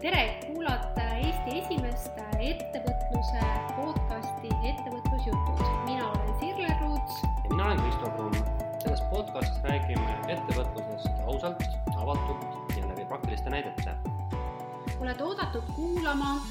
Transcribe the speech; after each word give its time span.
tere, 0.00 0.38
kuulate 0.46 1.02
Eesti 1.18 1.58
esimest 1.58 2.18
ettevõtluse 2.38 3.40
podcasti 3.74 4.50
Ettevõtlusjutud. 4.68 5.62
mina 5.88 6.10
olen 6.10 6.28
Sirle 6.38 6.68
Ruuts. 6.80 7.16
ja 7.22 7.48
mina 7.50 7.64
olen 7.64 7.80
Kristo 7.82 8.10
Kruun. 8.10 8.34
selles 8.82 9.02
podcastis 9.10 9.62
räägime 9.62 10.14
ettevõtlusest 10.34 11.18
ausalt, 11.26 11.62
avatult 11.96 12.76
ja 12.76 12.88
läbi 12.88 13.08
praktiliste 13.10 13.50
näidete. 13.50 13.96
oled 15.00 15.20
oodatud 15.20 15.66
kuulama, 15.74 16.46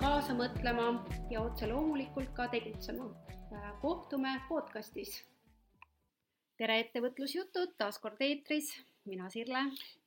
kaasa 0.00 0.32
mõtlema 0.32 1.02
ja 1.30 1.40
otse 1.40 1.66
loomulikult 1.66 2.30
ka 2.32 2.48
tegutsema. 2.48 3.10
kohtume 3.80 4.40
podcastis. 4.48 5.24
tere, 6.56 6.78
Ettevõtlusjutud 6.78 7.74
taas 7.78 7.98
kord 7.98 8.20
eetris 8.20 8.84
mina 9.04 9.30
Sirle. 9.30 9.58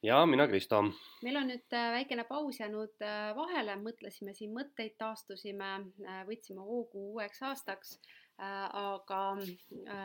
ja 0.04 0.26
mina 0.26 0.48
Kristo. 0.48 0.82
meil 1.24 1.38
on 1.38 1.50
nüüd 1.52 1.74
äh, 1.74 1.90
väikene 1.98 2.24
paus 2.30 2.60
jäänud 2.60 3.04
äh, 3.06 3.32
vahele, 3.38 3.76
mõtlesime 3.82 4.34
siin 4.38 4.54
mõtteid, 4.56 4.96
taastusime, 5.02 5.72
äh, 6.06 6.24
võtsime 6.30 6.64
hoogu 6.66 7.12
uueks 7.14 7.44
aastaks. 7.50 8.00
aga 8.38 9.20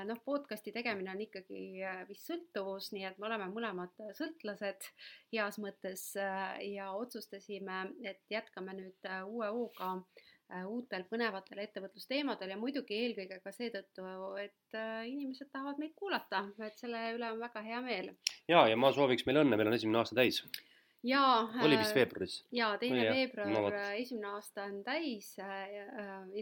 noh, 0.09 0.21
podcast'i 0.25 0.73
tegemine 0.73 1.11
on 1.13 1.19
ikkagi 1.21 1.83
vist 2.09 2.31
sõltuvus, 2.31 2.87
nii 2.97 3.05
et 3.05 3.19
me 3.21 3.27
oleme 3.29 3.51
mõlemad 3.53 3.93
sõltlased 4.17 4.87
heas 5.35 5.59
mõttes 5.61 6.07
ja 6.17 6.87
otsustasime, 6.97 7.83
et 8.09 8.25
jätkame 8.33 8.73
nüüd 8.79 9.11
uue 9.29 9.51
hooga 9.53 9.91
Äh, 10.01 10.32
uutel 10.69 11.05
põnevatel 11.11 11.63
ettevõtlusteemadel 11.65 12.53
ja 12.55 12.59
muidugi 12.61 12.99
eelkõige 13.05 13.39
ka 13.45 13.53
seetõttu, 13.55 14.05
et 14.43 14.77
äh, 14.77 15.05
inimesed 15.09 15.51
tahavad 15.53 15.81
meid 15.81 15.95
kuulata, 15.99 16.45
et 16.67 16.77
selle 16.81 17.01
üle 17.17 17.31
on 17.33 17.41
väga 17.43 17.63
hea 17.65 17.81
meel. 17.85 18.13
ja, 18.51 18.67
ja 18.69 18.77
ma 18.77 18.93
sooviks 18.93 19.27
meile 19.29 19.45
õnne, 19.45 19.59
meil 19.59 19.73
on 19.73 19.79
esimene 19.79 20.03
aasta 20.03 20.19
täis. 20.19 20.43
ja. 21.07 21.23
oli 21.65 21.79
vist 21.81 21.95
äh, 21.95 22.03
veebruaris? 22.03 22.41
ja, 22.53 22.73
teine 22.83 23.07
no, 23.07 23.15
veebruar 23.17 23.79
no,, 23.79 23.87
esimene 24.01 24.35
aasta 24.35 24.67
on 24.69 24.83
täis 24.87 25.33
äh, 25.41 25.71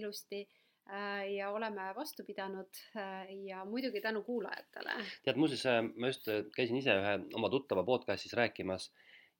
ilusti 0.01 0.43
äh, 0.43 1.29
ja 1.37 1.53
oleme 1.55 1.93
vastu 1.97 2.27
pidanud 2.27 2.83
äh, 2.97 3.31
ja 3.47 3.65
muidugi 3.65 4.03
tänu 4.03 4.25
kuulajatele. 4.27 4.99
tead, 5.25 5.39
muuseas 5.39 5.93
ma 5.95 6.11
just 6.11 6.27
käisin 6.57 6.83
ise 6.83 6.99
ühe 6.99 7.17
oma 7.39 7.53
tuttava 7.53 7.87
podcast'is 7.87 8.35
rääkimas 8.39 8.91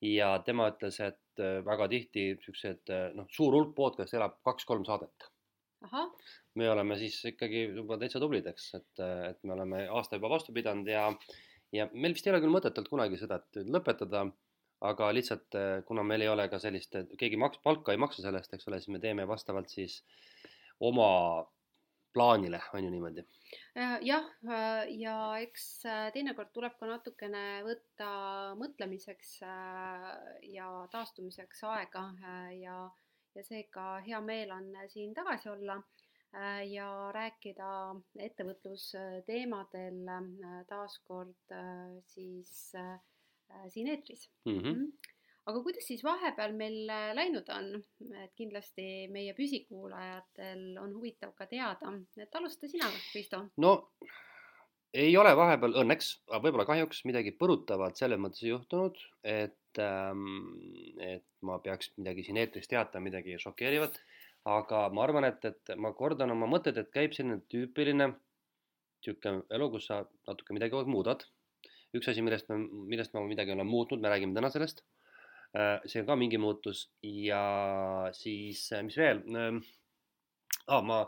ja 0.01 0.33
tema 0.45 0.71
ütles, 0.73 1.01
et 1.05 1.21
Äh, 1.41 1.61
väga 1.67 1.89
tihti 1.91 2.25
siuksed 2.45 2.91
äh, 2.93 3.11
noh, 3.17 3.29
suur 3.33 3.55
hulk 3.57 3.73
podcast'e 3.77 4.19
elab 4.19 4.39
kaks-kolm 4.47 4.85
saadet. 4.89 5.29
me 6.59 6.67
oleme 6.69 6.97
siis 7.01 7.17
ikkagi 7.31 7.63
juba 7.79 7.97
täitsa 8.01 8.21
tublid, 8.21 8.47
eks, 8.51 8.67
et, 8.77 9.03
äh, 9.05 9.31
et 9.31 9.39
me 9.47 9.55
oleme 9.55 9.87
aasta 9.89 10.19
juba 10.19 10.33
vastu 10.33 10.53
pidanud 10.57 10.89
ja 10.91 11.07
ja 11.73 11.87
meil 11.93 12.17
vist 12.17 12.27
ei 12.27 12.33
ole 12.35 12.43
küll 12.43 12.53
mõtet 12.53 12.77
olnud 12.77 12.91
kunagi 12.91 13.21
seda, 13.21 13.39
et 13.39 13.71
lõpetada, 13.77 14.25
aga 14.91 15.11
lihtsalt 15.15 15.57
kuna 15.87 16.03
meil 16.03 16.25
ei 16.25 16.33
ole 16.33 16.49
ka 16.51 16.59
sellist, 16.59 16.97
keegi 17.21 17.39
maks-, 17.39 17.63
palka 17.63 17.95
ei 17.95 18.01
maksa 18.03 18.25
selle 18.25 18.43
eest, 18.43 18.57
eks 18.57 18.69
ole, 18.69 18.81
siis 18.83 18.91
me 18.91 19.01
teeme 19.01 19.27
vastavalt 19.31 19.71
siis 19.71 20.01
oma 20.91 21.11
plaanile, 22.13 22.59
on 22.75 22.85
ju 22.85 22.91
niimoodi 22.91 23.25
jah, 24.03 24.27
äh, 24.49 24.89
ja 24.99 25.15
eks 25.39 25.85
äh, 25.87 26.09
teinekord 26.15 26.51
tuleb 26.55 26.77
ka 26.79 26.89
natukene 26.91 27.63
võtta 27.67 28.11
mõtlemiseks 28.59 29.37
ja 30.51 30.69
taastumiseks 30.93 31.63
aega 31.71 32.05
ja, 32.59 32.77
ja 33.37 33.45
seega 33.47 34.01
hea 34.07 34.21
meel 34.21 34.51
on 34.57 34.73
siin 34.89 35.15
tagasi 35.15 35.51
olla 35.53 35.81
ja 36.71 37.11
rääkida 37.11 37.69
ettevõtlusteemadel 38.23 40.05
taaskord 40.69 41.55
siis 42.07 42.53
siin 43.75 43.89
eetris 43.91 44.29
mm. 44.47 44.61
-hmm 44.61 45.10
aga 45.49 45.63
kuidas 45.65 45.87
siis 45.89 46.03
vahepeal 46.05 46.55
meil 46.57 46.91
äh, 46.93 47.11
läinud 47.17 47.49
on, 47.55 47.71
et 48.23 48.33
kindlasti 48.39 48.87
meie 49.13 49.35
püsikuulajatel 49.37 50.81
on 50.83 50.93
huvitav 50.97 51.33
ka 51.39 51.47
teada, 51.51 51.95
et 52.21 52.41
alusta 52.41 52.69
sina, 52.71 52.91
Kristo. 53.11 53.47
no 53.63 53.75
ei 54.95 55.13
ole 55.17 55.33
vahepeal 55.39 55.77
õnneks, 55.85 56.13
aga 56.31 56.43
võib-olla 56.45 56.67
kahjuks 56.69 57.05
midagi 57.09 57.33
põrutavat 57.39 57.99
selles 58.01 58.21
mõttes 58.21 58.43
juhtunud, 58.47 58.99
et 59.23 59.83
ähm,, 59.83 60.25
et 60.99 61.27
ma 61.47 61.61
peaks 61.63 61.93
midagi 61.99 62.27
siin 62.27 62.41
eetris 62.43 62.69
teatama, 62.71 63.07
midagi 63.07 63.39
šokeerivat, 63.41 64.01
aga 64.51 64.89
ma 64.95 65.05
arvan, 65.07 65.29
et, 65.31 65.45
et 65.47 65.75
ma 65.79 65.93
kordan 65.97 66.35
oma 66.35 66.49
mõtted, 66.51 66.79
et 66.81 66.91
käib 66.93 67.15
selline 67.17 67.41
tüüpiline 67.53 68.11
niisugune 69.01 69.47
elu, 69.57 69.69
kus 69.73 69.87
sa 69.89 70.03
natuke 70.29 70.53
midagi 70.53 70.83
muudad. 70.85 71.25
üks 71.97 72.07
asi, 72.07 72.23
millest 72.23 72.51
millest 72.53 73.15
ma 73.15 73.23
midagi 73.27 73.51
olen 73.51 73.67
muutnud, 73.67 74.03
me 74.03 74.11
räägime 74.13 74.35
täna 74.35 74.51
sellest 74.53 74.85
see 75.53 76.03
on 76.03 76.07
ka 76.07 76.17
mingi 76.19 76.39
muutus. 76.39 76.85
Ja 77.03 77.43
siis, 78.17 78.67
äh, 78.73 78.85
mis 78.87 78.99
veel? 79.01 79.23
Ah,, 80.71 80.83
ma 80.83 81.03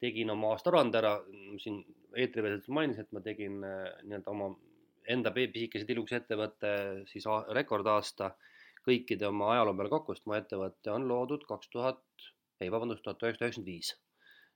tegin 0.00 0.30
oma 0.32 0.54
aastaaruande 0.54 1.00
ära, 1.00 1.14
siin 1.62 1.82
eetriväliselt 2.16 2.72
mainisin, 2.76 3.04
et 3.04 3.12
ma 3.12 3.22
tegin 3.24 3.60
äh, 3.64 3.90
nii-öelda 4.04 4.32
oma 4.32 4.52
enda 5.10 5.32
pisikese 5.34 5.84
tilukese 5.88 6.22
ettevõtte 6.22 6.70
siis 7.10 7.26
rekordaasta 7.52 8.30
kõikide 8.84 9.28
oma 9.28 9.50
ajaloo 9.54 9.76
peale 9.76 9.92
kokku, 9.92 10.14
sest 10.16 10.26
mu 10.28 10.36
ettevõte 10.36 10.92
on 10.92 11.06
loodud 11.08 11.44
kaks 11.48 11.70
tuhat, 11.72 12.02
ei 12.60 12.72
vabandust, 12.72 13.04
tuhat 13.04 13.22
üheksasada 13.24 13.48
üheksakümmend 13.48 13.72
viis. 13.72 13.94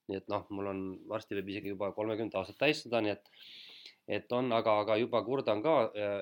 nii 0.09 0.17
et 0.17 0.29
noh, 0.33 0.47
mul 0.57 0.71
on 0.71 0.79
varsti 1.09 1.37
võib 1.37 1.51
isegi 1.53 1.75
juba 1.75 1.91
kolmekümmet 1.93 2.37
aastat 2.41 2.57
täis 2.63 2.79
seda, 2.81 3.03
nii 3.05 3.13
et 3.13 3.27
et 4.09 4.33
on, 4.33 4.47
aga, 4.57 4.79
aga 4.83 4.97
juba 4.97 5.21
kurdan 5.25 5.61
ka, 5.63 5.75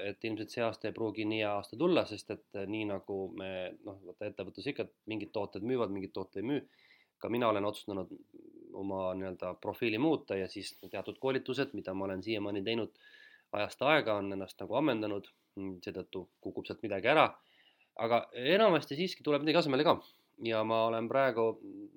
et 0.09 0.25
ilmselt 0.27 0.51
see 0.51 0.65
aasta 0.67 0.89
ei 0.89 0.95
pruugi 0.95 1.25
nii 1.29 1.39
hea 1.45 1.53
aasta 1.55 1.79
tulla, 1.79 2.03
sest 2.09 2.33
et 2.35 2.59
nii 2.67 2.89
nagu 2.91 3.19
me 3.39 3.51
noh, 3.87 4.01
vaata 4.09 4.27
ettevõttes 4.27 4.67
ikka 4.73 4.89
mingid 5.13 5.31
tooted 5.35 5.67
müüvad, 5.67 5.93
mingid 5.95 6.15
tooted 6.17 6.43
ei 6.43 6.49
müü. 6.51 6.65
ka 7.19 7.31
mina 7.33 7.49
olen 7.49 7.65
otsustanud 7.65 8.11
oma 8.77 9.15
nii-öelda 9.17 9.55
profiili 9.63 9.99
muuta 9.99 10.37
ja 10.37 10.49
siis 10.53 10.75
teatud 10.91 11.17
koolitused, 11.19 11.71
mida 11.73 11.95
ma 11.95 12.05
olen 12.05 12.23
siiamaani 12.23 12.61
teinud 12.65 12.99
ajast 13.53 13.83
aega, 13.83 14.19
on 14.21 14.33
ennast 14.33 14.61
nagu 14.61 14.75
ammendanud. 14.83 15.31
seetõttu 15.57 16.27
kukub 16.41 16.67
sealt 16.67 16.83
midagi 16.83 17.09
ära. 17.09 17.31
aga 17.97 18.27
enamasti 18.35 18.97
siiski 18.97 19.23
tuleb 19.25 19.41
midagi 19.41 19.63
asemele 19.63 19.85
ka 19.85 20.01
ja 20.45 20.65
ma 20.65 20.83
olen 20.87 21.07
praegu 21.09 21.45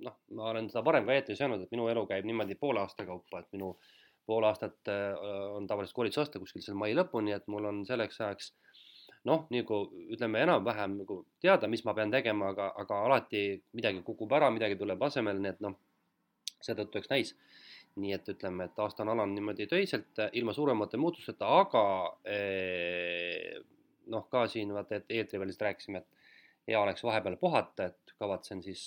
noh, 0.05 0.15
ma 0.37 0.51
olen 0.51 0.69
seda 0.69 0.85
varem 0.85 1.05
ka 1.05 1.13
eetris 1.13 1.41
öelnud, 1.41 1.65
et 1.65 1.71
minu 1.71 1.89
elu 1.89 2.05
käib 2.07 2.25
niimoodi 2.25 2.55
poole 2.55 2.79
aasta 2.79 3.05
kaupa, 3.05 3.39
et 3.39 3.51
minu 3.51 3.73
äh, 3.73 3.98
pool 4.29 4.45
aastat 4.47 4.91
äh, 4.91 5.17
on 5.57 5.67
tavaliselt 5.67 5.97
koolitus 5.97 6.21
aasta 6.23 6.41
kuskil 6.41 6.63
seal 6.65 6.77
mai 6.77 6.93
lõpuni, 6.97 7.33
et 7.35 7.47
mul 7.51 7.67
on 7.69 7.83
selleks 7.87 8.21
ajaks 8.21 8.53
noh, 9.27 9.45
nagu 9.51 9.79
ütleme 10.13 10.43
enam-vähem 10.45 10.99
nagu 11.01 11.21
teada, 11.43 11.67
mis 11.71 11.83
ma 11.87 11.95
pean 11.97 12.11
tegema, 12.13 12.53
aga, 12.53 12.69
aga 12.83 13.01
alati 13.07 13.43
midagi 13.75 14.03
kukub 14.05 14.31
ära, 14.37 14.51
midagi 14.53 14.77
tuleb 14.79 15.01
asemele, 15.09 15.41
nii 15.43 15.53
et 15.55 15.65
noh, 15.65 15.75
seetõttu 16.59 17.01
eks 17.01 17.11
näis. 17.13 17.35
nii 17.99 18.13
et 18.15 18.29
ütleme, 18.31 18.69
et 18.69 18.77
aasta 18.79 19.01
on 19.03 19.09
alanud 19.11 19.35
niimoodi 19.35 19.65
töiselt, 19.67 20.19
ilma 20.37 20.53
suuremate 20.55 20.95
muutusteta, 21.01 21.47
aga 21.59 21.81
ee, 22.31 23.57
noh, 24.13 24.27
ka 24.31 24.45
siin 24.47 24.71
vaata, 24.75 25.01
et 25.01 25.11
eetrivälist 25.17 25.65
rääkisime, 25.65 25.99
et 25.99 26.69
hea 26.69 26.79
oleks 26.79 27.03
vahepeal 27.03 27.35
puhata, 27.41 27.89
et 27.89 28.13
kavatsen 28.21 28.61
siis 28.63 28.85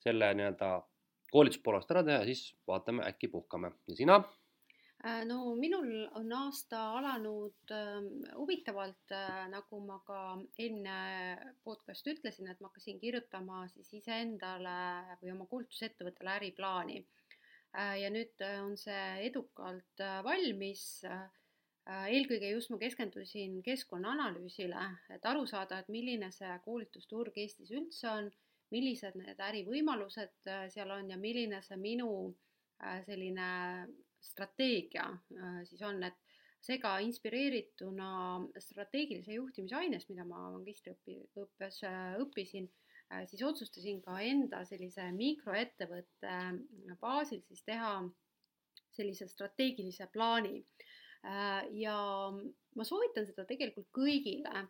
selle 0.00 0.30
nii-öelda 0.38 0.70
koolituspoolest 1.34 1.92
ära 1.92 2.04
teha 2.06 2.22
ja 2.22 2.30
siis 2.30 2.54
vaatame, 2.70 3.04
äkki 3.10 3.28
puhkame 3.34 3.74
ja 3.90 3.98
sina 3.98 4.22
Äh, 4.22 4.45
no 5.28 5.54
minul 5.54 5.90
on 6.18 6.32
aasta 6.32 6.78
alanud 6.98 7.72
äh, 7.74 7.98
huvitavalt 8.34 9.12
äh,, 9.12 9.44
nagu 9.52 9.80
ma 9.84 9.98
ka 10.06 10.20
enne 10.58 10.96
podcast'i 11.64 12.14
ütlesin, 12.16 12.48
et 12.50 12.60
ma 12.60 12.70
hakkasin 12.70 13.00
kirjutama 13.00 13.66
siis 13.74 13.92
iseendale 14.00 14.78
või 15.22 15.34
oma 15.34 15.46
koolitusettevõttele 15.52 16.36
äriplaani 16.38 17.02
äh,. 17.02 17.96
ja 18.02 18.10
nüüd 18.10 18.40
äh, 18.40 18.62
on 18.64 18.76
see 18.80 19.28
edukalt 19.28 20.00
äh, 20.00 20.22
valmis 20.24 21.04
äh,. 21.04 21.26
eelkõige 21.86 22.48
just 22.50 22.72
ma 22.72 22.80
keskendusin 22.82 23.60
keskkonnaanalüüsile, 23.62 24.88
et 25.14 25.26
aru 25.30 25.44
saada, 25.46 25.78
et 25.78 25.92
milline 25.92 26.32
see 26.34 26.56
koolitusturg 26.64 27.36
Eestis 27.38 27.70
üldse 27.70 28.10
on, 28.10 28.32
millised 28.74 29.14
need 29.20 29.38
ärivõimalused 29.48 30.50
äh, 30.50 30.66
seal 30.72 30.90
on 30.96 31.12
ja 31.12 31.18
milline 31.20 31.60
see 31.62 31.78
minu 31.78 32.10
äh, 32.82 33.02
selline 33.06 33.46
strateegia 34.26 35.06
äh, 35.10 35.60
siis 35.68 35.82
on, 35.86 36.02
et 36.06 36.18
seega 36.66 36.96
inspireerituna 37.04 38.10
strateegilise 38.62 39.36
juhtimise 39.36 39.78
ainest, 39.78 40.10
mida 40.10 40.26
ma 40.26 40.48
magistriõppes 40.56 41.80
äh, 41.86 42.16
õppisin, 42.22 42.68
äh, 43.12 43.24
siis 43.30 43.44
otsustasin 43.46 44.02
ka 44.04 44.18
enda 44.24 44.64
sellise 44.68 45.08
mikroettevõtte 45.16 46.36
baasil 47.02 47.42
siis 47.46 47.62
teha 47.66 47.98
sellise 48.96 49.28
strateegilise 49.28 50.08
plaani. 50.12 50.62
ja 51.74 51.94
ma 52.78 52.84
soovitan 52.86 53.26
seda 53.26 53.42
tegelikult 53.48 53.88
kõigile, 53.92 54.60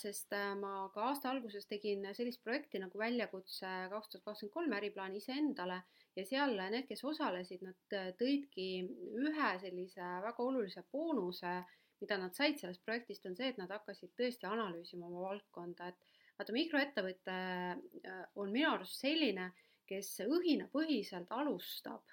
sest 0.00 0.32
ma 0.56 0.86
ka 0.94 1.04
aasta 1.10 1.28
alguses 1.30 1.66
tegin 1.68 2.06
sellist 2.16 2.40
projekti 2.42 2.80
nagu 2.80 2.98
väljakutse 2.98 3.68
kaks 3.92 4.08
tuhat 4.08 4.24
kakskümmend 4.24 4.54
kolm 4.54 4.72
äriplaan 4.78 5.18
iseendale 5.18 5.82
ja 6.16 6.24
seal 6.28 6.56
need, 6.58 6.86
kes 6.88 7.04
osalesid, 7.08 7.62
nad 7.66 7.96
äh, 7.96 8.10
tõidki 8.18 8.68
ühe 9.22 9.52
sellise 9.62 10.08
väga 10.26 10.44
olulise 10.44 10.84
boonuse, 10.92 11.60
mida 12.02 12.18
nad 12.18 12.34
said 12.36 12.58
sellest 12.60 12.82
projektist, 12.84 13.26
on 13.28 13.36
see, 13.38 13.52
et 13.52 13.60
nad 13.60 13.70
hakkasid 13.72 14.12
tõesti 14.18 14.48
analüüsima 14.48 15.06
oma 15.08 15.28
valdkonda, 15.28 15.92
et 15.92 16.18
vaata, 16.38 16.56
mikroettevõte 16.56 17.36
äh, 17.36 18.24
on 18.42 18.52
minu 18.54 18.72
arust 18.72 19.00
selline, 19.04 19.52
kes 19.88 20.14
õhinapõhiselt 20.24 21.32
alustab. 21.34 22.04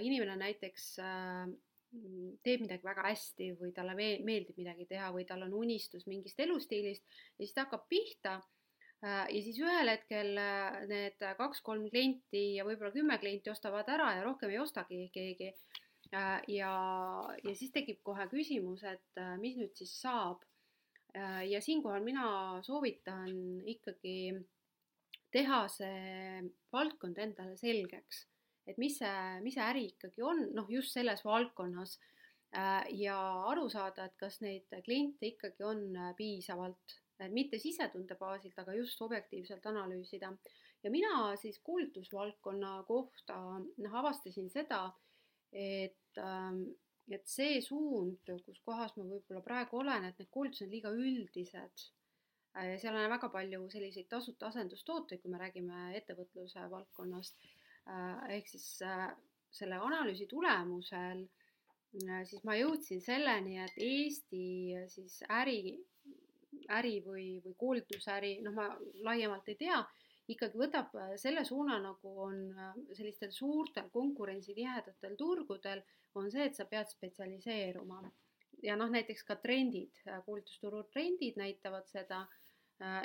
inimene 0.00 0.36
näiteks 0.38 0.84
teeb 2.46 2.62
midagi 2.62 2.86
väga 2.86 3.02
hästi 3.04 3.48
või 3.58 3.72
talle 3.76 3.96
meeldib 3.98 4.56
midagi 4.56 4.86
teha 4.88 5.10
või 5.12 5.26
tal 5.28 5.42
on 5.44 5.52
unistus 5.58 6.06
mingist 6.06 6.40
elustiilist 6.40 7.04
ja 7.04 7.42
siis 7.42 7.52
ta 7.52 7.66
hakkab 7.66 7.84
pihta 7.90 8.38
ja 9.02 9.26
siis 9.30 9.58
ühel 9.62 9.86
hetkel 9.92 10.32
need 10.90 11.22
kaks-kolm 11.38 11.84
klienti 11.92 12.56
ja 12.56 12.64
võib-olla 12.66 12.90
kümme 12.90 13.18
klienti 13.22 13.52
ostavad 13.52 13.86
ära 13.94 14.08
ja 14.16 14.24
rohkem 14.24 14.50
ei 14.50 14.58
ostagi 14.58 15.04
keegi. 15.14 15.52
ja, 16.10 16.72
ja 17.44 17.54
siis 17.54 17.70
tekib 17.70 18.00
kohe 18.02 18.26
küsimus, 18.32 18.82
et 18.82 19.22
mis 19.38 19.54
nüüd 19.60 19.76
siis 19.78 19.94
saab. 20.00 20.42
Äh, 21.16 21.48
ja 21.48 21.60
siinkohal 21.64 22.04
mina 22.04 22.60
soovitan 22.62 23.32
ikkagi 23.66 24.34
teha 25.32 25.62
see 25.72 26.42
valdkond 26.72 27.18
endale 27.22 27.56
selgeks, 27.56 28.26
et 28.68 28.76
mis 28.80 28.98
see, 29.00 29.40
mis 29.44 29.56
see 29.56 29.64
äri 29.64 29.86
ikkagi 29.92 30.24
on, 30.24 30.44
noh, 30.56 30.68
just 30.72 30.92
selles 30.96 31.24
valdkonnas. 31.24 31.96
Äh, 32.56 32.84
ja 32.96 33.16
aru 33.50 33.66
saada, 33.72 34.06
et 34.08 34.16
kas 34.20 34.38
neid 34.44 34.72
kliente 34.84 35.32
ikkagi 35.32 35.64
on 35.68 35.82
äh, 35.96 36.12
piisavalt, 36.16 36.96
mitte 37.32 37.58
sisetunde 37.58 38.16
baasilt, 38.18 38.58
aga 38.58 38.74
just 38.78 39.00
objektiivselt 39.02 39.66
analüüsida. 39.66 40.32
ja 40.82 40.90
mina 40.90 41.36
siis 41.36 41.58
koolitusvaldkonna 41.66 42.82
kohta 42.86 43.38
noh, 43.58 43.94
avastasin 44.00 44.50
seda, 44.50 44.92
et 45.52 46.18
ähm, 46.18 46.62
et 47.08 47.24
see 47.26 47.60
suund, 47.64 48.28
kus 48.44 48.58
kohas 48.66 48.92
ma 48.96 49.04
võib-olla 49.08 49.40
praegu 49.40 49.78
olen, 49.80 50.04
et 50.04 50.18
need 50.20 50.28
koolitused 50.30 50.66
on 50.66 50.74
liiga 50.74 50.90
üldised 50.92 51.84
äh, 52.52 52.74
seal 52.78 52.98
on 52.98 53.08
väga 53.14 53.30
palju 53.32 53.64
selliseid 53.72 54.10
tasuta 54.12 54.50
asendustooteid, 54.52 55.22
kui 55.22 55.32
me 55.32 55.40
räägime 55.40 55.88
ettevõtluse 55.96 56.68
valdkonnast. 56.70 57.40
Äh, 57.88 58.36
ehk 58.36 58.52
siis 58.52 58.68
äh, 58.84 59.08
selle 59.50 59.80
analüüsi 59.80 60.28
tulemusel 60.28 61.24
siis 62.28 62.42
ma 62.44 62.56
jõudsin 62.58 63.00
selleni, 63.00 63.58
et 63.62 63.76
Eesti 63.80 64.76
siis 64.92 65.22
äri, 65.32 65.78
äri 66.76 66.98
või, 67.04 67.38
või 67.44 67.54
koolitusäri, 67.56 68.38
noh, 68.44 68.54
ma 68.54 68.68
laiemalt 69.08 69.48
ei 69.48 69.56
tea, 69.60 69.78
ikkagi 70.28 70.60
võtab 70.60 70.92
selle 71.16 71.44
suuna, 71.48 71.78
nagu 71.80 72.12
on 72.26 72.40
sellistel 72.92 73.32
suurtel 73.32 73.88
konkurentsitihedatel 73.92 75.16
turgudel 75.16 75.80
on 76.18 76.30
see, 76.32 76.48
et 76.48 76.56
sa 76.56 76.66
pead 76.68 76.90
spetsialiseeruma. 76.92 78.02
ja 78.62 78.74
noh, 78.76 78.90
näiteks 78.90 79.22
ka 79.24 79.36
trendid, 79.38 80.00
koolitusturu 80.26 80.82
trendid 80.92 81.36
näitavad 81.38 81.86
seda, 81.86 82.24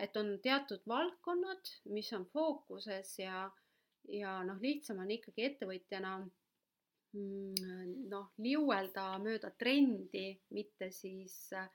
et 0.01 0.15
on 0.17 0.37
teatud 0.41 0.81
valdkonnad, 0.87 1.69
mis 1.93 2.09
on 2.13 2.25
fookuses 2.25 3.19
ja, 3.19 3.45
ja 4.09 4.39
noh, 4.43 4.57
lihtsam 4.61 5.01
on 5.03 5.11
ikkagi 5.13 5.45
ettevõtjana 5.49 6.15
mm, 7.13 8.09
noh, 8.09 8.31
liuelda 8.37 9.05
mööda 9.21 9.53
trendi, 9.57 10.31
mitte 10.57 10.89
siis 10.93 11.37
äh, 11.57 11.69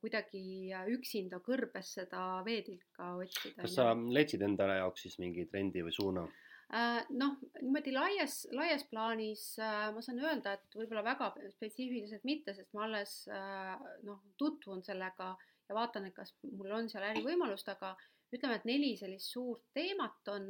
kuidagi 0.00 0.70
üksinda 0.94 1.40
kõrbes 1.42 1.88
seda 1.96 2.42
veetilka 2.46 3.16
otsida. 3.18 3.64
kas 3.64 3.74
sa 3.80 3.88
leidsid 3.94 4.44
endale 4.46 4.76
jaoks 4.78 5.08
siis 5.08 5.18
mingi 5.18 5.48
trendi 5.50 5.82
või 5.82 5.94
suuna? 5.96 6.26
Äh, 6.72 7.02
noh, 7.20 7.34
niimoodi 7.60 7.92
laias, 7.92 8.46
laias 8.56 8.86
plaanis 8.88 9.42
äh, 9.60 9.90
ma 9.92 10.00
saan 10.00 10.22
öelda, 10.22 10.54
et 10.56 10.76
võib-olla 10.78 11.02
väga 11.04 11.26
spetsiifiliselt 11.52 12.24
mitte, 12.24 12.54
sest 12.56 12.72
ma 12.72 12.86
alles 12.86 13.16
äh, 13.28 13.74
noh, 14.08 14.22
tutvun 14.40 14.80
sellega 14.86 15.34
ja 15.68 15.76
vaatan, 15.76 16.08
et 16.08 16.16
kas 16.16 16.32
mul 16.46 16.72
on 16.72 16.88
seal 16.88 17.04
ärivõimalust, 17.10 17.68
aga 17.74 17.92
ütleme, 18.32 18.56
et 18.56 18.64
neli 18.64 18.94
sellist 18.96 19.34
suurt 19.34 19.66
teemat 19.76 20.32
on 20.32 20.48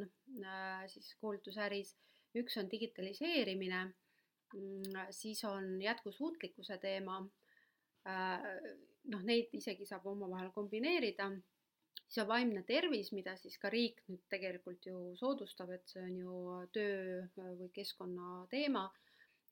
siis 0.93 1.11
koolitusäris. 1.19 1.97
üks 2.39 2.55
on 2.63 2.71
digitaliseerimine, 2.71 3.81
mm, 4.55 5.01
siis 5.11 5.43
on 5.45 5.75
jätkusuutlikkuse 5.83 6.79
teema. 6.79 7.19
Noh, 9.11 9.23
neid 9.27 9.55
isegi 9.59 9.87
saab 9.89 10.07
omavahel 10.07 10.53
kombineerida 10.55 11.31
siis 12.13 12.23
on 12.25 12.29
vaimne 12.29 12.65
tervis, 12.69 13.13
mida 13.17 13.37
siis 13.41 13.57
ka 13.61 13.71
riik 13.73 14.03
nüüd 14.11 14.25
tegelikult 14.33 14.89
ju 14.89 14.99
soodustab, 15.19 15.73
et 15.77 15.87
see 15.89 16.03
on 16.03 16.19
ju 16.21 16.59
töö 16.77 17.23
või 17.37 17.71
keskkonna 17.75 18.45
teema. 18.53 18.91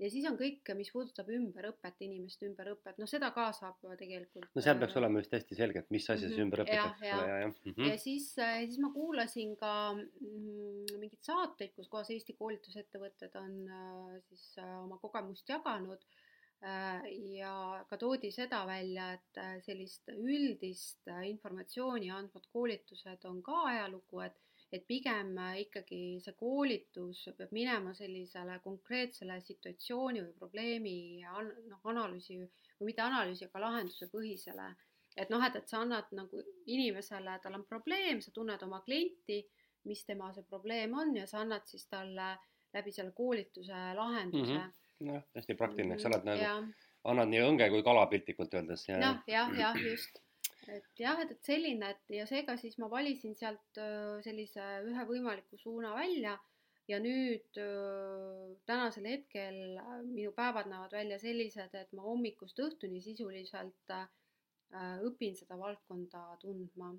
ja 0.01 0.09
siis 0.09 0.25
on 0.29 0.37
kõik, 0.37 0.69
mis 0.77 0.89
puudutab 0.93 1.29
ümberõpet, 1.33 1.99
inimeste 2.05 2.47
ümberõpet, 2.49 2.97
noh, 3.01 3.09
seda 3.09 3.31
ka 3.37 3.51
saab 3.57 3.83
tegelikult. 4.01 4.49
no 4.57 4.65
seal 4.65 4.79
peaks 4.81 4.97
äh, 4.97 5.01
olema 5.01 5.21
vist 5.21 5.37
hästi 5.37 5.59
selge, 5.59 5.85
et 5.85 5.91
mis 5.97 6.09
asi 6.09 6.27
see 6.27 6.37
mhm, 6.37 6.47
ümber 6.47 6.65
õpetatakse. 6.65 7.09
ja, 7.09 7.19
ja, 7.33 7.37
ja. 7.45 7.51
Mm 7.51 7.75
-hmm. 7.75 7.91
ja 7.91 7.99
siis, 7.99 8.31
äh, 8.39 8.63
siis 8.67 8.81
ma 8.85 8.93
kuulasin 8.97 9.57
ka 9.57 9.75
mm, 9.93 10.97
mingeid 11.01 11.21
saateid, 11.33 11.77
kus 11.77 11.89
kohas 11.89 12.11
Eesti 12.11 12.37
koolitusettevõtted 12.37 13.37
on 13.41 13.61
äh, 13.69 14.19
siis 14.29 14.59
oma 14.65 15.01
kogemust 15.01 15.49
jaganud 15.49 16.05
Äh, 16.05 16.20
ja 16.63 17.85
ka 17.89 17.97
toodi 17.97 18.31
seda 18.33 18.67
välja, 18.69 19.13
et 19.17 19.39
äh, 19.41 19.57
sellist 19.65 20.11
üldist 20.13 21.09
äh, 21.09 21.23
informatsiooni 21.31 22.11
andvad 22.13 22.47
koolitused 22.53 23.25
on 23.25 23.43
ka 23.43 23.65
ajalugu, 23.73 24.21
et 24.27 24.39
et 24.71 24.85
pigem 24.87 25.33
ikkagi 25.59 26.21
see 26.23 26.35
koolitus 26.39 27.25
peab 27.35 27.51
minema 27.51 27.91
sellisele 27.91 28.61
konkreetsele 28.63 29.41
situatsiooni 29.43 30.21
või 30.23 30.37
probleemi 30.39 30.93
noh, 31.25 31.81
analüüsi 31.91 32.37
või 32.39 32.93
mitte 32.93 33.03
analüüsi, 33.03 33.49
aga 33.49 33.65
lahenduse 33.65 34.07
põhisele. 34.13 34.69
et 35.17 35.31
noh, 35.31 35.43
et, 35.43 35.57
et 35.57 35.69
sa 35.69 35.81
annad 35.83 36.13
nagu 36.15 36.45
inimesele, 36.71 37.41
tal 37.43 37.59
on 37.59 37.65
probleem, 37.67 38.21
sa 38.23 38.31
tunned 38.31 38.63
oma 38.63 38.79
klienti, 38.87 39.41
mis 39.91 40.05
tema 40.07 40.31
see 40.33 40.47
probleem 40.47 40.95
on 40.95 41.17
ja 41.17 41.27
sa 41.27 41.41
annad 41.41 41.67
siis 41.67 41.89
talle 41.91 42.37
läbi 42.73 42.93
selle 42.93 43.11
koolituse 43.11 43.83
lahenduse 43.97 44.53
mm. 44.53 44.61
-hmm 44.61 44.80
jah, 45.07 45.23
hästi 45.37 45.57
praktiline, 45.59 45.97
eks 45.97 46.07
sa 46.07 46.11
oled 46.13 46.27
nagu, 46.29 46.51
annad 47.11 47.31
nii 47.33 47.45
õnge 47.47 47.71
kui 47.73 47.87
kala 47.87 48.07
piltlikult 48.11 48.55
öeldes. 48.59 48.87
jah, 48.91 49.23
jah, 49.31 49.55
jah, 49.57 49.81
just. 49.85 50.21
et 50.69 51.03
jah, 51.03 51.19
et, 51.25 51.35
et 51.37 51.51
selline, 51.51 51.95
et 51.95 52.17
ja 52.21 52.29
seega 52.29 52.57
siis 52.61 52.79
ma 52.83 52.91
valisin 52.93 53.35
sealt 53.39 53.83
sellise 54.27 54.67
ühe 54.87 55.07
võimaliku 55.09 55.59
suuna 55.61 55.95
välja 55.97 56.37
ja 56.91 56.99
nüüd 57.03 57.61
tänasel 58.67 59.07
hetkel 59.07 59.61
minu 60.11 60.33
päevad 60.37 60.71
näevad 60.71 60.97
välja 60.99 61.21
sellised, 61.23 61.75
et 61.75 61.93
ma 61.97 62.03
hommikust 62.07 62.59
õhtuni 62.61 63.03
sisuliselt 63.05 63.95
õpin 65.07 65.35
seda 65.35 65.57
valdkonda 65.59 66.21
tundma 66.43 66.93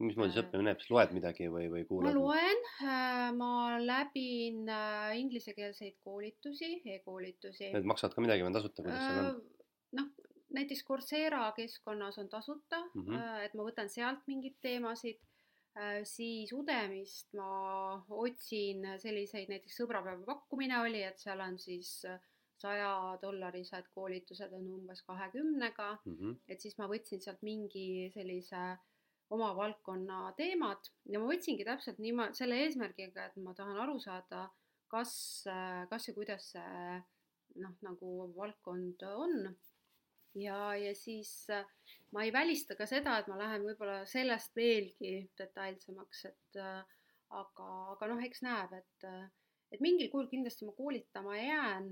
mismoodi 0.00 0.34
see 0.34 0.42
õppimine 0.42 0.70
näeb, 0.70 0.80
siis 0.82 0.92
loed 0.92 1.12
midagi 1.16 1.48
või, 1.52 1.66
või 1.72 1.84
kuulad? 1.88 2.08
ma 2.08 2.16
loen, 2.16 2.62
äh, 2.86 3.26
ma 3.36 3.50
läbin 3.82 4.64
äh, 4.72 5.12
inglisekeelseid 5.20 5.98
koolitusi 6.04 6.70
e, 6.78 6.96
e-koolitusi. 6.96 7.70
Need 7.74 7.88
maksavad 7.88 8.16
ka 8.16 8.24
midagi 8.24 8.44
või 8.44 8.50
on 8.50 8.58
tasuta, 8.58 8.84
kuidas 8.84 9.04
seal 9.04 9.20
on? 9.20 9.30
Äh, 9.30 9.70
noh, 10.00 10.10
näiteks 10.56 10.84
Coursera 10.88 11.44
keskkonnas 11.56 12.20
on 12.22 12.30
tasuta 12.32 12.82
mm, 12.88 13.06
-hmm. 13.06 13.40
et 13.46 13.56
ma 13.58 13.66
võtan 13.66 13.92
sealt 13.92 14.24
mingeid 14.30 14.58
teemasid, 14.64 15.20
siis 16.08 16.54
Udemist 16.56 17.34
ma 17.36 17.98
otsin 18.16 18.86
selliseid, 18.96 19.50
näiteks 19.52 19.76
sõbrapäeva 19.76 20.24
pakkumine 20.24 20.78
oli, 20.80 21.02
et 21.04 21.20
seal 21.20 21.42
on 21.44 21.58
siis 21.60 21.98
saja 22.58 22.90
dollarised 23.22 23.88
koolitused 23.94 24.52
on 24.56 24.68
umbes 24.78 25.02
kahekümnega 25.02 25.88
mm, 26.04 26.14
-hmm. 26.18 26.36
et 26.48 26.60
siis 26.60 26.78
ma 26.78 26.88
võtsin 26.88 27.20
sealt 27.20 27.42
mingi 27.42 28.10
sellise 28.14 28.56
äh, 28.56 28.78
oma 29.34 29.50
valdkonna 29.56 30.32
teemad 30.38 30.90
ja 31.10 31.20
ma 31.20 31.30
võtsingi 31.30 31.66
täpselt 31.66 31.98
niimoodi 32.02 32.38
selle 32.38 32.58
eesmärgiga, 32.64 33.26
et 33.26 33.38
ma 33.42 33.54
tahan 33.58 33.78
aru 33.82 33.98
saada, 34.02 34.46
kas, 34.92 35.12
kas 35.90 36.08
ja 36.08 36.14
kuidas 36.14 36.50
see 36.54 36.98
noh, 37.62 37.74
nagu 37.82 38.12
valdkond 38.36 39.02
on. 39.08 39.48
ja, 40.36 40.58
ja 40.76 40.92
siis 40.94 41.32
ma 42.12 42.26
ei 42.26 42.32
välista 42.32 42.76
ka 42.78 42.86
seda, 42.86 43.18
et 43.18 43.30
ma 43.32 43.38
lähen 43.40 43.64
võib-olla 43.66 44.04
sellest 44.06 44.54
veelgi 44.56 45.16
detailsemaks, 45.38 46.24
et 46.30 46.60
aga, 46.60 47.70
aga 47.96 48.12
noh, 48.12 48.22
eks 48.22 48.44
näeb, 48.46 48.76
et, 48.78 49.10
et 49.72 49.82
mingil 49.82 50.10
kujul 50.12 50.28
kindlasti 50.30 50.68
ma 50.68 50.72
koolitama 50.76 51.36
jään 51.38 51.88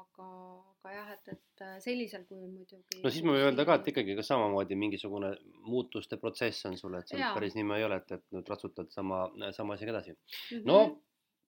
aga, 0.00 0.28
aga 0.76 0.92
jah, 0.94 1.08
et, 1.16 1.32
et 1.34 1.64
äh, 1.64 1.74
sellisel 1.84 2.24
kujul 2.28 2.48
muidugi. 2.50 3.00
no 3.02 3.12
siis 3.12 3.24
ma 3.26 3.34
võin 3.36 3.48
öelda 3.48 3.66
ka, 3.68 3.78
et 3.80 3.90
ikkagi 3.92 4.16
ka 4.18 4.24
samamoodi 4.26 4.78
mingisugune 4.78 5.32
muutuste 5.66 6.20
protsess 6.20 6.68
on 6.70 6.78
sul, 6.80 6.96
et 6.98 7.10
see 7.10 7.32
päris 7.36 7.56
niimoodi 7.58 7.82
ei 7.82 7.88
ole, 7.88 8.00
et, 8.02 8.14
et 8.18 8.24
nüüd 8.36 8.52
ratsutad 8.52 8.92
sama, 8.94 9.26
sama 9.56 9.76
asjaga 9.76 9.96
edasi 9.96 10.14
mm. 10.14 10.22
-hmm. 10.54 10.64
no 10.70 10.78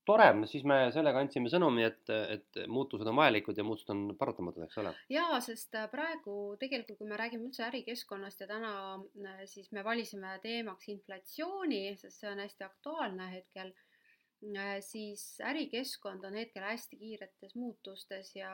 tore, 0.09 0.29
siis 0.49 0.65
me 0.65 0.79
sellega 0.95 1.21
andsime 1.21 1.51
sõnumi, 1.53 1.85
et, 1.85 2.13
et 2.35 2.61
muutused 2.73 3.09
on 3.11 3.19
vajalikud 3.19 3.59
ja 3.59 3.65
muutused 3.67 3.91
on 3.93 4.15
paratamatud, 4.21 4.65
eks 4.65 4.81
ole. 4.83 4.95
jaa, 5.13 5.41
sest 5.45 5.77
äh, 5.77 5.89
praegu 5.93 6.57
tegelikult, 6.61 6.99
kui 7.01 7.11
me 7.11 7.19
räägime 7.21 7.49
üldse 7.49 7.67
ärikeskkonnast 7.69 8.45
ja 8.45 8.49
täna 8.51 8.73
äh, 8.97 9.45
siis 9.45 9.73
me 9.77 9.85
valisime 9.85 10.39
teemaks 10.45 10.89
inflatsiooni, 10.95 11.83
sest 12.01 12.25
see 12.25 12.33
on 12.33 12.41
hästi 12.45 12.69
aktuaalne 12.69 13.31
hetkel 13.35 13.75
siis 14.81 15.41
ärikeskkond 15.45 16.25
on 16.25 16.35
hetkel 16.39 16.63
hästi 16.63 16.97
kiiretes 16.97 17.55
muutustes 17.59 18.37
ja, 18.37 18.53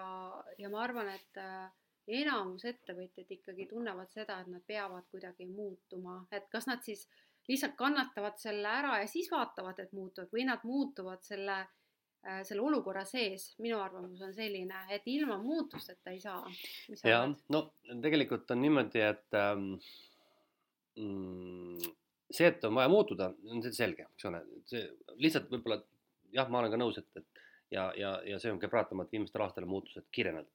ja 0.59 0.71
ma 0.73 0.81
arvan, 0.81 1.11
et 1.12 1.41
äh, 1.41 1.69
enamus 2.09 2.64
ettevõtjad 2.69 3.31
ikkagi 3.37 3.67
tunnevad 3.71 4.11
seda, 4.12 4.41
et 4.41 4.50
nad 4.53 4.64
peavad 4.67 5.07
kuidagi 5.11 5.47
muutuma, 5.49 6.23
et 6.33 6.49
kas 6.53 6.69
nad 6.69 6.83
siis 6.85 7.07
lihtsalt 7.49 7.76
kannatavad 7.76 8.38
selle 8.41 8.69
ära 8.69 8.99
ja 9.03 9.09
siis 9.09 9.31
vaatavad, 9.33 9.81
et 9.81 9.93
muutuvad 9.93 10.33
või 10.33 10.47
nad 10.49 10.64
muutuvad 10.64 11.25
selle, 11.25 11.59
äh, 12.25 12.41
selle 12.49 12.64
olukorra 12.64 13.05
sees. 13.09 13.53
minu 13.59 13.81
arvamus 13.81 14.23
on 14.25 14.33
selline, 14.35 14.87
et 14.88 15.03
ilma 15.07 15.38
muutusteta 15.43 16.11
ei 16.11 16.21
saa. 16.21 16.45
jah, 17.05 17.29
no 17.49 17.67
tegelikult 18.03 18.50
on 18.50 18.62
niimoodi, 18.64 19.05
et 19.05 19.41
ähm, 19.41 19.75
mm, 20.97 21.93
see, 22.35 22.50
et 22.50 22.64
on 22.67 22.75
vaja 22.76 22.91
muutuda, 22.93 23.31
on 23.50 23.64
selge, 23.67 24.09
eks 24.17 24.29
ole, 24.31 24.43
see 24.71 24.85
lihtsalt 25.23 25.50
võib-olla 25.53 25.81
jah, 26.35 26.50
ma 26.50 26.61
olen 26.61 26.75
ka 26.75 26.81
nõus, 26.81 26.99
et, 27.00 27.11
et 27.21 27.45
ja, 27.75 27.88
ja, 27.99 28.17
ja 28.26 28.41
see 28.43 28.53
on 28.53 28.61
ka 28.62 28.71
paratamatult 28.73 29.14
viimastel 29.14 29.45
aastatel 29.45 29.71
muutused 29.71 30.07
kiirenenud. 30.14 30.50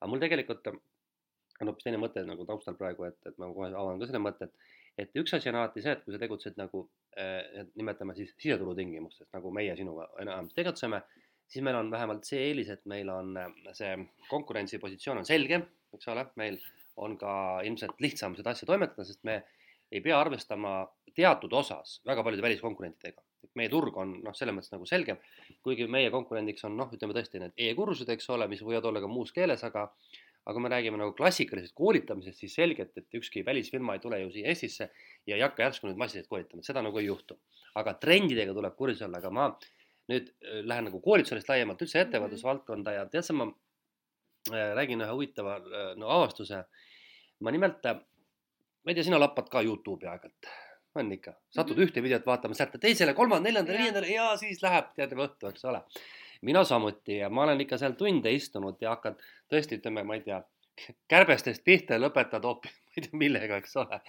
aga 0.00 0.10
mul 0.10 0.22
tegelikult 0.22 0.70
on 0.72 1.68
hoopis 1.68 1.86
teine 1.86 2.00
mõte 2.00 2.24
nagu 2.24 2.46
taustal 2.48 2.76
praegu, 2.78 3.04
et, 3.08 3.18
et 3.28 3.36
ma 3.40 3.50
kohe 3.52 3.70
avan 3.70 4.00
ka 4.00 4.08
selle 4.08 4.22
mõtte, 4.24 4.48
et 4.48 4.68
et 4.98 5.16
üks 5.16 5.32
asi 5.36 5.48
on 5.48 5.56
alati 5.60 5.82
see, 5.84 5.94
et 5.94 6.02
kui 6.04 6.12
sa 6.12 6.20
tegutsed 6.20 6.58
nagu 6.60 6.82
eh, 7.16 7.62
nimetame 7.78 8.12
siis 8.18 8.34
siseturu 8.34 8.74
tingimustes, 8.76 9.28
nagu 9.32 9.52
meie 9.54 9.76
sinuga 9.78 10.08
enam 10.20 10.50
tegutseme, 10.56 11.00
siis 11.48 11.64
meil 11.64 11.78
on 11.78 11.88
vähemalt 11.92 12.26
see 12.28 12.42
eelis, 12.48 12.72
et 12.74 12.82
meil 12.90 13.08
on 13.12 13.32
eh, 13.40 13.70
see 13.76 13.94
konkurentsipositsioon 14.28 15.22
on 15.22 15.28
selge, 15.28 15.62
eks 15.96 16.10
ole, 16.12 16.26
meil 16.40 16.58
on 17.00 17.16
ka 17.20 17.32
ilmselt 17.64 18.02
lihtsam 18.02 18.36
seda 18.36 18.52
asja 18.52 18.68
toimetada, 18.68 19.06
sest 19.08 19.22
me 19.24 19.40
ei 19.90 20.00
pea 20.04 20.20
arvestama 20.20 20.84
teatud 21.14 21.52
osas 21.52 21.98
väga 22.06 22.22
paljude 22.24 22.42
väliskonkurentidega. 22.46 23.22
et 23.44 23.54
meie 23.56 23.70
turg 23.72 23.96
on 23.96 24.18
noh, 24.24 24.34
selles 24.36 24.54
mõttes 24.54 24.72
nagu 24.72 24.86
selgem, 24.86 25.16
kuigi 25.64 25.86
meie 25.88 26.10
konkurendiks 26.12 26.64
on 26.68 26.76
noh, 26.76 26.90
ütleme 26.92 27.16
tõesti 27.16 27.40
need 27.40 27.54
e-kursused, 27.56 28.10
eks 28.12 28.28
ole, 28.30 28.46
mis 28.48 28.60
võivad 28.62 28.84
olla 28.90 29.00
ka 29.00 29.08
muus 29.08 29.32
keeles, 29.32 29.64
aga 29.64 29.88
aga 30.44 30.56
kui 30.56 30.64
me 30.64 30.70
räägime 30.72 30.98
nagu 31.00 31.12
klassikalisest 31.16 31.74
koolitamisest, 31.76 32.40
siis 32.40 32.54
selgelt, 32.56 32.94
et 32.96 33.18
ükski 33.18 33.42
välisfirma 33.46 33.96
ei 33.96 34.02
tule 34.02 34.20
ju 34.22 34.30
siia 34.34 34.52
Eestisse 34.52 34.88
ja 35.28 35.36
ei 35.36 35.44
hakka 35.44 35.66
järsku 35.66 35.88
nüüd 35.88 36.00
massiliselt 36.00 36.30
koolitama, 36.30 36.64
seda 36.66 36.82
nagu 36.84 36.98
ei 36.98 37.06
juhtu. 37.06 37.38
aga 37.74 37.94
trendidega 38.02 38.54
tuleb 38.54 38.74
kursis 38.76 39.02
olla, 39.06 39.20
aga 39.20 39.30
ma 39.30 39.44
nüüd 40.10 40.30
äh, 40.30 40.62
lähen 40.66 40.88
nagu 40.88 41.00
koolitusest 41.04 41.48
laiemalt 41.48 41.82
üldse 41.84 42.00
ettevõtlusvaldkonda 42.02 42.96
ja 42.96 43.04
tead 43.12 43.26
sa, 43.26 43.36
ma 43.36 43.46
äh, 44.50 44.72
räägin 44.78 45.04
ühe 45.04 45.12
huvitava 45.12 45.58
äh, 45.60 45.92
no 46.00 46.10
avastuse. 46.16 46.64
ma 47.40 47.52
nimelt, 47.54 47.86
ma 48.84 48.92
ei 48.92 48.98
tea, 48.98 49.06
sina 49.10 49.20
lappad 49.20 49.50
ka 49.52 49.62
Youtube'i 49.66 50.08
aeg-ajalt 50.10 50.50
on 50.98 51.12
ikka, 51.14 51.36
satud 51.54 51.76
mm 51.76 51.82
-hmm. 51.82 51.86
ühte 51.86 52.02
videot 52.02 52.26
vaatama, 52.26 52.54
sealt 52.54 52.72
teisele, 52.80 53.14
kolmandale, 53.14 53.52
neljandale, 53.52 53.78
viiendale 53.78 54.08
ja 54.10 54.32
siis 54.36 54.62
läheb 54.62 54.90
tead 54.96 55.12
õhtu, 55.14 55.52
eks 55.52 55.64
ole 55.64 55.84
mina 56.42 56.64
samuti 56.64 57.16
ja 57.16 57.28
ma 57.30 57.44
olen 57.44 57.60
ikka 57.60 57.78
seal 57.78 57.96
tunde 57.98 58.32
istunud 58.32 58.80
ja 58.80 58.94
hakkad 58.94 59.20
tõesti, 59.52 59.80
ütleme, 59.80 60.04
ma 60.06 60.16
ei 60.16 60.24
tea, 60.24 60.40
kärbestest 61.12 61.64
pihta 61.64 61.96
ja 61.96 62.04
lõpetad 62.04 62.46
hoopis, 62.48 62.76
ma 62.84 62.96
ei 62.96 63.06
tea 63.06 63.22
millega, 63.24 63.60
eks 63.60 63.76
ole. 63.82 64.00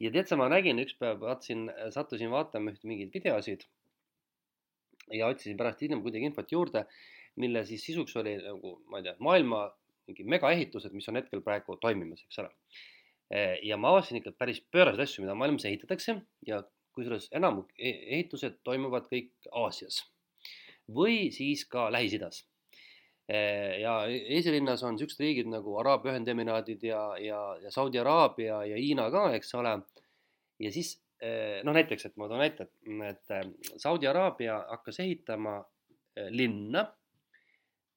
ja 0.00 0.12
tead 0.14 0.30
sa, 0.30 0.38
ma 0.40 0.48
nägin 0.52 0.80
üks 0.82 0.96
päev, 1.00 1.20
vaatasin, 1.24 1.68
sattusin 1.94 2.32
vaatama 2.32 2.72
üht 2.72 2.84
mingeid 2.88 3.12
videosid 3.14 3.66
ja 5.12 5.28
otsisin 5.30 5.56
pärast 5.60 5.82
hiljem 5.84 6.02
kuidagi 6.04 6.30
infot 6.30 6.52
juurde, 6.52 6.86
mille 7.36 7.64
siis 7.68 7.84
sisuks 7.84 8.16
oli 8.16 8.36
nagu, 8.40 8.78
ma 8.90 9.00
ei 9.00 9.08
tea, 9.08 9.16
maailma 9.22 9.66
mingi 10.06 10.24
megaehitused, 10.24 10.92
mis 10.94 11.08
on 11.10 11.18
hetkel 11.20 11.42
praegu 11.44 11.76
toimimas, 11.82 12.22
eks 12.24 12.40
ole. 12.42 12.52
Ja 13.62 13.76
ma 13.76 13.90
avastasin 13.90 14.20
ikka 14.20 14.32
päris 14.38 14.60
pööraseid 14.70 15.02
asju, 15.02 15.24
mida 15.24 15.34
maailmas 15.34 15.64
ehitatakse 15.66 16.20
ja 16.46 16.60
kusjuures 16.94 17.26
enamik 17.34 17.72
e-, 17.78 17.96
ehitused 18.16 18.60
toimuvad 18.64 19.08
kõik 19.10 19.32
Aasias 19.50 20.04
või 20.86 21.32
siis 21.34 21.64
ka 21.66 21.88
Lähis-Idas. 21.90 22.44
ja 23.82 23.92
esirinnas 24.06 24.84
on 24.86 24.98
siuksed 24.98 25.18
riigid 25.18 25.48
nagu 25.50 25.72
Araabia 25.80 26.12
Ühendemiraadid 26.12 26.84
ja, 26.86 27.00
ja, 27.18 27.40
ja 27.58 27.72
Saudi 27.74 27.98
Araabia 27.98 28.60
ja 28.70 28.76
Hiina 28.78 29.08
ka, 29.10 29.32
eks 29.34 29.50
ole. 29.58 29.72
ja 30.62 30.70
siis 30.70 30.92
noh, 31.64 31.74
näiteks, 31.74 32.06
et 32.06 32.16
ma 32.16 32.28
toon 32.30 32.38
näite, 32.44 32.68
et 33.08 33.82
Saudi 33.82 34.06
Araabia 34.06 34.60
hakkas 34.70 35.00
ehitama 35.02 35.58
linna, 36.30 36.86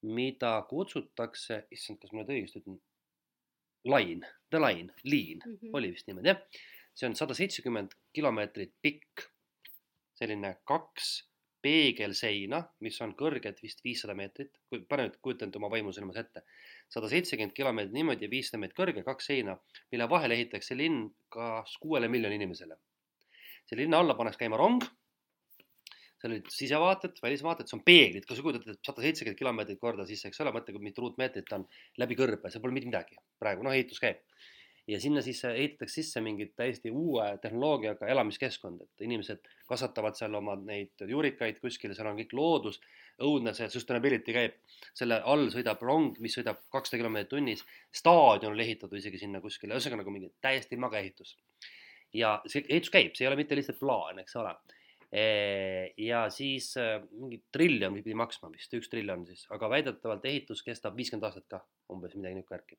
mida 0.02 0.56
kutsutakse, 0.68 1.64
issand, 1.70 2.00
kas 2.02 2.10
ma 2.12 2.24
nüüd 2.24 2.34
õigesti 2.34 2.64
ütlen, 2.64 2.80
Line, 3.84 4.26
The 4.50 4.60
Line, 4.60 4.92
liin 5.04 5.40
mm, 5.46 5.56
-hmm. 5.56 5.70
oli 5.72 5.92
vist 5.92 6.06
niimoodi 6.06 6.28
jah. 6.28 6.42
see 6.94 7.08
on 7.08 7.14
sada 7.16 7.34
seitsekümmend 7.34 7.92
kilomeetrit 8.12 8.72
pikk, 8.82 9.22
selline 10.14 10.56
kaks 10.64 11.30
peegelseina, 11.62 12.60
mis 12.84 13.00
on 13.04 13.14
kõrged 13.16 13.60
vist 13.62 13.84
viissada 13.84 14.14
meetrit, 14.16 14.52
kui 14.68 14.82
pane 14.88 15.06
nüüd, 15.06 15.16
kujuta 15.22 15.46
enda 15.46 15.60
oma 15.60 15.70
vaimusilmas 15.72 16.18
ette, 16.20 16.42
sada 16.92 17.08
seitsekümmend 17.08 17.54
kilomeetrit 17.56 17.94
niimoodi 17.94 18.26
ja 18.26 18.32
viissada 18.32 18.60
meetrit 18.60 18.80
kõrge, 18.80 19.04
kaks 19.06 19.30
seina, 19.32 19.56
mille 19.92 20.08
vahele 20.08 20.36
ehitatakse 20.36 20.76
linn 20.76 21.10
kas 21.28 21.76
kuuele 21.80 22.08
miljoni 22.08 22.40
inimesele. 22.40 22.76
selle 23.66 23.84
linna 23.84 24.00
alla 24.02 24.14
pannakse 24.18 24.40
käima 24.40 24.56
rong, 24.58 24.82
seal 26.20 26.34
olid 26.34 26.48
sisevaated, 26.52 27.20
välisvaated, 27.24 27.68
see 27.68 27.78
on 27.78 27.84
peeglid, 27.84 28.26
kas 28.28 28.38
sa 28.38 28.44
kujutad 28.44 28.66
ette 28.68 28.84
sada 28.84 29.04
seitsekümmend 29.04 29.38
kilomeetrit 29.38 29.80
korda 29.80 30.04
sisse, 30.08 30.28
eks 30.28 30.42
ole, 30.44 30.52
mõtle, 30.52 30.74
kui 30.76 30.84
mitu 30.84 31.04
ruutmeetrit 31.04 31.52
on 31.56 31.64
läbi 32.00 32.18
kõrbe, 32.18 32.52
seal 32.52 32.62
pole 32.64 32.76
mitte 32.76 32.90
midagi. 32.90 33.16
Praegu, 33.40 33.64
noh, 33.64 33.76
ehitus 33.76 34.02
käib. 34.02 34.20
Ja 34.90 34.98
sinna 35.00 35.20
siis 35.22 35.38
ehitatakse 35.46 36.00
sisse 36.00 36.20
mingit 36.24 36.56
täiesti 36.58 36.90
uue 36.90 37.24
tehnoloogiaga 37.42 38.08
elamiskeskkond, 38.10 38.80
et 38.82 39.04
inimesed 39.06 39.44
kasvatavad 39.68 40.16
seal 40.18 40.34
oma 40.34 40.56
neid 40.58 41.04
juurikaid 41.06 41.60
kuskil, 41.62 41.94
seal 41.94 42.08
on 42.10 42.18
kõik 42.18 42.32
loodus, 42.34 42.80
õudne 43.22 43.52
see 43.54 43.68
sustainability 43.70 44.34
käib, 44.34 44.56
selle 44.96 45.20
all 45.32 45.46
sõidab 45.52 45.84
rong, 45.84 46.18
mis 46.24 46.34
sõidab 46.36 46.64
kakssada 46.72 47.02
kilomeetrit 47.04 47.30
tunnis, 47.36 47.62
staadion 47.94 48.56
on 48.56 48.64
ehitatud 48.64 48.98
isegi 48.98 49.20
sinna 49.20 49.40
kuskile, 49.44 49.76
ühesõnaga 49.76 50.02
nagu 50.02 50.16
mingi 50.16 50.32
täiesti 50.42 50.80
mage 50.80 50.98
ehitus. 51.04 51.36
ja 52.12 52.40
see 52.50 52.64
ehitus 52.66 52.90
käib, 52.90 53.14
see 53.14 53.28
ei 53.28 53.30
ole 53.30 53.38
mitte 53.38 53.54
lihtsalt 53.54 53.78
plaan, 53.78 54.18
eks 54.18 54.34
ole 54.40 54.56
ja 55.10 56.20
siis 56.30 56.68
mingi 57.10 57.40
triljon 57.50 57.96
pidi 57.98 58.14
maksma 58.14 58.52
vist, 58.52 58.70
üks 58.78 58.86
triljon 58.92 59.24
siis, 59.26 59.42
aga 59.50 59.66
väidetavalt 59.72 60.28
ehitus 60.30 60.62
kestab 60.62 60.94
viiskümmend 60.94 61.26
aastat 61.26 61.48
ka, 61.50 61.58
umbes 61.90 62.14
midagi 62.14 62.38
niisugust 62.38 62.54
värki. 62.54 62.78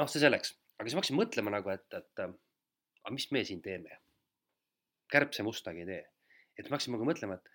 noh, 0.00 0.08
see 0.08 0.22
selleks 0.22 0.54
aga 0.82 0.90
siis 0.90 0.96
ma 0.96 1.02
hakkasin 1.02 1.18
mõtlema 1.18 1.52
nagu, 1.54 1.70
et, 1.70 1.86
et 1.94 2.22
aga 2.24 3.14
mis 3.14 3.28
me 3.34 3.44
siin 3.46 3.62
teeme. 3.62 4.00
kärbse 5.12 5.44
mustagi 5.44 5.84
ei 5.84 5.86
tee. 5.86 6.04
et 6.58 6.68
ma 6.68 6.76
hakkasin 6.76 6.96
nagu 6.96 7.06
mõtlema, 7.06 7.36
et, 7.38 7.50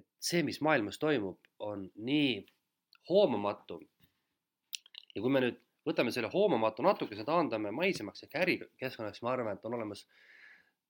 et 0.00 0.06
see, 0.20 0.42
mis 0.44 0.60
maailmas 0.60 0.98
toimub, 1.00 1.38
on 1.64 1.86
nii 1.96 2.42
hoomamatu. 3.10 3.80
ja 5.14 5.22
kui 5.22 5.32
me 5.32 5.44
nüüd 5.46 5.62
võtame 5.88 6.12
selle 6.12 6.28
hoomamatu 6.32 6.84
natukese, 6.84 7.24
taandame 7.24 7.72
maisemaks 7.72 8.26
ehk 8.26 8.36
ärikeskkonnaks, 8.42 9.22
ma 9.22 9.32
arvan, 9.32 9.56
et 9.56 9.64
on 9.64 9.78
olemas 9.78 10.04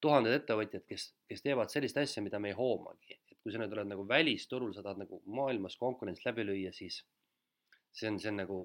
tuhanded 0.00 0.35
ettevõtjad, 0.37 0.85
kes, 0.88 1.09
kes 1.29 1.45
teevad 1.45 1.73
sellist 1.73 1.99
asja, 2.00 2.23
mida 2.23 2.41
me 2.43 2.53
ei 2.53 2.59
hoomagi. 2.59 3.19
et 3.31 3.38
kui 3.43 3.53
sa 3.55 3.61
nüüd 3.62 3.73
oled 3.76 3.93
nagu 3.93 4.07
välisturul, 4.09 4.73
sa 4.75 4.83
tahad 4.83 5.05
nagu 5.05 5.21
maailmas 5.26 5.76
konkurentsi 5.79 6.26
läbi 6.26 6.47
lüüa, 6.49 6.73
siis 6.75 7.03
see 7.93 8.11
on, 8.11 8.19
see 8.21 8.33
on 8.33 8.43
nagu 8.43 8.65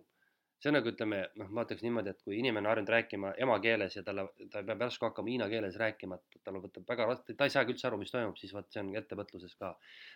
see 0.61 0.69
on 0.69 0.75
nagu 0.77 0.91
ütleme, 0.91 1.21
noh, 1.41 1.49
ma 1.49 1.63
ütleks 1.65 1.81
niimoodi, 1.81 2.11
et 2.13 2.19
kui 2.21 2.37
inimene 2.37 2.67
on 2.67 2.71
harjunud 2.71 2.91
rääkima 2.93 3.31
emakeeles 3.41 3.95
ja 3.97 4.03
talle, 4.05 4.27
ta 4.53 4.61
peab 4.67 4.83
järsku 4.85 5.07
hakkama 5.07 5.31
hiina 5.33 5.47
keeles 5.49 5.77
rääkima, 5.81 6.19
et 6.19 6.43
tal 6.45 6.59
võtab 6.61 6.85
väga 6.91 7.07
raske, 7.09 7.35
ta 7.37 7.47
ei 7.49 7.53
saagi 7.53 7.73
üldse 7.73 7.87
aru, 7.89 7.97
mis 8.01 8.13
toimub, 8.13 8.37
siis 8.37 8.53
vot 8.53 8.69
see 8.69 8.83
on 8.83 8.91
ettevõtluses 8.99 9.55
ka. 9.57 9.71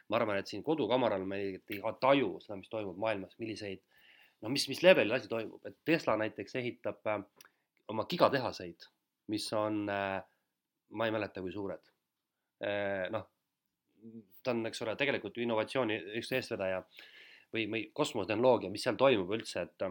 ma 0.10 0.20
arvan, 0.20 0.38
et 0.38 0.52
siin 0.52 0.62
kodukamaral 0.64 1.26
me 1.26 1.42
ei 1.42 1.82
taju 2.02 2.36
seda, 2.44 2.60
mis 2.62 2.70
toimub 2.70 3.00
maailmas, 3.02 3.34
milliseid, 3.42 3.82
no 4.46 4.54
mis, 4.54 4.68
mis 4.70 4.84
levelil 4.86 5.18
asi 5.18 5.32
toimub, 5.32 5.66
et 5.66 5.80
Tesla 5.86 6.18
näiteks 6.22 6.62
ehitab 6.62 7.10
äh, 7.10 7.26
oma 7.90 8.06
gigatehaseid, 8.06 8.86
mis 9.34 9.50
on 9.58 9.88
äh,, 9.90 10.22
ma 10.96 11.08
ei 11.08 11.14
mäleta, 11.16 11.44
kui 11.44 11.54
suured 11.54 11.92
äh,. 12.64 13.06
noh, 13.14 13.28
ta 14.44 14.54
on, 14.54 14.66
eks 14.70 14.84
ole, 14.86 14.96
tegelikult 15.00 15.38
ju 15.38 15.46
innovatsiooni 15.46 15.98
üks 16.22 16.32
eestvedaja 16.38 16.82
või, 17.54 17.66
või 17.72 17.86
kosmotehnoloogia, 17.94 18.72
mis 18.74 18.86
seal 18.86 19.00
toimub 19.00 19.32
üldse, 19.38 19.66
et 19.66 19.88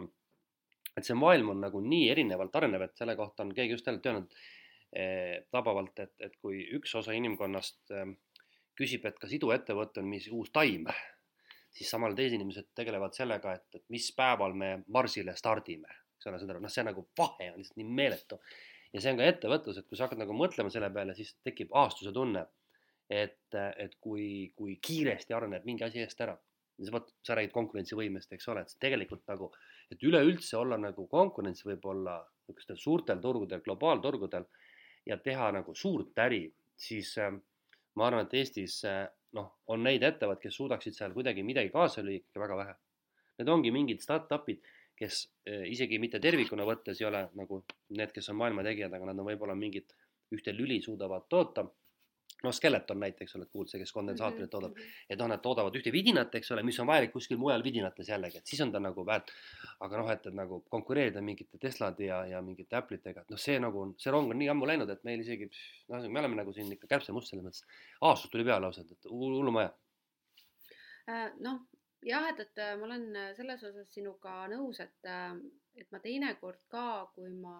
et 0.95 1.07
see 1.07 1.17
maailm 1.19 1.51
on 1.55 1.65
nagu 1.65 1.81
nii 1.83 2.11
erinevalt 2.13 2.55
arenev, 2.55 2.85
et 2.87 2.95
selle 2.99 3.17
kohta 3.19 3.43
on 3.43 3.51
keegi 3.55 3.75
just 3.75 3.89
jälle 3.89 4.03
öelnud 4.05 4.37
eh, 4.95 5.41
tabavalt, 5.51 5.99
et, 6.05 6.15
et 6.23 6.37
kui 6.39 6.61
üks 6.79 6.95
osa 7.01 7.17
inimkonnast 7.19 7.91
eh, 7.91 8.13
küsib, 8.79 9.07
et 9.09 9.19
kas 9.19 9.35
iduettevõte 9.35 10.03
on 10.03 10.11
mis 10.11 10.29
uus 10.31 10.53
taim, 10.55 10.87
siis 11.75 11.91
samal 11.91 12.15
teised 12.15 12.39
inimesed 12.39 12.71
tegelevad 12.79 13.17
sellega, 13.17 13.57
et, 13.59 13.67
et 13.81 13.85
mis 13.91 14.07
päeval 14.17 14.55
me 14.55 14.71
marsile 14.95 15.35
stardime, 15.39 15.99
eks 16.15 16.31
ole, 16.31 16.39
saad 16.39 16.55
aru, 16.55 16.63
noh, 16.63 16.73
see 16.73 16.87
nagu 16.87 17.09
vahe 17.19 17.51
on 17.53 17.59
lihtsalt 17.59 17.81
nii 17.81 17.99
meeletu. 17.99 18.39
Ja 18.95 19.03
see 19.03 19.13
on 19.13 19.21
ka 19.21 19.27
ettevõtlus, 19.27 19.79
et 19.79 19.89
kui 19.91 19.99
sa 19.99 20.07
hakkad 20.07 20.23
nagu 20.23 20.37
mõtlema 20.39 20.71
selle 20.71 20.91
peale, 20.95 21.17
siis 21.19 21.35
tekib 21.43 21.75
aastuse 21.75 22.13
tunne, 22.15 22.47
et, 23.11 23.55
et 23.55 23.97
kui, 24.01 24.53
kui 24.57 24.79
kiiresti 24.81 25.35
areneb 25.35 25.67
mingi 25.67 25.85
asi 25.85 26.01
eest 26.05 26.23
ära 26.25 26.37
vot 26.91 27.11
sa 27.23 27.37
räägid 27.39 27.53
konkurentsivõimest, 27.55 28.33
eks 28.35 28.49
ole, 28.51 28.65
et 28.65 28.77
tegelikult 28.83 29.23
nagu, 29.31 29.51
et 29.93 30.03
üleüldse 30.03 30.57
olla 30.59 30.79
nagu 30.81 31.07
konkurents 31.11 31.65
võib-olla 31.67 32.19
niisugustel 32.25 32.79
suurtel 32.81 33.21
turgudel, 33.23 33.63
globaalturgudel 33.65 34.47
ja 35.07 35.19
teha 35.23 35.51
nagu 35.55 35.75
suurt 35.75 36.19
äri, 36.19 36.49
siis 36.77 37.15
äh, 37.19 37.31
ma 37.95 38.09
arvan, 38.09 38.27
et 38.27 38.35
Eestis 38.41 38.81
äh, 38.89 39.07
noh, 39.39 39.53
on 39.71 39.85
neid 39.87 40.03
ettevõtteid, 40.03 40.49
kes 40.49 40.59
suudaksid 40.59 40.97
seal 40.97 41.15
kuidagi 41.15 41.45
midagi 41.47 41.71
kaasa 41.73 42.03
lüüa 42.03 42.23
ikka 42.23 42.43
väga 42.43 42.59
vähe. 42.59 42.75
Need 43.39 43.51
ongi 43.51 43.71
mingid 43.75 44.03
startup'id, 44.03 44.63
kes 44.99 45.25
äh, 45.49 45.65
isegi 45.71 45.99
mitte 45.99 46.21
tervikuna 46.23 46.67
võttes 46.69 47.01
ei 47.01 47.09
ole 47.09 47.27
nagu 47.35 47.63
need, 47.91 48.13
kes 48.15 48.31
on 48.33 48.41
maailma 48.43 48.67
tegijad, 48.67 48.93
aga 48.93 49.11
nad 49.11 49.23
on 49.23 49.31
võib-olla 49.33 49.57
mingit 49.59 49.97
ühte 50.35 50.55
lüli 50.57 50.81
suudavad 50.83 51.27
toota 51.29 51.67
noh, 52.45 52.53
Skeleton 52.53 53.01
näiteks 53.01 53.37
oled 53.39 53.49
kuulnud, 53.53 53.71
see, 53.71 53.81
kes 53.81 53.93
kondensaatorit 53.95 54.51
toodab 54.51 54.75
mm. 54.75 54.83
-hmm. 54.83 55.13
et 55.15 55.21
noh, 55.21 55.29
nad 55.33 55.43
toodavad 55.43 55.77
ühte 55.79 55.93
vidinat, 55.93 56.35
eks 56.35 56.51
ole, 56.55 56.63
mis 56.67 56.79
on 56.81 56.89
vajalik 56.91 57.13
kuskil 57.13 57.39
mujal 57.41 57.65
vidinates 57.65 58.09
jällegi, 58.09 58.39
et 58.39 58.53
siis 58.53 58.61
on 58.65 58.73
ta 58.73 58.81
nagu 58.81 59.07
väärt. 59.07 59.33
aga 59.81 60.01
noh, 60.01 60.11
et, 60.11 60.27
et 60.27 60.35
nagu 60.35 60.61
konkureerida 60.71 61.21
mingite 61.23 61.59
Teslade 61.59 62.07
ja, 62.07 62.25
ja 62.27 62.43
mingite 62.43 62.77
Apple'itega, 62.77 63.25
et 63.25 63.31
noh, 63.31 63.41
see 63.41 63.59
nagu 63.61 63.81
on, 63.81 63.95
see 63.99 64.13
rong 64.13 64.31
on 64.31 64.39
nii 64.39 64.51
ammu 64.53 64.67
läinud, 64.71 64.91
et 64.91 65.05
meil 65.05 65.21
isegi 65.21 65.49
noh, 65.89 66.09
me 66.09 66.21
oleme 66.21 66.41
nagu 66.43 66.53
siin 66.53 66.73
ikka 66.73 66.91
kärbsemust 66.91 67.33
selles 67.33 67.45
mõttes. 67.45 67.65
aastus 68.01 68.31
tuli 68.31 68.45
peale 68.45 68.71
ausalt, 68.71 68.93
et 68.93 69.11
hullumaja. 69.11 69.73
Äh, 71.11 71.31
noh, 71.45 71.61
jah, 72.05 72.29
et, 72.31 72.41
et 72.45 72.63
ma 72.79 72.89
olen 72.89 73.07
selles 73.37 73.63
osas 73.71 73.91
sinuga 73.95 74.45
nõus, 74.53 74.81
et, 74.85 75.11
et 75.81 75.91
ma 75.95 76.01
teinekord 76.05 76.61
ka, 76.73 76.87
kui 77.15 77.31
ma 77.33 77.57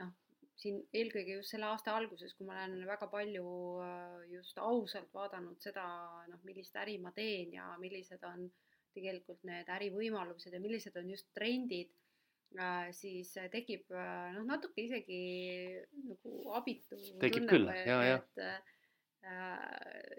noh, 0.00 0.12
siin 0.60 0.80
eelkõige 0.96 1.38
just 1.38 1.54
selle 1.54 1.68
aasta 1.70 1.94
alguses, 1.96 2.34
kui 2.36 2.48
ma 2.48 2.58
olen 2.58 2.84
väga 2.88 3.08
palju 3.12 3.46
äh, 3.84 4.26
just 4.34 4.58
ausalt 4.60 5.12
vaadanud 5.16 5.60
seda, 5.62 5.86
noh, 6.28 6.42
millist 6.46 6.76
äri 6.80 6.98
ma 7.02 7.12
teen 7.16 7.54
ja 7.56 7.70
millised 7.80 8.24
on 8.28 8.46
tegelikult 8.94 9.42
need 9.46 9.68
ärivõimalused 9.70 10.54
ja 10.54 10.60
millised 10.62 10.96
on 11.00 11.10
just 11.12 11.30
trendid, 11.36 11.92
äh, 12.58 12.90
siis 12.96 13.32
tekib 13.52 13.92
äh, 13.94 14.30
noh, 14.36 14.44
natuke 14.48 14.84
isegi 14.84 15.20
nagu 16.10 16.36
abitu 16.58 16.98
tekib 17.22 17.48
küll, 17.50 17.70
ja, 17.86 18.00
ja. 18.12 18.18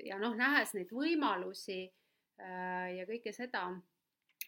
ja 0.07 0.21
noh, 0.21 0.38
nähes 0.38 0.73
neid 0.77 0.93
võimalusi 0.95 1.83
ja 2.41 3.05
kõike 3.05 3.33
seda, 3.36 3.67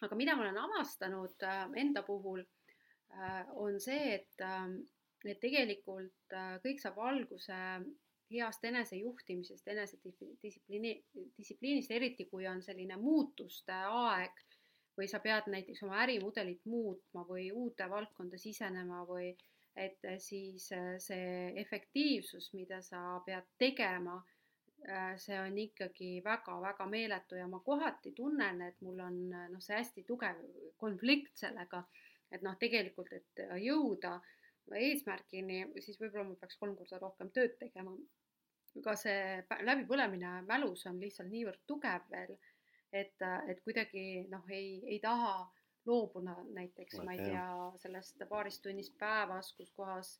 aga 0.02 0.16
mida 0.18 0.34
ma 0.34 0.42
olen 0.42 0.58
avastanud 0.58 1.44
enda 1.78 2.02
puhul, 2.06 2.42
on 3.62 3.78
see, 3.80 4.16
et 4.16 4.42
et 5.30 5.40
tegelikult 5.40 6.34
äh, 6.36 6.56
kõik 6.64 6.82
saab 6.82 6.98
alguse 7.00 7.56
heast 8.34 8.64
enesejuhtimisest, 8.66 9.66
enesedistsipliini, 9.68 10.94
distsipliinist, 11.38 11.92
eriti 11.94 12.26
kui 12.30 12.48
on 12.50 12.62
selline 12.64 12.96
muutuste 13.00 13.74
aeg 13.74 14.40
või 14.98 15.08
sa 15.10 15.20
pead 15.22 15.48
näiteks 15.50 15.82
oma 15.86 16.00
ärimudelit 16.04 16.64
muutma 16.70 17.24
või 17.28 17.48
uute 17.52 17.88
valdkonda 17.90 18.38
sisenema 18.38 19.02
või 19.08 19.32
et 19.74 20.06
siis 20.22 20.68
äh, 20.76 20.94
see 21.02 21.50
efektiivsus, 21.60 22.52
mida 22.54 22.80
sa 22.84 23.18
pead 23.26 23.48
tegema, 23.58 24.20
äh, 24.20 24.33
see 25.16 25.36
on 25.40 25.54
ikkagi 25.58 26.18
väga-väga 26.24 26.86
meeletu 26.86 27.38
ja 27.38 27.46
ma 27.48 27.62
kohati 27.64 28.12
tunnen, 28.12 28.60
et 28.66 28.80
mul 28.84 28.98
on 29.00 29.20
noh, 29.32 29.60
see 29.64 29.78
hästi 29.78 30.04
tugev 30.04 30.42
konflikt 30.76 31.38
sellega, 31.40 31.80
et 32.30 32.44
noh, 32.44 32.58
tegelikult, 32.60 33.12
et 33.16 33.44
jõuda 33.62 34.16
äh, 34.18 34.34
eesmärgini, 34.72 35.64
siis 35.82 35.98
võib-olla 36.00 36.28
ma 36.28 36.36
peaks 36.40 36.58
kolm 36.60 36.76
korda 36.78 37.00
rohkem 37.02 37.30
tööd 37.34 37.58
tegema. 37.60 37.94
aga 38.74 38.96
see 38.98 39.42
läbipõlemine 39.62 40.30
mälus 40.48 40.86
on 40.90 40.96
lihtsalt 40.98 41.30
niivõrd 41.30 41.60
tugev 41.66 42.08
veel, 42.10 42.32
et, 42.90 43.22
et 43.48 43.60
kuidagi 43.62 44.26
noh, 44.30 44.42
ei, 44.50 44.80
ei 44.90 44.98
taha 44.98 45.44
loobuda 45.86 46.34
näiteks, 46.56 46.98
ma 47.04 47.12
ei 47.14 47.20
tea, 47.28 47.44
sellest 47.82 48.24
paarist 48.28 48.62
tunnist 48.64 48.96
päevas, 48.98 49.52
kus 49.54 49.70
kohas 49.76 50.16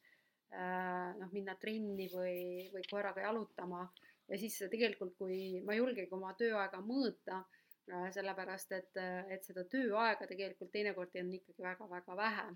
äh, 0.52 1.16
noh, 1.18 1.32
minna 1.32 1.56
trenni 1.56 2.06
või, 2.12 2.68
või 2.74 2.84
koeraga 2.90 3.24
jalutama 3.26 3.88
ja 4.28 4.38
siis 4.40 4.56
tegelikult, 4.70 5.14
kui 5.18 5.60
ma 5.64 5.74
ei 5.74 5.82
julgegi 5.82 6.16
oma 6.16 6.32
tööaega 6.38 6.80
mõõta 6.84 7.42
äh,, 7.90 8.08
sellepärast 8.16 8.72
et, 8.78 9.02
et 9.34 9.44
seda 9.44 9.66
tööaega 9.70 10.28
tegelikult 10.30 10.72
teinekord 10.72 11.20
on 11.20 11.34
ikkagi 11.40 11.66
väga-väga 11.66 12.16
vähe, 12.16 12.46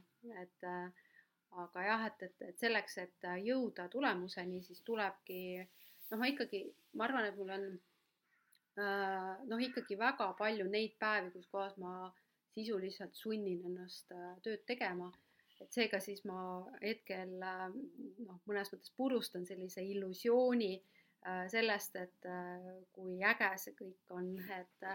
et 0.42 0.68
äh, 0.68 1.04
aga 1.64 1.84
jah, 1.84 2.06
et, 2.06 2.22
et, 2.28 2.48
et 2.50 2.64
selleks, 2.66 2.98
et 3.02 3.28
jõuda 3.44 3.88
tulemuseni, 3.92 4.62
siis 4.64 4.82
tulebki 4.87 5.42
noh, 5.58 6.18
ma 6.20 6.28
ikkagi, 6.30 6.62
ma 6.96 7.06
arvan, 7.08 7.28
et 7.28 7.38
mul 7.38 7.52
on 7.54 7.68
äh, 8.80 9.32
noh, 9.49 9.62
ikkagi 9.69 9.99
väga 10.00 10.32
palju 10.38 10.69
neid 10.71 10.97
päevi, 11.00 11.32
kus 11.34 11.49
kohas 11.52 11.76
ma 11.80 12.10
sisuliselt 12.56 13.16
sunnin 13.16 13.64
ennast 13.71 14.12
äh, 14.14 14.36
tööd 14.45 14.64
tegema. 14.69 15.12
et 15.58 15.75
seega 15.75 15.99
siis 15.99 16.21
ma 16.28 16.38
hetkel 16.82 17.32
äh, 17.43 17.64
noh, 18.26 18.38
mõnes 18.47 18.71
mõttes 18.73 18.93
purustan 18.97 19.47
sellise 19.47 19.82
illusiooni 19.82 20.76
sellest, 21.52 21.97
et 21.97 22.28
kui 22.95 23.19
äge 23.25 23.49
see 23.60 23.75
kõik 23.78 24.14
on, 24.17 24.30
et 24.54 24.86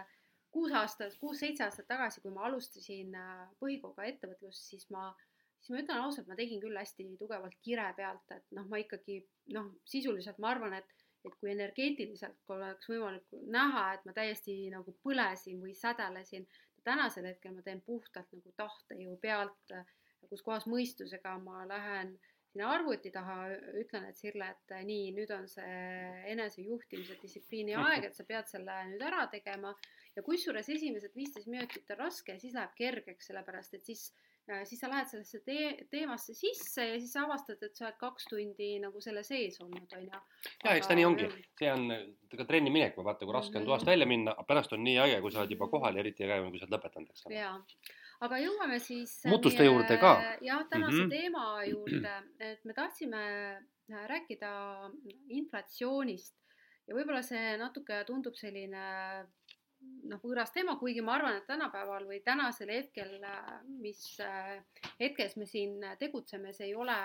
kuus 0.54 0.72
aastat, 0.74 1.14
kuus-seitse 1.20 1.64
aastat 1.66 1.86
tagasi, 1.90 2.22
kui 2.22 2.32
ma 2.34 2.46
alustasin 2.48 3.14
põhikooliga 3.60 4.08
ettevõtlust, 4.12 4.68
siis 4.70 4.88
ma 4.94 5.08
äh, 5.08 5.24
siis 5.64 5.72
ma 5.72 5.80
ütlen 5.80 6.02
ausalt, 6.04 6.28
ma 6.28 6.36
tegin 6.36 6.60
küll 6.60 6.76
hästi 6.76 7.06
tugevalt 7.20 7.56
kire 7.64 7.86
pealt, 7.96 8.28
et 8.36 8.44
noh, 8.56 8.66
ma 8.68 8.80
ikkagi 8.82 9.22
noh, 9.56 9.70
sisuliselt 9.88 10.40
ma 10.42 10.52
arvan, 10.52 10.76
et, 10.76 11.04
et 11.24 11.36
kui 11.40 11.52
energeetiliselt 11.54 12.52
oleks 12.52 12.90
võimalik 12.90 13.32
näha, 13.54 13.86
et 13.96 14.04
ma 14.04 14.12
täiesti 14.16 14.58
nagu 14.74 14.92
põlesin 15.06 15.62
või 15.64 15.72
sädelesin, 15.78 16.44
tänasel 16.84 17.30
hetkel 17.30 17.56
ma 17.56 17.64
teen 17.64 17.80
puhtalt 17.86 18.28
nagu 18.36 18.52
tahtejõu 18.60 19.16
pealt, 19.22 19.76
kus 20.28 20.44
kohas 20.44 20.68
mõistusega 20.68 21.38
ma 21.40 21.64
lähen 21.68 22.12
sinna 22.54 22.70
arvuti 22.70 23.10
taha, 23.10 23.38
ütlen, 23.80 24.06
et 24.08 24.18
Sirle, 24.18 24.46
et 24.54 24.74
nii, 24.86 25.08
nüüd 25.16 25.30
on 25.34 25.48
see 25.50 25.78
enesejuhtimise 26.30 27.18
distsipliini 27.22 27.74
aeg, 27.80 28.06
et 28.08 28.14
sa 28.14 28.26
pead 28.28 28.46
selle 28.50 28.76
nüüd 28.92 29.02
ära 29.02 29.24
tegema 29.32 29.74
ja 30.14 30.22
kusjuures 30.22 30.70
esimesed 30.70 31.16
viisteist 31.18 31.50
minutit 31.50 31.90
on 31.90 32.04
raske 32.04 32.36
ja 32.36 32.42
siis 32.42 32.54
läheb 32.54 32.76
kergeks, 32.78 33.32
sellepärast 33.32 33.74
et 33.74 33.90
siis 33.90 34.12
siis 34.68 34.80
sa 34.80 34.90
lähed 34.92 35.08
sellesse 35.08 35.40
te 35.40 35.86
teemasse 35.90 36.34
sisse 36.36 36.84
ja 36.84 36.96
siis 37.00 37.12
sa 37.16 37.22
avastad, 37.24 37.62
et 37.64 37.76
sa 37.76 37.86
oled 37.86 37.96
kaks 38.00 38.28
tundi 38.28 38.74
nagu 38.82 39.00
selle 39.00 39.22
sees 39.24 39.56
olnud, 39.64 39.88
on 39.96 40.04
ju. 40.04 40.20
ja 40.66 40.74
eks 40.76 40.90
ta 40.90 40.96
nii 40.98 41.06
ongi, 41.08 41.30
see 41.58 41.70
on 41.72 41.88
ka 42.36 42.44
trenni 42.50 42.72
minek 42.74 42.98
vaata, 43.00 43.24
kui 43.24 43.34
raske 43.34 43.56
on 43.56 43.64
mhm. 43.64 43.70
toast 43.72 43.88
välja 43.88 44.06
minna, 44.06 44.36
pärast 44.48 44.76
on 44.76 44.84
nii 44.84 44.98
äge, 45.06 45.20
kui 45.24 45.32
sa 45.32 45.42
oled 45.42 45.56
juba 45.56 45.70
kohal 45.72 45.96
ja 45.96 46.04
eriti 46.04 46.28
äge 46.28 46.42
on, 46.44 46.52
kui 46.52 46.60
sa 46.60 46.68
oled 46.68 46.76
lõpetanud, 46.76 47.14
eks 47.14 47.24
ole. 47.24 47.38
jaa, 47.40 47.56
aga 48.24 48.40
jõuame 48.42 48.78
siis 48.82 49.16
muutuste 49.28 49.66
juurde 49.66 49.98
ka. 50.00 50.14
jah, 50.44 50.64
tänase 50.70 50.96
mm 50.96 51.04
-hmm. 51.04 51.10
teema 51.10 51.64
juurde, 51.68 52.14
et 52.38 52.64
me 52.64 52.74
tahtsime 52.74 53.24
äh, 53.92 54.06
rääkida 54.10 54.52
inflatsioonist 55.28 56.36
ja 56.86 56.94
võib-olla 56.94 57.22
see 57.22 57.56
natuke 57.60 58.04
tundub 58.06 58.36
selline 58.36 58.84
noh, 60.08 60.20
võõras 60.22 60.52
teema, 60.52 60.76
kuigi 60.80 61.02
ma 61.04 61.18
arvan, 61.18 61.36
et 61.36 61.46
tänapäeval 61.46 62.06
või 62.08 62.20
tänasel 62.24 62.72
hetkel, 62.72 63.18
mis 63.68 64.20
äh, 64.20 64.58
hetkes 65.00 65.36
me 65.36 65.46
siin 65.46 65.80
tegutseme, 65.98 66.52
see 66.52 66.66
ei 66.66 66.74
ole 66.74 66.98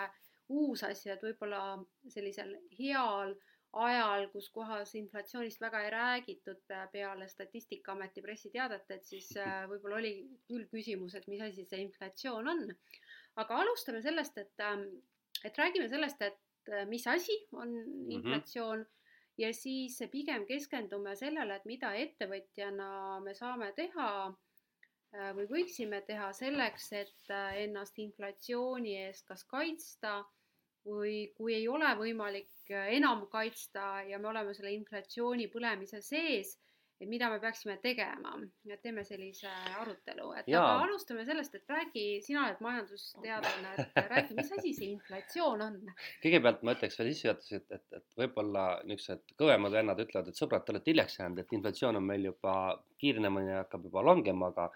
uus 0.49 0.83
asi, 0.83 1.09
et 1.09 1.23
võib-olla 1.23 1.77
sellisel 2.07 2.55
heal 2.79 3.35
ajal, 3.77 4.27
kus 4.33 4.49
kohas 4.53 4.95
inflatsioonist 4.97 5.61
väga 5.61 5.81
ei 5.85 5.89
räägitud 5.93 6.61
peale 6.91 7.27
Statistikaameti 7.29 8.21
pressiteadet, 8.25 8.89
et 8.89 9.05
siis 9.05 9.29
äh, 9.37 9.65
võib-olla 9.69 9.99
oli 9.99 10.13
küll 10.49 10.65
küsimus, 10.71 11.15
et 11.15 11.27
mis 11.29 11.41
asi 11.45 11.65
see 11.65 11.81
inflatsioon 11.85 12.47
on. 12.47 12.67
aga 13.39 13.59
alustame 13.61 14.01
sellest, 14.01 14.37
et, 14.37 14.55
ähm, 14.65 14.87
et 15.45 15.57
räägime 15.57 15.89
sellest, 15.89 16.21
et 16.21 16.71
äh, 16.73 16.85
mis 16.89 17.05
asi 17.07 17.35
on 17.51 17.69
mhm. 17.69 18.11
inflatsioon 18.19 18.79
mm. 18.79 18.83
-hmm 18.83 18.97
ja 19.39 19.53
siis 19.53 20.01
pigem 20.11 20.45
keskendume 20.45 21.15
sellele, 21.15 21.55
et 21.55 21.65
mida 21.65 21.93
ettevõtjana 21.95 23.19
me 23.23 23.33
saame 23.33 23.71
teha 23.71 24.09
äh, 24.27 25.29
või 25.37 25.45
võiksime 25.47 26.01
teha 26.01 26.33
selleks, 26.33 26.91
et 26.91 27.31
ennast 27.55 27.99
inflatsiooni 27.99 28.97
eest 29.05 29.25
kas 29.27 29.45
kaitsta 29.45 30.25
või 30.85 31.31
kui 31.37 31.55
ei 31.57 31.67
ole 31.67 31.91
võimalik 31.99 32.71
äh, 32.71 32.93
enam 32.99 33.27
kaitsta 33.31 34.03
ja 34.07 34.19
me 34.19 34.31
oleme 34.31 34.55
selle 34.57 34.73
inflatsiooni 34.77 35.49
põlemise 35.51 36.01
sees 36.05 36.57
et 36.99 37.07
mida 37.07 37.29
me 37.31 37.37
peaksime 37.39 37.77
tegema, 37.79 38.33
et 38.67 38.81
teeme 38.83 39.05
sellise 39.07 39.49
arutelu, 39.79 40.31
et 40.35 40.49
Jaa. 40.51 40.63
aga 40.63 40.87
alustame 40.87 41.23
sellest, 41.27 41.53
et 41.55 41.71
räägi, 41.71 42.03
sina 42.25 42.41
oled 42.43 42.59
majandusteadlane, 42.63 43.71
et 43.85 44.09
räägi, 44.11 44.35
mis 44.35 44.51
asi 44.57 44.73
see 44.75 44.89
inflatsioon 44.97 45.63
on? 45.63 45.77
kõigepealt 46.25 46.65
ma 46.67 46.75
ütleks 46.75 46.99
veel 46.99 47.11
sissejuhatuses, 47.13 47.61
et, 47.61 47.77
et, 47.77 48.01
et 48.01 48.19
võib-olla 48.19 48.65
niisugused 48.89 49.31
kõvemad 49.39 49.77
vennad 49.79 50.03
ütlevad, 50.03 50.27
et 50.31 50.41
sõbrad, 50.41 50.65
te 50.65 50.75
olete 50.75 50.91
hiljaks 50.91 51.15
jäänud, 51.21 51.39
et 51.39 51.55
inflatsioon 51.59 52.01
on 52.01 52.07
meil 52.09 52.27
juba 52.31 52.57
kiirenemine 52.99 53.55
hakkab 53.61 53.87
juba 53.87 54.03
langema, 54.03 54.51
aga 54.51 54.67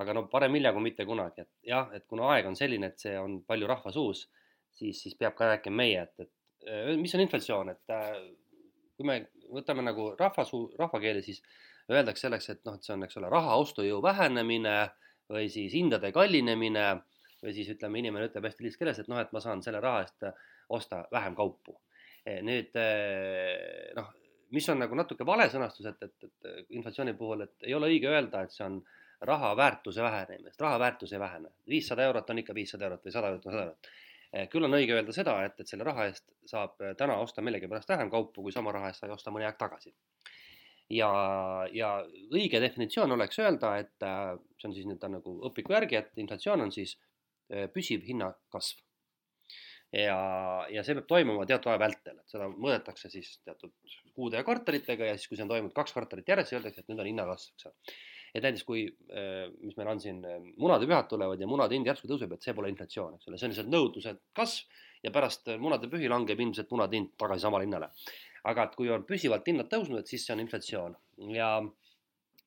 aga 0.00 0.16
no 0.16 0.26
parem 0.32 0.56
hilja 0.56 0.72
kui 0.76 0.88
mitte 0.88 1.04
kunagi, 1.08 1.44
et 1.44 1.70
jah, 1.74 1.92
et 1.96 2.08
kuna 2.08 2.32
aeg 2.32 2.48
on 2.48 2.56
selline, 2.56 2.88
et 2.88 3.04
see 3.04 3.16
on 3.20 3.42
palju 3.44 3.68
rahva 3.68 3.92
suus, 3.92 4.26
siis, 4.78 5.02
siis 5.02 5.16
peab 5.18 5.36
ka 5.38 5.52
rääkima 5.52 5.82
meie, 5.82 6.04
et, 6.06 6.26
et 6.26 6.98
mis 7.00 7.14
on 7.14 7.22
inflatsioon, 7.24 7.72
et 7.74 7.96
kui 8.96 9.06
me 9.06 9.20
võtame 9.52 9.84
nagu 9.86 10.10
rahvasuu, 10.18 10.70
rahvakeeli, 10.78 11.22
siis 11.24 11.42
öeldakse 11.92 12.26
selleks, 12.26 12.50
et 12.50 12.62
noh, 12.66 12.76
et 12.76 12.86
see 12.86 12.94
on, 12.96 13.04
eks 13.06 13.18
ole, 13.20 13.30
raha 13.30 13.58
ostujõu 13.62 14.00
vähenemine 14.02 14.76
või 15.30 15.50
siis 15.52 15.74
hindade 15.76 16.10
kallinemine 16.14 16.86
või 17.42 17.54
siis 17.54 17.70
ütleme, 17.74 18.00
inimene 18.00 18.30
ütleb 18.30 18.48
hästi 18.48 18.66
lihtsas 18.66 18.80
keeles, 18.80 19.00
et 19.02 19.10
noh, 19.12 19.20
et 19.22 19.32
ma 19.34 19.42
saan 19.44 19.62
selle 19.62 19.80
raha 19.84 20.02
eest 20.04 20.26
osta 20.74 21.04
vähem 21.12 21.36
kaupu. 21.38 21.76
E, 22.26 22.40
nüüd 22.42 22.74
noh, 23.98 24.08
mis 24.56 24.66
on 24.72 24.80
nagu 24.82 24.98
natuke 24.98 25.26
vale 25.26 25.46
sõnastus, 25.52 25.86
et, 25.92 26.08
et, 26.08 26.30
et 26.48 26.78
inflatsiooni 26.78 27.14
puhul, 27.18 27.44
et 27.46 27.68
ei 27.68 27.76
ole 27.76 27.90
õige 27.92 28.10
öelda, 28.10 28.42
et 28.42 28.54
see 28.54 28.66
on 28.66 28.80
raha 29.26 29.52
väärtuse 29.56 30.02
vähenemine, 30.02 30.50
sest 30.50 30.64
raha 30.64 30.80
väärtus 30.80 31.12
ei 31.12 31.20
vähene. 31.20 31.52
viissada 31.68 32.04
eurot 32.04 32.30
on 32.30 32.42
ikka 32.42 32.54
viissada 32.54 32.88
eurot 32.88 33.06
või 33.06 33.14
sada 33.14 33.30
eurot 33.30 33.46
on 33.46 33.52
sada 33.52 33.62
eurot 33.68 33.94
küll 34.52 34.66
on 34.66 34.76
õige 34.78 34.96
öelda 34.96 35.14
seda, 35.14 35.36
et, 35.46 35.58
et 35.60 35.70
selle 35.70 35.86
raha 35.86 36.08
eest 36.10 36.24
saab 36.50 36.80
täna 36.98 37.18
osta 37.22 37.44
millegipärast 37.46 37.88
vähem 37.88 38.10
kaupu, 38.12 38.42
kui 38.46 38.54
sama 38.54 38.74
raha 38.74 38.90
eest 38.90 39.04
sai 39.04 39.12
osta 39.14 39.32
mõni 39.34 39.46
aeg 39.48 39.58
tagasi. 39.60 39.94
ja, 40.90 41.10
ja 41.72 41.92
õige 42.30 42.60
definitsioon 42.62 43.12
oleks 43.16 43.38
öelda, 43.42 43.76
et 43.82 44.06
äh, 44.06 44.34
see 44.60 44.68
on 44.70 44.74
siis 44.74 44.86
nüüd 44.86 45.06
nagu 45.10 45.38
õpiku 45.50 45.74
järgi, 45.74 46.02
et 46.02 46.24
inflatsioon 46.24 46.66
on 46.66 46.74
siis 46.74 46.98
püsiv 47.72 48.02
hinnakasv 48.02 48.82
ja, 49.92 50.18
ja 50.72 50.82
see 50.84 50.96
peab 50.98 51.08
toimuma 51.10 51.46
teatud 51.48 51.70
aja 51.72 51.80
vältel, 51.80 52.18
et 52.20 52.32
seda 52.32 52.48
mõõdetakse 52.50 53.10
siis 53.12 53.36
teatud 53.46 53.72
kuude 54.16 54.40
ja 54.40 54.46
kvartalitega 54.46 55.10
ja 55.10 55.16
siis, 55.16 55.28
kui 55.30 55.38
see 55.38 55.46
on 55.46 55.52
toimunud 55.52 55.76
kaks 55.76 55.94
kvartalit 55.94 56.28
järjest, 56.32 56.50
siis 56.50 56.60
öeldakse, 56.60 56.82
et 56.82 56.92
nüüd 56.92 57.02
on 57.02 57.10
hinnakasv, 57.10 57.54
eks 57.54 57.68
ole. 57.70 57.96
Et 58.36 58.44
näiteks 58.44 58.64
kui, 58.68 58.84
äh, 59.12 59.46
mis 59.64 59.76
meil 59.78 59.90
on 59.92 60.00
siin, 60.02 60.18
äh, 60.28 60.42
munadepühad 60.60 61.08
tulevad 61.10 61.40
ja 61.40 61.48
munade 61.48 61.76
hind 61.76 61.88
järsku 61.88 62.10
tõuseb, 62.10 62.34
et 62.36 62.44
see 62.44 62.54
pole 62.56 62.68
inflatsioon, 62.72 63.16
eks 63.16 63.30
ole, 63.30 63.38
see 63.40 63.48
on 63.48 63.54
lihtsalt 63.54 63.72
nõudluse 63.72 64.12
kasv 64.36 64.82
ja 65.06 65.12
pärast 65.14 65.48
äh, 65.52 65.60
munadepühi 65.62 66.10
langeb 66.12 66.40
ilmselt 66.44 66.72
munade 66.74 66.98
hind 66.98 67.14
tagasi 67.20 67.46
samale 67.46 67.66
hinnale. 67.66 67.90
aga 68.46 68.68
et 68.68 68.76
kui 68.78 68.90
on 68.94 69.02
püsivalt 69.02 69.48
hinnad 69.50 69.66
tõusnud, 69.72 70.04
et 70.04 70.06
siis 70.06 70.22
see 70.22 70.30
on 70.30 70.40
inflatsioon. 70.44 70.92
Ja 71.34 71.48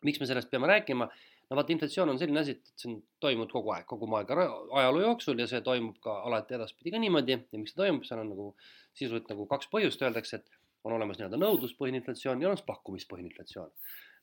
miks 0.08 0.22
me 0.22 0.30
sellest 0.30 0.48
peame 0.52 0.70
rääkima? 0.70 1.10
No 1.50 1.58
vaata, 1.58 1.74
inflatsioon 1.74 2.14
on 2.14 2.20
selline 2.22 2.40
asi, 2.40 2.54
et 2.56 2.72
see 2.80 2.88
on 2.88 3.02
toimunud 3.20 3.52
kogu 3.52 3.74
aeg, 3.74 3.84
kogu 3.90 4.08
maailma 4.08 4.46
ajaloo 4.80 5.02
jooksul 5.02 5.42
ja 5.42 5.48
see 5.50 5.60
toimub 5.66 5.98
ka 6.04 6.14
alati 6.30 6.56
edaspidi 6.56 6.94
ka 6.94 7.02
niimoodi. 7.04 7.36
Ja 7.42 7.60
miks 7.60 7.74
see 7.74 7.82
toimub, 7.82 8.06
seal 8.08 8.22
on 8.22 8.30
nagu 8.32 8.46
sisuliselt 8.94 9.28
nagu 9.34 9.48
kaks 9.50 9.68
põhjust, 9.74 10.06
öeldakse, 10.06 10.40
et 10.40 10.60
on 10.88 10.96
olemas 10.96 11.20
nii-öelda 11.20 11.42
nõudluspõhine 11.42 12.00
inflatsioon 12.00 12.46
ja 12.46 12.54
on 12.54 12.62
pakkumispõhine 12.68 13.34
inflatsioon. 13.34 13.74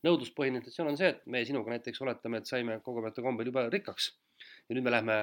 Nõudluspõhine 0.07 0.61
inflatsioon 0.61 0.93
on 0.93 1.01
see, 1.01 1.11
et 1.15 1.27
me 1.27 1.43
sinuga 1.49 1.75
näiteks 1.75 2.01
oletame, 2.05 2.41
et 2.41 2.51
saime 2.51 2.79
kogemata 2.87 3.25
kombel 3.25 3.51
jube 3.51 3.67
rikkaks 3.75 4.13
ja 4.69 4.77
nüüd 4.77 4.87
me 4.87 4.95
lähme, 4.95 5.19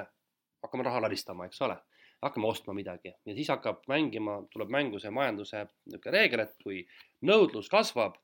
hakkame 0.63 0.85
raha 0.87 1.01
laristama, 1.07 1.47
eks 1.49 1.63
ole 1.65 1.79
hakkame 2.23 2.47
ostma 2.47 2.73
midagi 2.73 3.11
ja 3.11 3.35
siis 3.35 3.49
hakkab 3.51 3.83
mängima, 3.91 4.37
tuleb 4.51 4.71
mängu 4.71 4.99
see 5.01 5.11
majanduse 5.13 5.65
niisugune 5.65 6.13
reegel, 6.15 6.45
et 6.45 6.53
kui 6.63 6.83
nõudlus 7.27 7.69
kasvab, 7.71 8.15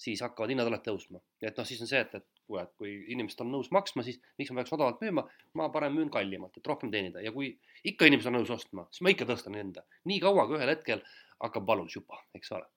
siis 0.00 0.22
hakkavad 0.24 0.52
hinnad 0.52 0.70
alati 0.70 0.88
tõusma. 0.90 1.20
et 1.42 1.56
noh, 1.56 1.66
siis 1.66 1.80
on 1.84 1.90
see, 1.90 2.00
et, 2.00 2.14
et 2.14 2.44
kuule, 2.46 2.62
et 2.64 2.72
kui 2.78 2.94
inimesed 3.14 3.42
on 3.44 3.50
nõus 3.52 3.70
maksma, 3.74 4.04
siis 4.06 4.20
miks 4.38 4.52
ma 4.52 4.62
peaks 4.62 4.74
odavalt 4.76 5.02
müüma, 5.04 5.26
ma 5.58 5.68
parem 5.74 5.98
müün 5.98 6.10
kallimalt, 6.14 6.56
et 6.56 6.72
rohkem 6.72 6.92
teenida 6.94 7.22
ja 7.24 7.32
kui 7.34 7.52
ikka 7.84 8.08
inimesed 8.08 8.30
on 8.30 8.38
nõus 8.40 8.54
ostma, 8.54 8.86
siis 8.90 9.04
ma 9.06 9.12
ikka 9.14 9.28
tõstan 9.28 9.58
hinda. 9.58 9.84
nii 10.08 10.22
kaua, 10.24 10.46
kui 10.48 10.58
ühel 10.60 10.74
hetkel 10.74 11.04
hakkab 11.40 11.66
valus 11.66 11.96
juba, 11.96 12.22
eks 12.36 12.52
ole. 12.56 12.68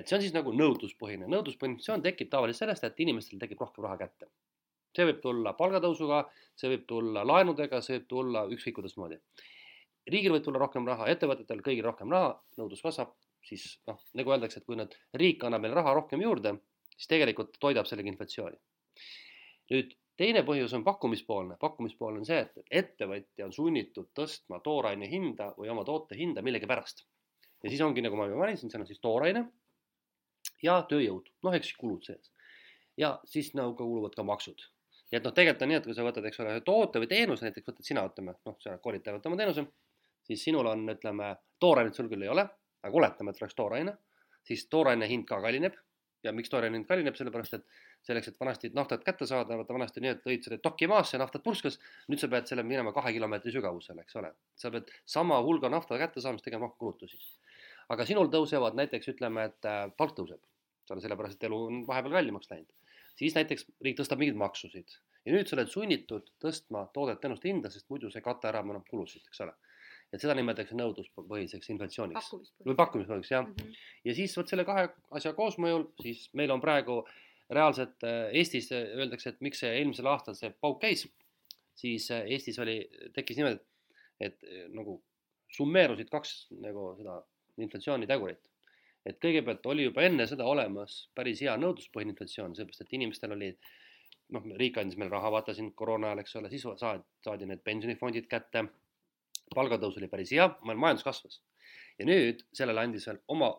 Et 0.00 0.08
see 0.08 0.16
on 0.16 0.22
siis 0.24 0.34
nagu 0.34 0.52
nõudluspõhine, 0.56 1.28
nõudluspõhine 1.30 1.76
funktsioon 1.76 2.02
tekib 2.04 2.30
tavaliselt 2.32 2.64
sellest, 2.64 2.84
et 2.86 3.00
inimestel 3.04 3.40
tekib 3.42 3.60
rohkem 3.60 3.84
raha 3.84 3.98
kätte. 4.04 4.30
see 4.92 5.06
võib 5.08 5.22
tulla 5.24 5.54
palgatõusuga, 5.56 6.18
see 6.60 6.68
võib 6.68 6.82
tulla 6.88 7.22
laenudega, 7.24 7.80
see 7.80 7.96
võib 7.96 8.08
tulla 8.08 8.42
ükskõik 8.52 8.74
kuidas 8.80 8.96
moodi. 9.00 9.18
riigil 10.12 10.34
võib 10.34 10.44
tulla 10.44 10.60
rohkem 10.60 10.86
raha, 10.86 11.08
ettevõtetel 11.12 11.62
kõigil 11.62 11.84
rohkem 11.84 12.10
raha, 12.12 12.34
nõudlus 12.58 12.82
kasvab, 12.82 13.14
siis 13.44 13.80
noh, 13.86 14.00
nagu 14.18 14.34
öeldakse, 14.34 14.60
et 14.60 14.66
kui 14.66 14.76
nüüd 14.76 14.94
riik 15.14 15.44
annab 15.44 15.62
meile 15.64 15.80
raha 15.80 15.94
rohkem 15.94 16.20
juurde, 16.22 16.56
siis 16.96 17.08
tegelikult 17.08 17.58
toidab 17.60 17.88
sellega 17.88 18.12
inflatsiooni. 18.12 18.58
nüüd 19.72 19.94
teine 20.16 20.42
põhjus 20.44 20.74
on 20.76 20.84
pakkumispoolne, 20.84 21.56
pakkumispoolne 21.60 22.20
on 22.20 22.28
see, 22.28 22.40
et 22.40 22.76
ettevõtja 22.82 23.46
on 23.46 23.52
sunnitud 23.52 24.10
tõstma 24.18 24.60
tooraine 24.60 25.08
hinda 25.08 25.54
või 25.56 25.72
oma 25.72 25.84
toote 25.84 26.16
hinda 26.16 26.42
millegipärast. 26.42 27.04
ja 27.62 27.70
siis 27.70 27.80
ongi, 27.80 28.02
nagu 28.02 28.16
ma 28.16 28.28
juba 28.28 28.44
mainisin, 28.44 28.70
seal 28.70 28.84
on 28.84 28.90
siis 28.90 29.00
tooraine 29.00 29.48
ja 30.62 30.80
tööjõud, 30.88 31.28
noh, 31.46 31.56
eks 31.58 31.74
kulud 31.78 32.06
sees. 32.06 32.30
ja 32.96 33.16
siis 33.24 33.52
nagu 33.58 33.74
ka 33.74 33.84
kuluvad 33.84 34.14
ka 34.16 34.24
maksud. 34.26 34.66
nii 35.10 35.20
et 35.20 35.24
noh, 35.28 35.34
tegelikult 35.36 35.62
on 35.62 35.72
nii, 35.72 35.82
et 35.82 35.86
kui 35.90 35.94
sa 35.94 36.06
võtad, 36.06 36.26
eks 36.28 36.40
ole, 36.40 36.56
toote 36.66 37.02
või 37.02 37.08
teenuse, 37.08 37.44
näiteks 37.44 37.68
võtad 37.68 37.86
sina, 37.86 38.04
ütleme, 38.08 38.34
noh, 38.46 38.56
sa 38.60 38.78
kolid 38.78 39.04
teevad 39.04 39.26
oma 39.28 39.38
teenuse, 39.40 39.66
siis 40.24 40.44
sinul 40.44 40.66
on, 40.70 40.84
ütleme, 40.92 41.34
toorainet 41.60 41.96
sul 41.96 42.08
küll 42.10 42.24
ei 42.24 42.32
ole 42.32 42.48
aga 42.82 42.98
oletame, 42.98 43.32
et 43.32 43.42
oleks 43.42 43.56
tooraine, 43.58 43.94
siis 44.46 44.66
tooraine 44.70 45.08
hind 45.10 45.26
ka 45.28 45.38
kallineb 45.42 45.76
ja 46.22 46.32
miks 46.34 46.50
tooraine 46.50 46.78
hind 46.78 46.88
kallineb, 46.88 47.16
sellepärast 47.18 47.56
et 47.58 47.64
selleks, 48.06 48.30
et 48.30 48.38
vanasti 48.38 48.70
naftat 48.74 49.04
kätte 49.06 49.26
saada, 49.30 49.56
vaata 49.58 49.74
vanasti 49.74 50.02
nii, 50.02 50.14
et 50.16 50.26
lõid 50.26 50.46
selle 50.46 50.58
dokki 50.62 50.88
maasse, 50.90 51.18
naftat 51.18 51.44
purskas, 51.44 51.78
nüüd 52.10 52.22
sa 52.22 52.30
pead 52.30 52.50
selle 52.50 52.64
minema 52.66 52.94
kahe 52.94 53.12
kilomeetri 53.14 53.54
sügavusele, 53.54 54.02
eks 54.06 54.18
ole. 54.18 54.32
sa 54.58 54.70
pead 54.74 54.90
sama 55.16 55.38
hulga 55.46 55.70
nafta 55.70 55.98
kätte 55.98 56.22
saamiseks 56.22 56.50
tegema 56.50 56.70
kulutusi. 56.78 57.18
Aga 57.92 58.06
sinul 58.08 58.30
tõusevad 58.32 58.76
näiteks 58.78 59.12
ütleme, 59.14 59.48
et 59.50 59.68
äh, 59.68 59.84
palk 59.96 60.16
tõuseb, 60.18 60.42
sellepärast 60.92 61.38
et 61.38 61.48
elu 61.48 61.58
on 61.68 61.82
vahepeal 61.88 62.18
kallimaks 62.18 62.50
läinud. 62.50 62.70
siis 63.16 63.34
näiteks 63.36 63.66
riik 63.84 63.98
tõstab 63.98 64.20
mingeid 64.20 64.38
maksusid 64.40 64.96
ja 65.26 65.34
nüüd 65.34 65.48
sa 65.48 65.56
oled 65.56 65.70
sunnitud 65.70 66.32
tõstma 66.42 66.86
toodet-teenuste 66.96 67.48
hinda, 67.48 67.70
sest 67.70 67.88
muidu 67.92 68.10
see 68.10 68.20
ei 68.22 68.24
kata 68.24 68.48
ära 68.50 68.64
enam 68.64 68.84
kulusid, 68.88 69.24
eks 69.28 69.44
ole 69.44 69.54
et 70.12 70.20
seda 70.20 70.34
nimetatakse 70.36 70.76
nõudluspõhiseks 70.76 71.70
inflatsiooniks 71.72 72.30
või 72.66 72.76
pakkumispõhiseks 72.76 73.32
jah 73.32 73.44
mm. 73.46 73.54
-hmm. 73.56 73.76
ja 74.08 74.14
siis 74.16 74.36
vot 74.36 74.48
selle 74.48 74.66
kahe 74.68 74.88
asja 75.18 75.32
koosmõjul, 75.36 75.86
siis 76.04 76.26
meil 76.36 76.52
on 76.52 76.60
praegu 76.60 77.00
reaalselt 77.52 78.04
äh, 78.04 78.28
Eestis 78.40 78.70
öeldakse, 78.72 79.32
et 79.32 79.40
miks 79.44 79.62
see 79.64 79.72
eelmisel 79.78 80.08
aastal 80.12 80.36
see 80.36 80.52
pauk 80.60 80.80
käis, 80.84 81.06
siis 81.76 82.10
äh, 82.10 82.26
Eestis 82.36 82.58
oli, 82.62 82.76
tekkis 83.16 83.40
niimoodi, 83.40 83.60
et, 84.20 84.38
äh, 84.44 84.68
nagu 84.72 85.00
summeerusid 85.52 86.08
kaks 86.12 86.46
nagu 86.60 86.92
seda 87.00 87.18
inflatsioonitegurit. 87.58 88.48
et 89.06 89.18
kõigepealt 89.18 89.66
oli 89.66 89.84
juba 89.88 90.02
enne 90.06 90.26
seda 90.30 90.44
olemas 90.46 91.08
päris 91.14 91.40
hea 91.42 91.56
nõudluspõhine 91.58 92.14
inflatsioon, 92.14 92.54
sellepärast 92.54 92.84
et 92.84 92.92
inimestel 92.98 93.32
oli 93.34 93.48
noh, 94.32 94.44
riik 94.60 94.78
andis 94.78 94.96
meile 94.96 95.10
raha, 95.10 95.32
vaata 95.34 95.54
siin 95.54 95.72
koroona 95.74 96.12
ajal, 96.12 96.22
eks 96.22 96.36
ole, 96.38 96.50
siis 96.52 96.66
saadi, 96.78 97.02
saadi 97.24 97.48
need 97.50 97.64
pensionifondid 97.66 98.28
kätte 98.30 98.62
palgatõus 99.54 99.98
oli 100.00 100.08
päris 100.12 100.32
hea, 100.32 100.48
majandus 100.64 101.04
kasvas. 101.06 101.40
ja 101.98 102.06
nüüd 102.08 102.46
sellele 102.56 102.80
andis 102.80 103.06
veel 103.08 103.18
oma 103.28 103.50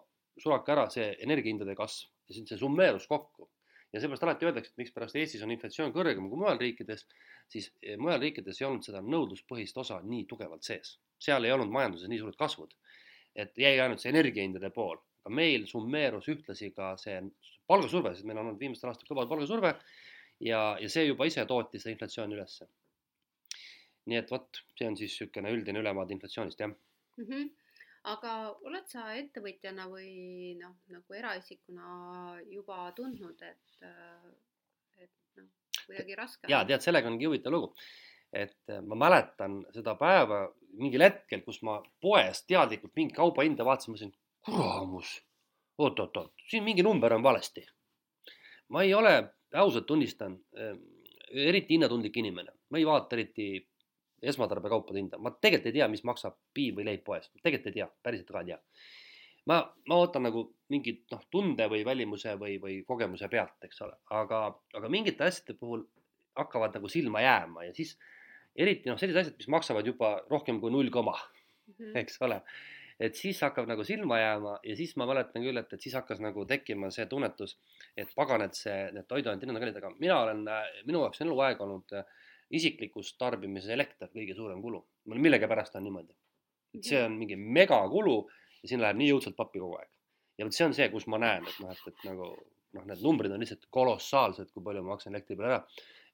sulaka 0.42 0.74
ära 0.74 0.88
see 0.90 1.12
energiahindade 1.26 1.76
kasv 1.78 2.10
ja 2.30 2.36
see 2.38 2.58
summeerus 2.58 3.08
kokku. 3.08 3.50
ja 3.94 4.02
seepärast 4.02 4.24
alati 4.26 4.48
öeldakse, 4.48 4.72
et 4.72 4.82
mikspärast 4.82 5.16
Eestis 5.22 5.44
on 5.46 5.52
inflatsioon 5.54 5.92
kõrgem 5.94 6.30
kui 6.30 6.40
mujal 6.42 6.58
riikides, 6.58 7.04
siis 7.52 7.68
eh, 7.84 7.98
mujal 7.98 8.24
riikides 8.24 8.62
ei 8.62 8.66
olnud 8.66 8.86
seda 8.88 9.04
nõudluspõhist 9.06 9.78
osa 9.78 10.00
nii 10.02 10.26
tugevalt 10.30 10.66
sees. 10.66 10.98
seal 11.22 11.46
ei 11.46 11.54
olnud 11.54 11.70
majanduses 11.72 12.10
nii 12.10 12.20
suured 12.24 12.40
kasvud. 12.40 12.74
Et 13.36 13.58
jäi 13.58 13.76
ainult 13.80 14.04
see 14.04 14.14
energiahindade 14.14 14.70
pool, 14.76 15.00
aga 15.24 15.34
meil 15.34 15.68
summeerus 15.70 16.30
ühtlasi 16.34 16.72
ka 16.76 16.94
see 17.02 17.18
palgasurve, 17.68 18.14
sest 18.14 18.28
meil 18.30 18.40
on 18.40 18.52
olnud 18.52 18.62
viimastel 18.62 18.92
aastatel 18.92 19.14
kõva 19.14 19.28
palgasurve 19.30 19.74
ja, 20.44 20.62
ja 20.80 20.90
see 20.90 21.08
juba 21.08 21.26
ise 21.30 21.46
tootis 21.50 21.86
seda 21.86 21.96
inflatsiooni 21.96 22.38
ülesse 22.38 22.70
nii 24.10 24.20
et 24.20 24.32
vot, 24.32 24.62
see 24.78 24.88
on 24.90 24.98
siis 25.00 25.14
niisugune 25.14 25.52
üldine 25.56 25.82
ülevaade 25.84 26.16
inflatsioonist, 26.16 26.60
jah 26.60 26.72
mm. 26.72 27.26
-hmm. 27.28 27.50
aga 28.14 28.34
oled 28.68 28.88
sa 28.92 29.06
ettevõtjana 29.20 29.88
või 29.92 30.56
noh, 30.60 30.76
nagu 30.96 31.20
eraisikuna 31.20 32.40
juba 32.52 32.80
tundnud, 32.98 33.44
et, 33.48 33.86
et 35.00 35.40
noh, 35.40 35.52
kuidagi 35.86 36.20
raske 36.20 36.52
jaa, 36.52 36.66
tead, 36.68 36.84
sellega 36.84 37.12
ongi 37.12 37.30
huvitav 37.30 37.56
lugu. 37.56 37.72
Et 38.34 38.70
äh, 38.70 38.82
ma 38.82 38.98
mäletan 38.98 39.62
seda 39.74 39.96
päeva 40.00 40.48
mingil 40.80 41.06
hetkel, 41.06 41.44
kus 41.46 41.62
ma 41.66 41.78
poes 42.02 42.44
teadlikult 42.50 42.96
mingi 42.98 43.14
kauba 43.16 43.46
hinda 43.46 43.66
vaatasin, 43.66 43.94
mõtlesin, 43.94 44.14
kuramus, 44.46 45.14
oot-oot-oot, 45.78 46.34
siin 46.50 46.66
mingi 46.66 46.86
number 46.86 47.14
on 47.14 47.24
valesti. 47.24 47.66
ma 48.74 48.82
ei 48.82 48.94
ole, 48.94 49.14
ausalt 49.54 49.86
tunnistan, 49.86 50.40
äh, 50.58 50.74
eriti 51.34 51.78
hinnatundlik 51.78 52.18
inimene, 52.18 52.56
ma 52.70 52.82
ei 52.82 52.86
vaata 52.90 53.16
eriti 53.16 53.48
esmatarbekaupade 54.24 55.00
hinda, 55.00 55.20
ma 55.22 55.32
tegelikult 55.32 55.70
ei 55.70 55.78
tea, 55.78 55.88
mis 55.92 56.04
maksab 56.08 56.38
piim 56.54 56.78
või 56.80 56.88
leib 56.88 57.04
poes, 57.06 57.30
tegelikult 57.44 57.70
ei 57.70 57.80
tea, 57.80 57.88
päriselt 58.04 58.32
ka 58.32 58.42
ei 58.42 58.54
tea. 58.54 58.60
ma, 59.52 59.60
ma 59.90 59.96
ootan 60.00 60.24
nagu 60.24 60.46
mingit 60.72 61.04
noh, 61.12 61.22
tunde 61.30 61.68
või 61.70 61.84
välimuse 61.86 62.38
või, 62.40 62.58
või 62.64 62.78
kogemuse 62.88 63.28
pealt, 63.30 63.60
eks 63.68 63.82
ole, 63.86 63.98
aga, 64.10 64.46
aga 64.74 64.90
mingite 64.90 65.28
asjade 65.28 65.58
puhul 65.60 65.84
hakkavad 66.40 66.74
nagu 66.80 66.90
silma 66.90 67.22
jääma 67.22 67.68
ja 67.68 67.74
siis 67.76 67.98
eriti 68.56 68.90
noh, 68.90 69.00
sellised 69.00 69.22
asjad, 69.22 69.36
mis 69.40 69.50
maksavad 69.52 69.88
juba 69.88 70.16
rohkem 70.30 70.60
kui 70.62 70.72
null 70.74 70.92
koma 70.94 71.16
mm, 71.18 71.74
-hmm. 71.74 71.98
eks 72.04 72.22
ole. 72.22 72.42
et 73.00 73.16
siis 73.16 73.42
hakkab 73.42 73.68
nagu 73.68 73.84
silma 73.84 74.20
jääma 74.20 74.58
ja 74.64 74.76
siis 74.76 74.96
ma 74.96 75.08
mäletan 75.10 75.44
küll, 75.44 75.58
et, 75.58 75.74
et 75.74 75.82
siis 75.82 75.96
hakkas 75.96 76.20
nagu 76.22 76.46
tekkima 76.46 76.92
see 76.92 77.06
tunnetus, 77.06 77.58
et 77.98 78.10
pagan, 78.16 78.42
et 78.42 78.54
see, 78.56 78.92
need 78.94 79.08
toiduained 79.10 79.50
on 79.50 79.60
kallid, 79.60 79.80
aga 79.82 79.90
mina 80.00 80.20
olen, 80.22 80.46
minu 80.86 81.02
jaoks 81.02 81.22
on 81.22 81.28
eluaeg 81.28 81.62
olnud 81.62 81.98
äh, 81.98 82.06
isiklikus 82.54 83.16
tarbimises 83.18 83.72
elekter 83.74 84.12
kõige 84.14 84.36
suurem 84.38 84.62
kulu. 84.62 84.84
millegipärast 85.06 85.76
on 85.76 85.84
niimoodi. 85.84 86.14
et 86.74 86.84
see 86.84 87.04
on 87.04 87.18
mingi 87.18 87.36
megakulu 87.36 88.18
ja 88.62 88.70
siin 88.70 88.82
läheb 88.82 88.98
nii 88.98 89.10
jõudsalt 89.12 89.36
pappi 89.38 89.62
kogu 89.62 89.78
aeg. 89.80 89.90
ja 90.38 90.46
vot 90.46 90.56
see 90.58 90.66
on 90.66 90.74
see, 90.74 90.90
kus 90.90 91.08
ma 91.08 91.20
näen, 91.22 91.48
et 91.50 91.60
noh, 91.62 91.72
et, 91.72 91.88
et 91.88 92.06
nagu 92.10 92.30
noh, 92.74 92.86
need 92.90 93.04
numbrid 93.06 93.34
on 93.34 93.44
lihtsalt 93.44 93.68
kolossaalsed, 93.70 94.52
kui 94.54 94.64
palju 94.66 94.84
ma 94.84 94.96
maksan 94.96 95.14
elektri 95.14 95.38
peale 95.38 95.54
ära. 95.54 95.62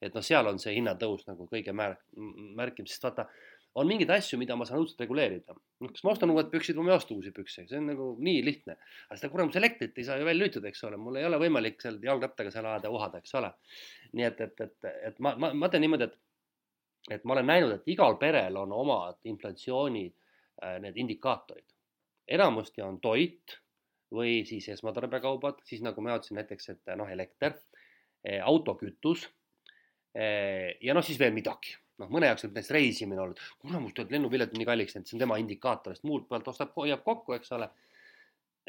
Et 0.02 0.16
noh, 0.16 0.24
seal 0.26 0.48
on 0.48 0.60
see 0.62 0.76
hinnatõus 0.78 1.26
nagu 1.28 1.48
kõige 1.52 1.74
märk-, 1.76 2.06
märkim, 2.58 2.88
sest 2.88 3.04
vaata, 3.04 3.28
on 3.80 3.88
mingeid 3.88 4.10
asju, 4.14 4.40
mida 4.42 4.56
ma 4.58 4.66
saan 4.68 4.82
õudselt 4.82 5.04
reguleerida. 5.04 5.56
noh, 5.84 5.92
kas 5.94 6.04
ma 6.04 6.14
ostan 6.14 6.32
uued 6.34 6.50
püksid 6.52 6.78
või 6.78 6.88
ma 6.88 6.94
ei 6.94 7.00
osta 7.00 7.14
uusi 7.16 7.32
pükse, 7.36 7.66
see 7.70 7.78
on 7.80 7.90
nagu 7.92 8.10
nii 8.20 8.42
lihtne. 8.46 8.78
aga 9.08 9.20
seda 9.20 9.32
kuramus 9.34 9.60
elektrit 9.60 9.98
ei 9.98 10.08
saa 10.08 10.18
ju 10.18 10.26
välja 10.28 10.44
lülitada, 10.44 10.72
eks 10.72 10.84
ole, 10.88 10.98
mul 10.98 11.20
ei 11.20 11.28
ole 11.28 11.40
võimalik 11.42 11.82
seal 11.84 12.00
jalgrattaga 12.04 12.52
seal 12.52 12.66
ajada 12.66 12.90
ja 12.90 12.96
uhada, 12.96 13.22
eks 13.22 13.36
ole. 13.40 13.52
nii 14.14 14.28
et, 14.28 14.42
et, 14.48 14.66
et, 14.66 14.90
et 15.12 15.24
ma, 15.24 15.36
ma, 15.36 15.54
ma 15.54 15.70
teen 15.70 15.86
niimoodi, 15.86 16.10
et 16.10 16.18
et 17.10 17.24
ma 17.26 17.34
olen 17.34 17.48
näinud, 17.48 17.72
et 17.74 17.88
igal 17.90 18.18
perel 18.22 18.58
on 18.60 18.74
omad 18.76 19.18
inflatsiooni 19.26 20.06
äh, 20.10 20.78
need 20.84 20.98
indikaatorid. 21.00 21.66
enamasti 22.30 22.84
on 22.86 23.00
toit 23.02 23.56
või 24.14 24.44
siis 24.46 24.68
esmatarbekaubad, 24.70 25.62
siis 25.66 25.82
nagu 25.86 26.02
ma 26.02 26.18
ütlesin 26.18 26.38
näiteks, 26.38 26.70
et 26.74 26.92
noh, 26.98 27.10
elekter, 27.10 27.56
autokütus 28.44 29.24
ja 30.16 30.96
noh, 30.96 31.06
siis 31.06 31.20
veel 31.22 31.36
midagi. 31.36 31.76
Noh, 32.00 32.08
mõne 32.08 32.30
jaoks 32.30 32.46
võib 32.46 32.56
näiteks 32.56 32.72
reisimine 32.72 33.24
et 33.28 33.42
kuule, 33.60 33.80
mul 33.84 33.92
tuleb 33.96 34.14
lennupilet 34.16 34.54
nii 34.56 34.68
kalliks 34.68 34.96
läinud, 34.96 35.10
see 35.10 35.18
on 35.18 35.24
tema 35.26 35.38
indikaator, 35.42 35.96
sest 35.96 36.08
muult 36.08 36.30
pealt 36.30 36.48
ostab, 36.48 36.72
hoiab 36.78 37.04
kokku, 37.04 37.36
eks 37.36 37.52
ole. 37.58 37.68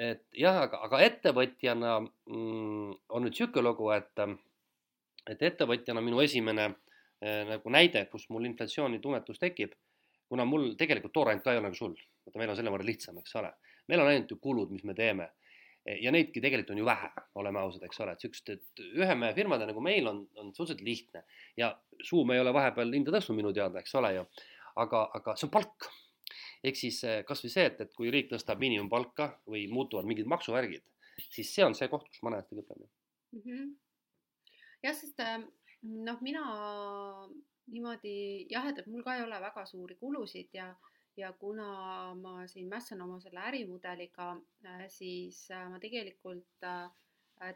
et 0.01 0.25
jah, 0.35 0.57
aga, 0.65 0.81
aga 0.87 1.01
ettevõtjana 1.05 1.93
mm, 2.01 2.95
on 3.15 3.23
nüüd 3.27 3.37
niisugune 3.37 3.67
lugu, 3.69 3.91
et, 3.95 4.23
et 5.31 5.43
ettevõtjana 5.51 6.03
minu 6.03 6.23
esimene 6.25 6.67
eh, 6.71 7.45
nagu 7.53 7.71
näide, 7.71 8.07
kus 8.11 8.27
mul 8.35 8.49
inflatsioonitunnetus 8.49 9.39
tekib, 9.39 9.77
kuna 10.31 10.47
mul 10.49 10.73
tegelikult 10.81 11.15
tooraint 11.15 11.45
ka 11.45 11.53
ei 11.53 11.61
ole 11.61 11.69
nagu 11.69 11.79
sul, 11.79 11.95
vaata 12.25 12.41
meil 12.41 12.51
on 12.51 12.59
selle 12.59 12.73
võrra 12.75 12.89
lihtsam, 12.89 13.21
eks 13.23 13.37
ole, 13.39 13.53
meil 13.93 14.03
on 14.03 14.11
ainult 14.11 14.33
ju 14.33 14.41
kulud, 14.43 14.73
mis 14.75 14.87
me 14.89 14.97
teeme 14.99 15.29
ja 15.87 16.13
neidki 16.13 16.43
tegelikult 16.43 16.75
on 16.75 16.83
ju 16.83 16.87
vähe, 16.87 17.09
oleme 17.41 17.61
ausad, 17.63 17.85
eks 17.87 18.01
ole, 18.05 18.13
et 18.13 18.25
siukest, 18.25 18.53
et 18.53 18.83
ühemehe 19.01 19.35
firmade 19.37 19.67
nagu 19.69 19.83
meil 19.85 20.09
on, 20.11 20.23
on 20.37 20.53
suhteliselt 20.55 20.85
lihtne 20.85 21.25
ja 21.57 21.73
Zoom 22.05 22.33
ei 22.35 22.41
ole 22.43 22.53
vahepeal 22.55 22.93
hinda 22.93 23.15
tõstnud 23.15 23.39
minu 23.39 23.53
teada, 23.57 23.81
eks 23.81 23.95
ole 24.01 24.13
ju, 24.19 24.25
aga, 24.83 25.07
aga 25.17 25.37
see 25.37 25.49
on 25.49 25.55
palk. 25.57 25.89
ehk 26.65 26.77
siis 26.77 26.99
eh, 27.09 27.23
kasvõi 27.27 27.51
see, 27.53 27.65
et, 27.71 27.81
et 27.81 27.95
kui 27.97 28.11
riik 28.13 28.29
tõstab 28.31 28.61
miinimumpalka 28.61 29.31
või 29.49 29.65
muutuvad 29.73 30.09
mingid 30.09 30.29
maksuvärgid, 30.29 30.85
siis 31.31 31.55
see 31.55 31.65
on 31.65 31.75
see 31.77 31.89
koht, 31.89 32.09
kus 32.11 32.23
ma 32.23 32.35
näen 32.35 32.45
seda 32.45 32.61
küplemist 32.61 32.93
mm. 33.33 33.41
-hmm. 33.47 33.73
jah, 34.85 34.97
sest 34.97 35.25
äh, 35.25 35.39
noh, 35.83 36.21
mina 36.21 36.45
niimoodi 37.71 38.47
jah, 38.51 38.69
et 38.69 38.87
mul 38.87 39.05
ka 39.07 39.17
ei 39.17 39.25
ole 39.25 39.41
väga 39.41 39.65
suuri 39.67 39.97
kulusid 39.97 40.53
ja 40.53 40.69
ja 41.21 41.33
kuna 41.33 42.15
ma 42.15 42.47
siin 42.49 42.69
mässan 42.69 43.03
oma 43.05 43.19
selle 43.21 43.43
ärimudeliga, 43.51 44.33
äh, 44.67 44.85
siis 44.89 45.43
äh, 45.51 45.69
ma 45.71 45.79
tegelikult 45.83 46.67
äh, 46.67 46.91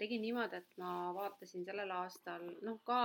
tegin 0.01 0.23
niimoodi, 0.25 0.61
et 0.61 0.79
ma 0.81 1.13
vaatasin 1.17 1.65
sellel 1.67 1.91
aastal 1.97 2.45
noh, 2.65 2.81
ka 2.89 2.99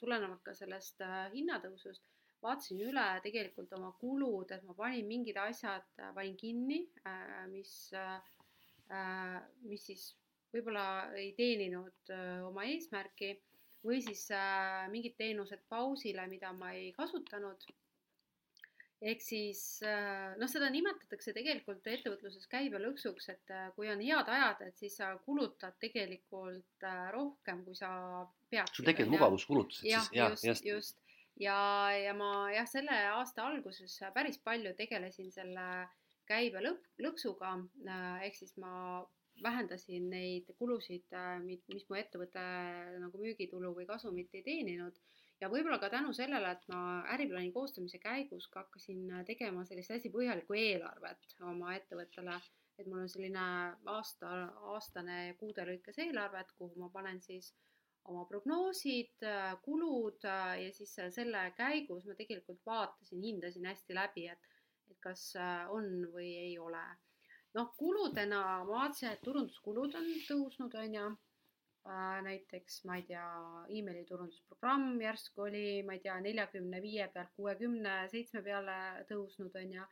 tulenevalt 0.00 0.42
ka 0.44 0.54
sellest 0.54 1.00
hinnatõusust, 1.32 2.04
vaatasin 2.44 2.82
üle 2.90 3.06
tegelikult 3.24 3.72
oma 3.78 3.92
kulud, 4.00 4.52
et 4.52 4.66
ma 4.68 4.76
panin 4.76 5.08
mingid 5.08 5.40
asjad, 5.40 5.88
panin 6.18 6.36
kinni, 6.36 6.82
mis, 7.54 7.72
mis 9.64 9.86
siis 9.88 10.04
võib-olla 10.52 10.84
ei 11.16 11.32
teeninud 11.40 12.12
oma 12.50 12.68
eesmärki 12.68 13.32
või 13.88 14.04
siis 14.04 14.28
mingid 14.92 15.16
teenused 15.16 15.64
pausile, 15.72 16.28
mida 16.28 16.52
ma 16.52 16.74
ei 16.76 16.92
kasutanud 17.00 17.64
ehk 19.04 19.20
siis 19.20 19.60
äh, 19.84 20.32
noh, 20.40 20.48
seda 20.48 20.68
nimetatakse 20.72 21.34
tegelikult 21.36 21.84
ettevõtluses 21.90 22.46
käibelõksuks, 22.52 23.28
et 23.34 23.52
äh, 23.52 23.66
kui 23.76 23.90
on 23.92 24.00
head 24.00 24.30
ajad, 24.32 24.62
et 24.68 24.80
siis 24.80 24.96
sa 25.00 25.10
kulutad 25.26 25.76
tegelikult 25.82 26.86
äh, 26.86 27.02
rohkem, 27.12 27.62
kui 27.66 27.76
sa 27.76 27.90
peaksid. 28.50 28.80
sul 28.80 28.88
tekivad 28.88 29.12
mugavuskulutused 29.12 29.84
siis, 29.84 29.92
jah, 29.92 30.32
just, 30.32 30.46
just, 30.48 30.70
just. 30.70 31.02
ja, 31.40 31.58
ja 31.92 32.16
ma 32.16 32.48
jah, 32.54 32.68
selle 32.70 32.96
aasta 33.18 33.44
alguses 33.50 33.98
päris 34.14 34.40
palju 34.40 34.72
tegelesin 34.78 35.28
selle 35.34 35.68
käibelõksuga, 36.26 37.52
ehk 38.26 38.34
siis 38.34 38.56
ma 38.58 39.04
vähendasin 39.44 40.08
neid 40.10 40.48
kulusid, 40.58 41.12
mis 41.44 41.84
mu 41.86 41.98
ettevõte 42.00 42.42
nagu 42.98 43.20
müügitulu 43.20 43.74
või 43.76 43.86
kasumit 43.86 44.32
ei 44.34 44.42
teeninud 44.42 44.96
ja 45.40 45.50
võib-olla 45.52 45.78
ka 45.80 45.90
tänu 45.92 46.12
sellele, 46.16 46.52
et 46.56 46.64
ma 46.72 46.80
äriplaani 47.14 47.52
koostamise 47.54 48.00
käigus 48.02 48.48
ka 48.52 48.64
hakkasin 48.64 49.10
tegema 49.28 49.64
sellist 49.68 49.92
hästi 49.92 50.12
põhjalikku 50.14 50.56
eelarvet 50.56 51.36
oma 51.50 51.74
ettevõttele, 51.76 52.36
et 52.78 52.88
mul 52.88 53.04
on 53.04 53.12
selline 53.12 53.44
aasta, 53.92 54.32
aastane 54.72 55.18
ja 55.28 55.38
kuude 55.40 55.66
lõikes 55.68 56.00
eelarve, 56.06 56.40
et 56.40 56.52
kuhu 56.58 56.80
ma 56.80 56.90
panen 56.92 57.20
siis 57.24 57.52
oma 58.06 58.24
prognoosid, 58.30 59.24
kulud 59.64 60.24
ja 60.24 60.70
siis 60.72 60.94
selle 61.14 61.48
käigus 61.58 62.06
ma 62.06 62.14
tegelikult 62.14 62.62
vaatasin, 62.66 63.22
hindasin 63.22 63.66
hästi 63.66 63.96
läbi, 63.98 64.28
et, 64.30 64.52
et 64.90 65.00
kas 65.02 65.32
on 65.74 66.06
või 66.14 66.30
ei 66.46 66.58
ole. 66.58 66.84
noh, 67.56 67.70
kuludena 67.76 68.40
ma 68.40 68.66
vaatasin, 68.68 69.14
et 69.14 69.22
turunduskulud 69.24 69.94
on 69.96 70.10
tõusnud, 70.28 70.74
on 70.76 70.98
ju 71.00 71.06
Äh, 71.08 71.25
näiteks 72.26 72.80
ma 72.88 72.96
ei 72.98 73.04
tea, 73.06 73.26
emaili 73.78 74.04
turundusprogramm 74.08 75.00
järsku 75.02 75.46
oli, 75.46 75.82
ma 75.86 75.96
ei 75.96 76.02
tea, 76.02 76.16
neljakümne 76.24 76.80
viie 76.82 77.06
pealt 77.14 77.32
kuuekümne 77.38 77.96
seitsme 78.12 78.42
peale 78.46 78.76
tõusnud, 79.10 79.54
on 79.60 79.74
ju. 79.78 79.86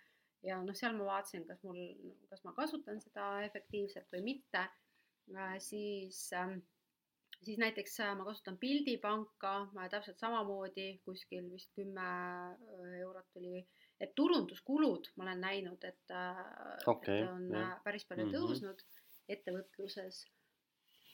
ja 0.49 0.61
noh, 0.65 0.77
seal 0.77 0.97
ma 0.99 1.07
vaatasin, 1.09 1.47
kas 1.49 1.63
mul, 1.65 1.81
kas 2.31 2.45
ma 2.45 2.53
kasutan 2.57 3.01
seda 3.01 3.29
efektiivselt 3.47 4.11
või 4.13 4.25
mitte. 4.33 4.67
Äh, 5.35 5.55
siis, 5.63 6.27
ähm, 6.37 6.59
siis 7.41 7.61
näiteks 7.63 8.01
äh, 8.05 8.13
ma 8.19 8.27
kasutan 8.27 8.59
pildipanka 8.61 9.55
täpselt 9.95 10.21
samamoodi, 10.21 10.99
kuskil 11.07 11.49
vist 11.53 11.73
kümme 11.79 12.11
eurot 13.01 13.41
oli 13.41 13.65
et 14.03 14.13
turunduskulud 14.19 15.07
ma 15.17 15.25
olen 15.29 15.41
näinud, 15.41 15.85
et 15.87 16.15
okay,, 16.91 17.23
et 17.23 17.29
on 17.31 17.47
jah. 17.55 17.77
päris 17.85 18.05
palju 18.09 18.27
tõusnud 18.33 18.75
mm 18.75 18.89
-hmm. 18.89 19.35
ettevõtluses 19.37 20.25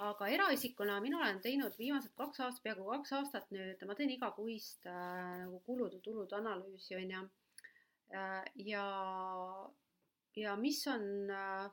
aga 0.00 0.28
eraisikuna 0.32 0.96
mina 1.04 1.18
olen 1.20 1.40
teinud 1.44 1.74
viimased 1.78 2.14
kaks 2.16 2.40
aastat, 2.40 2.62
peaaegu 2.64 2.86
kaks 2.88 3.12
aastat 3.18 3.50
nüüd, 3.52 3.82
ma 3.88 3.96
teen 3.98 4.12
igakuist 4.14 4.88
äh, 4.88 5.42
nagu 5.42 5.60
kulude-tulude 5.66 6.38
analüüsi 6.38 6.96
on 6.96 7.12
ju 7.14 7.20
äh,. 8.16 8.44
ja, 8.70 8.86
ja 10.40 10.56
mis 10.56 10.80
on 10.88 11.04
äh,, 11.36 11.68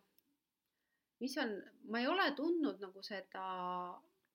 mis 1.23 1.37
on, 1.43 1.55
ma 1.87 2.03
ei 2.03 2.11
ole 2.11 2.27
tundnud 2.35 2.83
nagu 2.83 3.03
seda, 3.05 3.47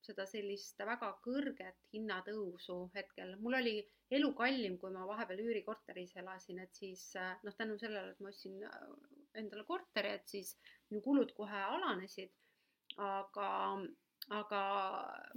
seda 0.02 0.26
sellist 0.26 0.80
väga 0.92 1.12
kõrget 1.26 1.92
hinnatõusu 1.92 2.78
hetkel, 2.96 3.36
mul 3.44 3.60
oli 3.60 3.76
elu 4.12 4.30
kallim, 4.36 4.78
kui 4.80 4.92
ma 4.94 5.04
vahepeal 5.08 5.44
üürikorteris 5.44 6.16
elasin, 6.20 6.64
et 6.64 6.80
siis 6.80 7.10
äh, 7.20 7.34
noh, 7.44 7.56
tänu 7.60 7.76
sellele, 7.80 8.16
et 8.16 8.24
ma 8.24 8.32
ostsin 8.32 8.56
äh, 8.68 8.86
endale 9.40 9.68
korteri, 9.68 10.16
et 10.16 10.32
siis 10.32 10.56
minu 10.88 11.04
kulud 11.04 11.36
kohe 11.36 11.60
alanesid 11.76 12.32
aga, 13.00 13.48
aga 14.40 14.62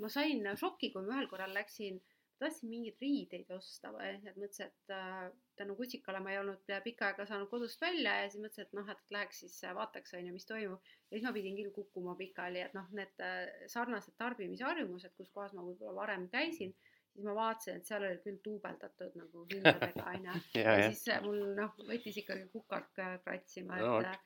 ma 0.01 0.11
sain 0.11 0.45
šoki, 0.59 0.91
kui 0.93 1.05
ma 1.05 1.15
ühel 1.15 1.29
korral 1.31 1.53
läksin, 1.55 2.01
tahtsin 2.39 2.69
mingeid 2.69 2.99
riideid 3.01 3.51
osta 3.55 3.91
või, 3.95 4.09
et 4.27 4.35
mõtlesin, 4.35 4.71
et 4.71 4.93
äh, 4.93 5.29
tänu 5.59 5.75
kutsikale 5.79 6.19
ma 6.23 6.33
ei 6.33 6.39
olnud 6.41 6.73
pikka 6.83 7.09
aega 7.09 7.27
saanud 7.29 7.47
kodust 7.51 7.79
välja 7.81 8.17
ja 8.21 8.25
siis 8.31 8.43
mõtlesin, 8.43 8.67
et 8.67 8.75
noh, 8.75 8.89
et 8.91 9.15
läheks 9.15 9.39
siis 9.45 9.55
vaataks, 9.77 10.15
on 10.17 10.27
ju, 10.27 10.33
mis 10.35 10.49
toimub. 10.49 10.89
ja 11.07 11.15
siis 11.15 11.27
ma 11.27 11.31
pidin 11.37 11.55
küll 11.61 11.71
kukkuma 11.77 12.17
pikali, 12.19 12.59
et 12.65 12.75
noh, 12.75 12.89
need 12.97 13.23
äh, 13.23 13.45
sarnased 13.71 14.17
tarbimisharjumused, 14.19 15.15
kus 15.15 15.31
kohas 15.31 15.55
ma 15.55 15.63
võib-olla 15.63 15.95
varem 16.01 16.27
käisin, 16.33 16.75
siis 17.13 17.23
ma 17.23 17.37
vaatasin, 17.39 17.79
et 17.79 17.87
seal 17.87 18.03
oli 18.03 18.19
küll 18.25 18.43
duubeldatud 18.43 19.15
nagu 19.21 19.47
hindadega, 19.53 20.09
on 20.11 20.29
ju. 20.29 20.37
ja 20.65 20.75
siis 20.91 21.07
mul 21.23 21.41
noh, 21.55 21.79
võttis 21.87 22.19
ikkagi 22.25 22.49
kukalt 22.51 22.91
kratsima, 23.23 23.79
et 23.79 23.87
no,, 23.87 24.19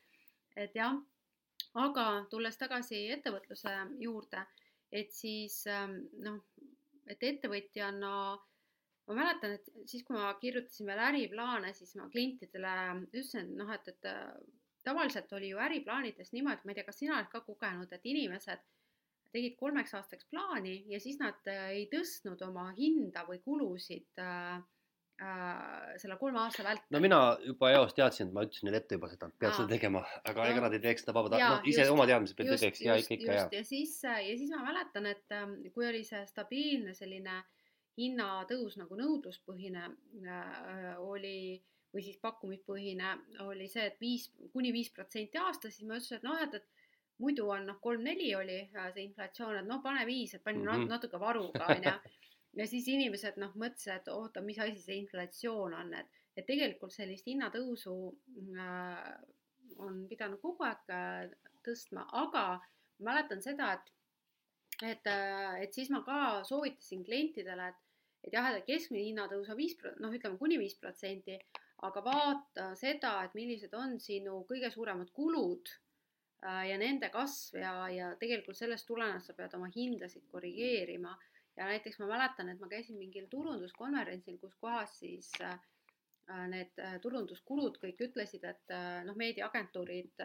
et 0.57 0.81
jah 0.81 0.97
aga 1.77 2.05
tulles 2.29 2.57
tagasi 2.57 3.05
ettevõtluse 3.13 3.73
juurde, 4.01 4.45
et 4.91 5.11
siis 5.13 5.61
ähm, 5.69 5.99
noh, 6.25 6.39
et 7.09 7.23
ettevõtjana 7.23 8.13
ma 9.09 9.17
mäletan, 9.17 9.55
et 9.57 9.69
siis, 9.89 10.03
kui 10.05 10.17
ma 10.17 10.31
kirjutasin 10.41 10.89
veel 10.89 11.01
äriplaane, 11.09 11.73
siis 11.73 11.95
ma 11.97 12.09
klientidele 12.13 12.73
ütlesin, 13.07 13.47
et 13.47 13.55
noh, 13.57 13.71
et, 13.73 13.87
et 13.89 14.09
äh, 14.09 14.25
tavaliselt 14.85 15.31
oli 15.37 15.49
ju 15.49 15.61
äriplaanides 15.61 16.33
niimoodi, 16.35 16.65
ma 16.65 16.73
ei 16.73 16.79
tea, 16.79 16.87
kas 16.87 17.01
sina 17.01 17.17
oled 17.17 17.31
ka 17.31 17.41
kogenud, 17.45 17.93
et 17.93 18.05
inimesed 18.05 18.67
tegid 19.33 19.55
kolmeks 19.59 19.93
aastaks 19.97 20.29
plaani 20.29 20.75
ja 20.89 20.99
siis 21.01 21.19
nad 21.21 21.49
äh, 21.49 21.71
ei 21.77 21.87
tõstnud 21.91 22.41
oma 22.45 22.69
hinda 22.77 23.25
või 23.27 23.41
kulusid 23.45 24.21
äh, 24.21 24.61
selle 25.99 26.15
kolme 26.19 26.39
aasta 26.39 26.63
vältel. 26.63 26.87
no 26.95 26.99
mina 27.03 27.19
juba 27.43 27.71
eos 27.75 27.93
teadsin, 27.95 28.29
et 28.29 28.35
ma 28.35 28.45
ütlesin 28.47 28.69
neile 28.69 28.79
ette 28.79 28.95
juba 28.95 29.09
seda, 29.11 29.27
et 29.27 29.41
pead 29.43 29.55
seda 29.57 29.67
tegema, 29.73 30.03
aga 30.23 30.45
no, 30.45 30.51
ega 30.53 30.61
nad 30.63 30.75
ei 30.77 30.83
teeks 30.85 31.03
seda 31.03 31.15
vabatahtlikult, 31.17 31.65
noh 31.65 31.71
ise 31.71 31.83
just, 31.83 31.93
oma 31.95 32.05
teadmise 32.07 32.37
pealt 32.37 32.53
ei 32.55 32.61
teeks 32.63 32.83
ja 32.85 32.95
ikka, 33.01 33.17
ikka 33.17 33.35
ja. 33.35 33.47
ja 33.57 33.63
siis, 33.67 33.95
ja 34.05 34.35
siis 34.39 34.53
ma 34.53 34.61
mäletan, 34.69 35.09
et 35.11 35.35
ähm, 35.35 35.57
kui 35.75 35.87
oli 35.89 36.05
see 36.07 36.21
stabiilne 36.29 36.95
selline 36.95 37.41
hinnatõus 37.99 38.77
nagu 38.79 38.95
nõudluspõhine 38.95 39.89
äh, 40.23 40.87
oli 41.03 41.59
või 41.91 42.05
siis 42.05 42.19
pakkumispõhine 42.21 43.15
oli 43.49 43.67
see, 43.67 43.89
et 43.89 43.99
viis 43.99 44.29
kuni 44.53 44.71
viis 44.71 44.93
protsenti 44.95 45.41
aastas, 45.41 45.75
siis 45.75 45.89
ma 45.89 45.97
ütlesin, 45.97 46.21
et 46.21 46.27
noh, 46.29 46.39
et, 46.45 46.61
et 46.61 47.19
muidu 47.19 47.49
on 47.51 47.67
noh, 47.67 47.79
kolm-neli 47.83 48.31
oli 48.39 48.61
äh, 48.69 48.87
see 48.95 49.03
inflatsioon, 49.09 49.59
et 49.59 49.67
noh, 49.67 49.83
pane 49.83 50.07
viis, 50.07 50.37
et 50.37 50.43
panin 50.45 50.63
mm 50.63 50.85
-hmm. 50.85 50.95
natuke 50.95 51.19
varuga 51.19 51.67
onju 51.75 51.97
ja 52.57 52.67
siis 52.67 52.87
inimesed 52.89 53.37
noh, 53.41 53.53
mõtlesid, 53.59 53.93
et 53.95 54.07
oota, 54.13 54.41
mis 54.41 54.59
asi 54.59 54.81
see 54.81 54.97
inflatsioon 55.03 55.75
on, 55.77 55.93
et, 55.99 56.21
et 56.37 56.47
tegelikult 56.47 56.93
sellist 56.95 57.27
hinnatõusu 57.29 57.95
äh, 58.57 59.11
on 59.85 60.03
pidanud 60.09 60.41
kogu 60.41 60.65
aeg 60.67 60.91
äh, 60.93 61.29
tõstma, 61.65 62.07
aga 62.23 62.59
mäletan 63.05 63.41
seda, 63.43 63.73
et, 63.77 63.93
et, 64.81 65.07
äh, 65.11 65.61
et 65.63 65.75
siis 65.75 65.91
ma 65.93 66.01
ka 66.05 66.19
soovitasin 66.47 67.03
klientidele, 67.07 67.69
et, 67.71 67.87
et 68.27 68.35
jah, 68.35 68.51
et 68.53 68.67
keskmine 68.67 69.05
hinnatõus 69.07 69.51
on 69.51 69.59
viis, 69.59 69.77
noh, 69.99 70.13
ütleme 70.15 70.39
kuni 70.39 70.59
viis 70.61 70.75
protsenti, 70.79 71.37
aga 71.87 72.03
vaata 72.03 72.71
seda, 72.79 73.13
et 73.23 73.35
millised 73.37 73.73
on 73.77 73.95
sinu 74.03 74.41
kõige 74.49 74.71
suuremad 74.73 75.11
kulud 75.15 75.71
äh, 76.43 76.65
ja 76.71 76.79
nende 76.81 77.11
kasv 77.13 77.59
ja, 77.61 77.73
ja 77.93 78.13
tegelikult 78.19 78.59
sellest 78.59 78.87
tulenevalt 78.89 79.27
sa 79.27 79.35
pead 79.37 79.55
oma 79.55 79.69
hindasid 79.75 80.27
korrigeerima. 80.31 81.15
Ja 81.59 81.67
näiteks 81.67 81.99
ma 81.99 82.07
mäletan, 82.13 82.49
et 82.49 82.61
ma 82.61 82.69
käisin 82.71 82.97
mingil 82.97 83.27
turunduskonverentsil, 83.31 84.37
kus 84.39 84.55
kohas 84.63 84.95
siis 85.01 85.31
äh, 85.43 85.59
need 86.47 86.79
turunduskulud 87.03 87.79
kõik 87.81 88.03
ütlesid, 88.05 88.43
et 88.45 88.73
noh, 89.07 89.15
meediaagentuurid, 89.17 90.21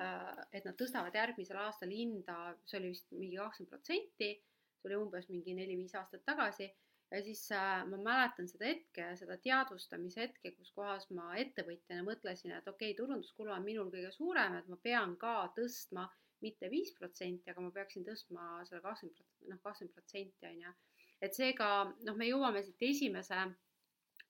et 0.53 0.67
nad 0.69 0.77
tõstavad 0.77 1.17
järgmisel 1.17 1.57
aastal 1.63 1.95
hinda, 1.97 2.35
see 2.69 2.77
oli 2.77 2.91
vist 2.93 3.15
mingi 3.17 3.39
kakskümmend 3.41 3.73
protsenti, 3.73 4.29
see 4.77 4.91
oli 4.91 4.99
umbes 5.01 5.31
mingi 5.33 5.55
neli-viis 5.57 5.97
aastat 5.97 6.21
tagasi 6.29 6.69
ja 7.15 7.23
siis 7.23 7.53
äh, 7.53 7.87
ma 7.87 7.97
mäletan 7.97 8.49
seda 8.49 8.69
hetke, 8.69 9.07
seda 9.19 9.37
teadvustamise 9.43 10.25
hetke, 10.25 10.53
kus 10.57 10.73
kohas 10.75 11.07
ma 11.15 11.31
ettevõtjana 11.41 12.05
mõtlesin, 12.07 12.55
et 12.57 12.69
okei 12.69 12.91
okay,, 12.93 12.99
turunduskulu 12.99 13.53
on 13.55 13.67
minul 13.67 13.91
kõige 13.93 14.11
suurem, 14.15 14.59
et 14.59 14.71
ma 14.71 14.79
pean 14.83 15.17
ka 15.21 15.35
tõstma 15.57 16.09
mitte 16.45 16.69
viis 16.73 16.93
protsenti, 16.99 17.51
aga 17.51 17.63
ma 17.65 17.71
peaksin 17.75 18.05
tõstma 18.09 18.49
selle 18.69 18.83
kakskümmend 18.85 19.53
noh, 19.53 19.61
kakskümmend 19.63 19.95
protsenti 19.95 20.51
on 20.51 20.65
ju. 20.67 20.75
Et 21.23 21.35
seega 21.35 21.69
noh, 22.07 22.17
me 22.17 22.29
jõuame 22.29 22.63
siit 22.65 22.83
esimese 22.91 23.45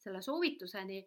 selle 0.05 0.21
soovituseni, 0.23 1.01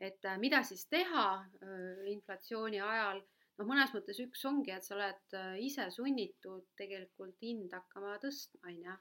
et 0.00 0.24
äh, 0.24 0.38
mida 0.40 0.62
siis 0.66 0.86
teha 0.90 1.26
äh, 1.40 2.10
inflatsiooni 2.14 2.80
ajal. 2.80 3.22
Noh, 3.60 3.68
mõnes 3.68 3.90
mõttes 3.92 4.20
üks 4.22 4.44
ongi, 4.48 4.72
et 4.72 4.86
sa 4.86 4.94
oled 4.96 5.36
äh, 5.36 5.56
ise 5.66 5.90
sunnitud 5.92 6.70
tegelikult 6.80 7.36
hinda 7.44 7.82
hakkama 7.82 8.16
tõstma, 8.22 8.70
on 8.70 8.78
ju. 8.86 8.94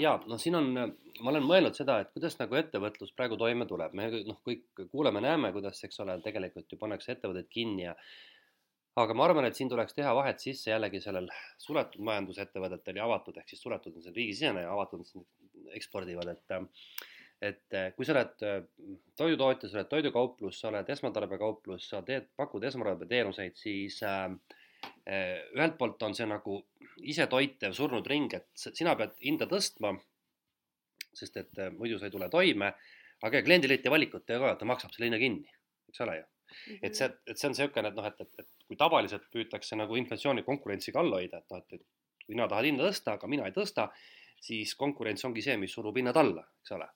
Ja 0.00 0.14
noh, 0.30 0.38
siin 0.40 0.56
on, 0.56 0.70
ma 0.72 1.32
olen 1.32 1.44
mõelnud 1.44 1.76
seda, 1.76 1.98
et 2.00 2.10
kuidas 2.14 2.38
nagu 2.40 2.56
ettevõtlus 2.56 3.12
praegu 3.16 3.36
toime 3.38 3.66
tuleb, 3.68 3.94
me 3.94 4.08
noh, 4.26 4.38
kõik 4.46 4.86
kuuleme-näeme, 4.90 5.52
kuidas, 5.52 5.82
eks 5.84 6.00
ole, 6.02 6.16
tegelikult 6.24 6.72
ju 6.72 6.78
pannakse 6.80 7.12
ettevõtted 7.14 7.50
kinni 7.52 7.84
ja 7.84 7.94
aga 9.02 9.14
ma 9.16 9.26
arvan, 9.26 9.46
et 9.48 9.56
siin 9.58 9.70
tuleks 9.70 9.96
teha 9.96 10.12
vahet 10.16 10.42
sisse 10.42 10.70
jällegi 10.72 11.00
sellel 11.02 11.28
suletud 11.60 12.02
majandusettevõtetel 12.08 13.00
ja 13.00 13.06
avatud, 13.06 13.38
ehk 13.40 13.52
siis 13.52 13.62
suletud 13.62 13.96
on 13.96 14.04
see 14.04 14.14
riigisisene 14.16 14.64
ja 14.66 14.74
avatud 14.74 15.02
on 15.04 15.08
see 15.08 15.78
ekspordivad, 15.78 16.34
et 16.34 16.78
et 17.40 17.76
kui 17.96 18.04
sa 18.04 18.12
oled 18.12 18.34
toidutootja, 19.16 19.70
sa 19.70 19.78
oled 19.78 19.88
toidukauplus, 19.88 20.58
sa 20.60 20.68
oled 20.68 20.90
esmatarbekauplus, 20.92 21.86
sa 21.88 22.02
teed, 22.04 22.26
pakud 22.36 22.66
esmatarbeteenuseid, 22.68 23.56
siis 23.56 23.96
äh, 24.04 24.26
ühelt 25.56 25.78
poolt 25.80 26.04
on 26.04 26.16
see 26.16 26.28
nagu 26.28 26.58
isetoitev 27.00 27.72
surnud 27.76 28.10
ring, 28.12 28.34
et 28.36 28.66
sina 28.76 28.92
pead 28.98 29.16
hinda 29.24 29.48
tõstma, 29.48 29.94
sest 31.16 31.40
et 31.40 31.62
äh, 31.62 31.72
muidu 31.72 31.96
sa 31.96 32.10
ei 32.10 32.16
tule 32.16 32.28
toime, 32.32 32.74
aga 33.24 33.40
kliendil 33.46 33.72
eriti 33.72 33.92
valikut 33.92 34.28
ei 34.28 34.42
ole, 34.42 34.52
ta 34.60 34.68
maksab 34.68 34.92
selle 34.92 35.08
hinna 35.08 35.22
kinni, 35.22 35.48
eks 35.88 36.04
ole 36.04 36.20
ju 36.20 36.28
mm. 36.50 36.72
-hmm. 36.74 36.78
et 36.82 36.98
see, 36.98 37.10
et 37.26 37.38
see 37.38 37.48
on 37.48 37.54
niisugune, 37.56 37.88
et 37.88 37.98
noh, 37.98 38.06
et, 38.06 38.20
et, 38.20 38.44
et 38.44 38.66
kui 38.66 38.78
tavaliselt 38.80 39.28
püütakse 39.34 39.78
nagu 39.78 39.96
inflatsiooni 39.96 40.46
konkurentsiga 40.46 41.00
all 41.00 41.12
hoida, 41.18 41.38
et 41.38 41.54
noh, 41.54 41.62
et, 41.62 41.80
et 41.80 42.26
kui 42.26 42.34
sina 42.34 42.48
tahad 42.48 42.68
hinda 42.70 42.88
tõsta, 42.88 43.18
aga 43.18 43.30
mina 43.30 43.46
ei 43.48 43.56
tõsta, 43.56 43.90
siis 44.40 44.74
konkurents 44.74 45.24
ongi 45.28 45.42
see, 45.44 45.56
mis 45.60 45.72
surub 45.76 45.96
hinnad 45.96 46.16
alla, 46.16 46.46
eks 46.62 46.72
ole. 46.76 46.88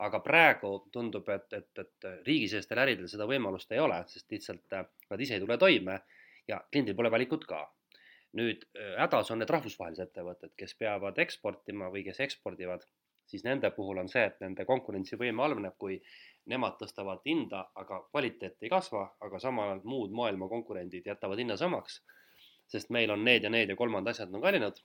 aga 0.00 0.20
praegu 0.24 0.70
tundub, 0.92 1.28
et, 1.28 1.52
et, 1.52 1.78
et 1.78 2.06
riigisisestel 2.26 2.78
äridel 2.78 3.08
seda 3.08 3.26
võimalust 3.28 3.72
ei 3.72 3.80
ole, 3.80 3.98
sest 4.08 4.32
lihtsalt 4.32 4.72
äh, 4.72 4.86
nad 5.10 5.20
ise 5.20 5.36
ei 5.36 5.42
tule 5.42 5.58
toime 5.60 6.00
ja 6.48 6.60
kliendil 6.72 6.96
pole 6.96 7.10
valikut 7.12 7.44
ka 7.46 7.60
nüüd 8.38 8.64
äh, 8.78 8.94
hädas 9.00 9.30
on 9.32 9.40
need 9.42 9.50
rahvusvahelised 9.50 10.08
ettevõtted, 10.08 10.54
kes 10.58 10.76
peavad 10.78 11.18
eksportima 11.22 11.90
või 11.92 12.04
kes 12.06 12.20
ekspordivad, 12.26 12.84
siis 13.30 13.44
nende 13.46 13.70
puhul 13.74 14.02
on 14.02 14.10
see, 14.10 14.22
et 14.26 14.38
nende 14.42 14.66
konkurentsivõime 14.68 15.42
halveneb, 15.42 15.76
kui 15.78 15.98
nemad 16.46 16.78
tõstavad 16.80 17.20
hinda, 17.26 17.66
aga 17.76 18.00
kvaliteet 18.10 18.62
ei 18.64 18.70
kasva, 18.72 19.04
aga 19.20 19.40
samal 19.42 19.74
ajal 19.74 19.82
muud 19.84 20.14
maailma 20.16 20.48
konkurendid 20.48 21.06
jätavad 21.06 21.38
hinna 21.38 21.56
samaks, 21.60 22.00
sest 22.70 22.90
meil 22.94 23.10
on 23.10 23.24
need 23.24 23.44
ja 23.44 23.50
need 23.52 23.70
ja 23.70 23.76
kolmandad 23.76 24.14
asjad 24.14 24.34
on 24.34 24.42
kallinenud, 24.44 24.80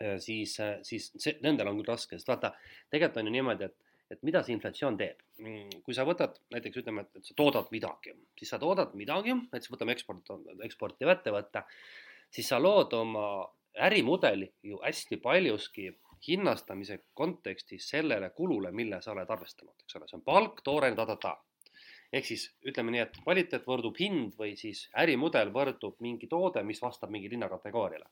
äh, 0.00 0.16
siis, 0.18 0.58
äh, 0.60 0.78
siis 0.82 1.10
see, 1.16 1.36
nendel 1.42 1.70
on 1.70 1.80
küll 1.80 1.92
raske, 1.92 2.18
sest 2.18 2.30
vaata, 2.30 2.54
tegelikult 2.90 3.22
on 3.22 3.30
ju 3.30 3.36
niimoodi, 3.38 3.70
et 3.70 3.80
et 4.12 4.22
mida 4.26 4.42
see 4.44 4.54
inflatsioon 4.54 4.98
teeb. 5.00 5.20
Mm, 5.40 5.82
kui 5.84 5.96
sa 5.96 6.04
võtad 6.06 6.36
näiteks 6.52 6.82
ütleme, 6.82 7.06
et, 7.06 7.24
sa 7.24 7.36
toodad 7.38 7.70
midagi, 7.74 8.12
siis 8.38 8.52
sa 8.52 8.60
toodad 8.62 8.94
midagi, 8.98 9.34
näiteks 9.48 9.72
võtame 9.72 9.94
eksport, 9.96 10.32
eksportiv 10.66 11.10
ettevõte, 11.14 11.64
siis 12.34 12.50
sa 12.50 12.60
lood 12.60 12.94
oma 12.98 13.26
ärimudeli 13.86 14.50
ju 14.62 14.78
hästi 14.84 15.18
paljuski 15.22 15.88
hinnastamise 16.28 16.98
kontekstis 17.14 17.88
sellele 17.88 18.30
kulule, 18.30 18.72
mille 18.72 19.00
sa 19.02 19.12
oled 19.12 19.30
arvestanud, 19.30 19.74
eks 19.82 19.98
ole, 19.98 20.08
see 20.08 20.18
on 20.18 20.24
palk, 20.24 20.62
toorem, 20.64 20.96
ta-ta-ta. 20.96 21.36
ehk 22.14 22.26
siis 22.28 22.44
ütleme 22.70 22.92
nii, 22.94 23.02
et 23.02 23.16
kvaliteet 23.24 23.64
võrdub 23.66 23.96
hind 23.98 24.36
või 24.38 24.54
siis 24.56 24.84
ärimudel 25.02 25.50
võrdub 25.54 25.96
mingi 26.04 26.28
toode, 26.30 26.62
mis 26.62 26.82
vastab 26.82 27.10
mingile 27.10 27.34
hinnakategooriale. 27.38 28.06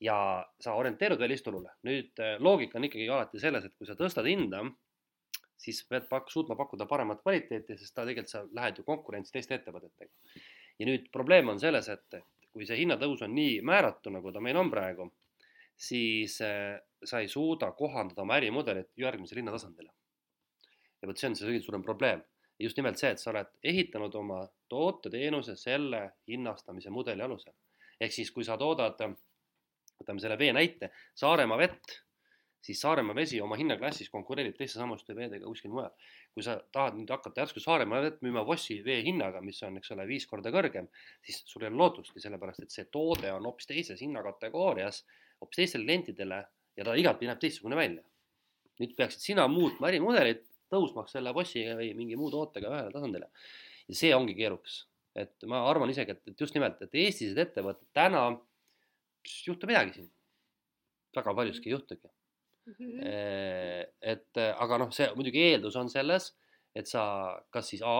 ja 0.00 0.16
sa 0.60 0.74
orienteerud 0.74 1.20
välisturule. 1.20 1.70
nüüd 1.82 2.18
eh, 2.18 2.36
loogika 2.38 2.78
on 2.78 2.84
ikkagi 2.84 3.08
alati 3.08 3.40
selles, 3.40 3.64
et 3.64 3.74
kui 3.78 3.86
sa 3.86 3.94
tõstad 3.94 4.28
hinda, 4.28 4.62
siis 5.56 5.82
pead 5.88 6.08
pak-, 6.08 6.30
suutma 6.30 6.56
pakkuda 6.56 6.86
paremat 6.86 7.22
kvaliteeti, 7.22 7.76
sest 7.76 7.94
ta 7.94 8.04
tegelikult 8.04 8.32
sa 8.32 8.44
lähed 8.52 8.78
ju 8.78 8.84
konkurentsi 8.84 9.32
teiste 9.32 9.54
ettevõtetega. 9.54 10.12
ja 10.78 10.86
nüüd 10.86 11.10
probleem 11.12 11.48
on 11.48 11.60
selles, 11.60 11.88
et 11.88 12.20
kui 12.52 12.66
see 12.68 12.78
hinnatõus 12.80 13.22
on 13.24 13.34
nii 13.36 13.60
määratu, 13.60 14.10
nagu 14.12 14.32
ta 14.32 14.40
meil 14.40 14.56
on 14.56 14.70
praegu, 14.72 15.10
siis 15.76 16.40
äh, 16.40 16.78
sa 17.04 17.20
ei 17.20 17.28
suuda 17.28 17.70
kohandada 17.76 18.22
oma 18.22 18.38
ärimudelit 18.40 18.90
järgmisele 18.96 19.42
hinnatasandile. 19.42 19.92
ja 21.02 21.08
vot 21.08 21.20
see 21.20 21.28
on 21.28 21.36
see 21.36 21.50
kõige 21.50 21.64
suurem 21.64 21.84
probleem. 21.84 22.22
just 22.58 22.76
nimelt 22.76 22.98
see, 22.98 23.10
et 23.12 23.20
sa 23.20 23.30
oled 23.30 23.52
ehitanud 23.62 24.14
oma 24.14 24.40
toote-teenuse 24.68 25.56
selle 25.60 26.02
hinnastamise 26.28 26.90
mudeli 26.90 27.22
alusel. 27.22 27.52
ehk 28.00 28.12
siis, 28.12 28.30
kui 28.30 28.44
sa 28.44 28.56
toodad, 28.56 28.96
võtame 30.00 30.20
selle 30.20 30.38
vee 30.38 30.52
näite, 30.52 30.90
Saaremaa 31.14 31.58
vett 31.58 32.00
siis 32.66 32.80
Saaremaa 32.80 33.14
vesi 33.14 33.40
oma 33.40 33.56
hinnaklassis 33.58 34.08
konkureerib 34.10 34.56
teiste 34.58 34.80
samaste 34.80 35.14
veedega 35.16 35.46
kuskil 35.46 35.70
mujal. 35.74 35.92
kui 36.34 36.44
sa 36.44 36.56
tahad 36.72 36.96
nüüd 36.98 37.10
hakata 37.12 37.44
järsku 37.44 37.62
Saaremaa 37.62 38.02
vett 38.04 38.24
müüma 38.26 38.42
Vossi 38.46 38.80
vee 38.84 38.98
hinnaga, 39.06 39.40
mis 39.44 39.62
on, 39.64 39.78
eks 39.80 39.92
ole, 39.94 40.06
viis 40.08 40.26
korda 40.28 40.52
kõrgem, 40.52 40.88
siis 41.24 41.38
sul 41.48 41.64
ei 41.64 41.70
ole 41.70 41.80
lootustki, 41.80 42.20
sellepärast 42.24 42.66
et 42.66 42.74
see 42.74 42.88
toode 42.92 43.30
on 43.32 43.46
hoopis 43.48 43.70
teises 43.70 44.02
hinnakategoorias, 44.04 45.04
hoopis 45.40 45.62
teistele 45.62 45.86
klientidele 45.86 46.42
ja 46.76 46.84
ta 46.86 46.96
igatpidi 46.98 47.30
näeb 47.30 47.40
teistsugune 47.42 47.78
välja. 47.78 48.02
nüüd 48.76 48.92
peaksid 48.96 49.22
sina 49.24 49.46
muutma 49.48 49.88
ärimudelit, 49.88 50.42
tõusmaks 50.72 51.14
selle 51.16 51.32
Vossi 51.34 51.62
või 51.78 51.94
mingi 51.96 52.18
muu 52.20 52.28
tootega 52.32 52.68
ühele 52.72 52.92
tasandile. 52.92 53.30
ja 53.88 53.96
see 54.00 54.12
ongi 54.14 54.34
keerukas, 54.36 54.82
et 55.16 55.46
ma 55.48 55.62
arvan 55.70 55.90
isegi, 55.90 56.12
et, 56.12 56.22
et 56.28 56.44
just 56.44 56.56
nimelt, 56.56 56.82
et 56.82 56.98
Eestis 57.04 57.36
ettevõtted 57.36 57.88
täna, 57.96 58.26
ei 59.26 59.38
juhtu 59.48 59.70
midagi 59.70 59.96
siin. 60.00 60.10
väga 61.16 61.34
paljuski 61.34 61.70
ei 61.70 61.72
juhtugi 61.72 62.08
mm. 62.66 62.74
-hmm. 62.74 63.86
et 64.12 64.42
aga 64.44 64.78
noh, 64.84 64.92
see 64.92 65.08
muidugi 65.14 65.46
eeldus 65.50 65.76
on 65.76 65.88
selles, 65.88 66.34
et 66.74 66.86
sa 66.86 67.02
kas 67.50 67.72
siis 67.72 67.82
A 67.82 67.96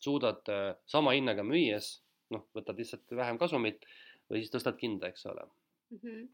suudad 0.00 0.48
äh, 0.48 0.76
sama 0.86 1.12
hinnaga 1.12 1.42
müües 1.44 1.98
noh, 2.30 2.46
võtad 2.56 2.78
lihtsalt 2.78 3.10
vähem 3.16 3.38
kasumit 3.38 3.82
või 4.30 4.40
siis 4.40 4.52
tõstad 4.54 4.78
hinda, 4.80 5.10
eks 5.10 5.26
ole 5.26 5.42
mm. 5.44 5.98
-hmm 5.98 6.28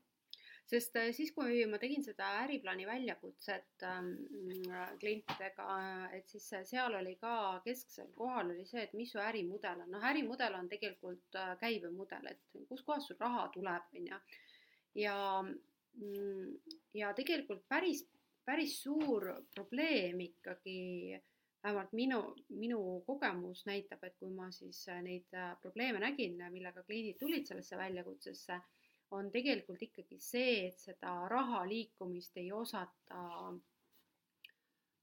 sest 0.66 0.96
äh, 0.98 1.12
siis, 1.14 1.30
kui 1.36 1.60
ma 1.70 1.78
tegin 1.82 2.02
seda 2.04 2.32
äriplaani 2.42 2.86
väljakutset 2.88 3.86
ähm, 3.86 4.10
klientidega, 5.00 5.68
et 6.16 6.28
siis 6.28 6.48
seal 6.70 6.98
oli 6.98 7.14
ka 7.20 7.60
kesksel 7.64 8.10
kohal 8.16 8.50
oli 8.50 8.66
see, 8.66 8.82
et 8.82 8.96
mis 8.98 9.12
su 9.14 9.22
ärimudel 9.22 9.84
on, 9.86 9.94
noh, 9.94 10.10
ärimudel 10.10 10.58
on 10.58 10.68
tegelikult 10.68 11.40
käibemudel, 11.60 12.32
et 12.32 12.60
kuskohast 12.68 13.12
sul 13.12 13.20
raha 13.20 13.48
tuleb, 13.54 13.94
on 13.94 14.12
ju. 14.12 14.20
ja 15.06 15.16
Mm, 15.96 16.58
ja 16.94 17.12
tegelikult 17.16 17.64
päris, 17.68 18.02
päris 18.44 18.76
suur 18.82 19.24
probleem 19.54 20.20
ikkagi, 20.20 21.16
vähemalt 21.64 21.92
minu, 21.96 22.20
minu 22.52 22.80
kogemus 23.06 23.64
näitab, 23.66 24.04
et 24.04 24.16
kui 24.20 24.30
ma 24.34 24.50
siis 24.52 24.82
äh, 24.92 25.00
neid 25.02 25.32
äh, 25.34 25.54
probleeme 25.62 26.02
nägin, 26.02 26.36
millega 26.52 26.84
kliendid 26.84 27.18
tulid 27.20 27.48
sellesse 27.48 27.78
väljakutsesse, 27.80 28.60
on 29.10 29.30
tegelikult 29.30 29.82
ikkagi 29.82 30.18
see, 30.20 30.66
et 30.68 30.78
seda 30.82 31.12
raha 31.30 31.62
liikumist 31.68 32.36
ei 32.42 32.50
osata 32.52 33.22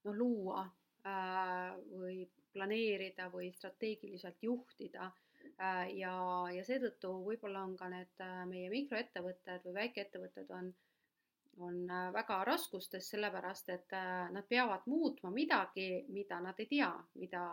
noh, 0.04 0.16
luua 0.18 0.64
äh, 1.08 1.76
või 1.92 2.24
planeerida 2.54 3.30
või 3.34 3.52
strateegiliselt 3.56 4.44
juhtida 4.44 5.08
äh, 5.08 5.94
ja, 5.98 6.16
ja 6.54 6.64
seetõttu 6.68 7.14
võib-olla 7.26 7.64
on 7.64 7.78
ka 7.80 7.90
need 7.94 8.26
äh, 8.26 8.42
meie 8.50 8.72
mikroettevõtted 8.74 9.64
või 9.68 9.80
väikeettevõtted 9.84 10.58
on 10.60 10.74
on 11.62 11.86
väga 12.14 12.40
raskustes, 12.48 13.06
sellepärast 13.12 13.68
et 13.70 13.92
nad 14.34 14.46
peavad 14.50 14.88
muutma 14.90 15.30
midagi, 15.30 16.00
mida 16.10 16.40
nad 16.42 16.58
ei 16.58 16.66
tea, 16.66 16.88
mida 17.22 17.44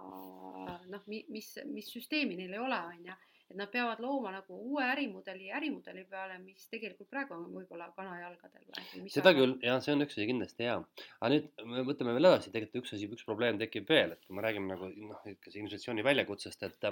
noh, 0.89 1.03
mis, 1.05 1.51
mis 1.69 1.91
süsteemi 1.93 2.39
neil 2.39 2.55
ei 2.57 2.63
ole, 2.65 2.79
on 2.95 3.11
ju. 3.11 3.17
Et 3.51 3.57
nad 3.59 3.71
peavad 3.73 3.99
looma 4.03 4.31
nagu 4.35 4.57
uue 4.71 4.85
ärimudeli 4.87 5.51
ärimudeli 5.57 6.05
peale, 6.11 6.39
mis 6.43 6.69
tegelikult 6.71 7.11
praegu 7.11 7.35
on 7.35 7.49
võib-olla 7.55 7.89
kanajalgadel 7.97 8.69
või? 8.69 9.11
seda 9.11 9.33
küll, 9.37 9.57
jah, 9.67 9.81
see 9.83 9.97
on 9.97 10.07
üks 10.07 10.15
asi 10.19 10.29
kindlasti 10.31 10.69
jaa. 10.69 10.77
aga 11.19 11.33
nüüd 11.35 11.65
me 11.73 11.83
võtame 11.89 12.15
veel 12.17 12.31
edasi, 12.31 12.53
tegelikult 12.55 12.85
üks 12.85 12.95
asi, 12.97 13.11
üks 13.11 13.27
probleem 13.27 13.59
tekib 13.61 13.91
veel, 13.91 14.15
et 14.15 14.23
kui 14.27 14.39
me 14.39 14.45
räägime 14.47 14.71
nagu 14.71 14.93
noh, 15.11 15.27
ikka 15.35 15.51
see 15.51 15.65
innovatsiooni 15.65 16.07
väljakutsest, 16.07 16.63
et 16.69 16.89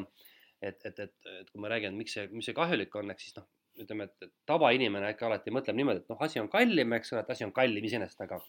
et, 0.58 0.84
et, 0.84 0.98
et, 0.98 1.14
et 1.38 1.50
kui 1.52 1.62
ma 1.62 1.70
räägin, 1.70 1.94
miks 1.94 2.16
see, 2.16 2.26
mis 2.34 2.48
see 2.48 2.56
kahjulik 2.56 2.94
on, 2.98 3.12
eks 3.14 3.28
siis 3.28 3.36
noh, 3.38 3.46
ütleme, 3.78 4.08
et 4.08 4.30
tavainimene 4.48 5.12
ikka 5.14 5.28
alati 5.28 5.52
mõtleb 5.54 5.76
niimoodi, 5.78 6.02
et 6.02 6.10
noh, 6.10 6.22
asi 6.26 6.40
on 6.42 6.48
kallim, 6.50 6.94
eks 6.98 7.14
ole, 7.14 7.22
et 7.22 7.30
asi 7.34 7.46
on 7.46 7.52
kallim 7.54 7.84
iseenesest, 7.86 8.24
aga 8.26 8.40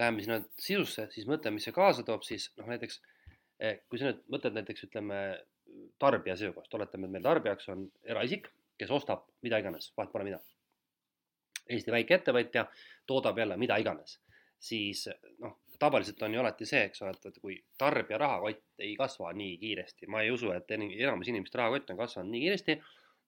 läheme 0.00 0.24
sinna 0.24 0.40
sisusse, 0.58 1.06
siis 1.14 1.28
mõtleme, 1.30 1.60
mis 1.60 1.68
see 1.68 1.76
kaasa 1.76 2.02
toob, 2.06 2.24
siis 2.26 2.50
noh, 2.58 2.66
näiteks 2.72 2.98
eh, 3.62 3.78
kui 3.86 4.00
sa 4.00 4.10
nüüd 4.10 4.24
mõtled 4.34 4.58
näiteks 4.58 4.88
ütleme 4.88 5.20
tarbija 5.98 6.36
seisukohast, 6.36 6.74
oletame, 6.74 7.08
et 7.08 7.16
meil 7.16 7.24
tarbijaks 7.24 7.68
on 7.72 7.86
eraisik, 8.04 8.48
kes 8.78 8.92
ostab 8.92 9.24
mida 9.42 9.60
iganes, 9.62 9.90
vahet 9.96 10.12
pole 10.12 10.26
mida. 10.28 10.40
Eesti 11.66 11.90
väikeettevõtja 11.90 12.66
toodab 13.06 13.38
jälle 13.38 13.56
mida 13.58 13.78
iganes, 13.82 14.20
siis 14.62 15.06
noh, 15.42 15.58
tavaliselt 15.78 16.22
on 16.22 16.34
ju 16.34 16.40
alati 16.40 16.68
see, 16.68 16.84
eks 16.88 17.02
ole, 17.02 17.16
et 17.16 17.40
kui 17.42 17.58
tarbija 17.78 18.20
rahakott 18.22 18.84
ei 18.86 18.94
kasva 18.96 19.32
nii 19.36 19.56
kiiresti, 19.62 20.06
ma 20.12 20.22
ei 20.22 20.30
usu, 20.30 20.52
et 20.54 20.70
enamus 20.78 21.32
inimeste 21.32 21.58
rahakott 21.58 21.90
on 21.90 22.02
kasvanud 22.04 22.32
nii 22.32 22.44
kiiresti, 22.46 22.80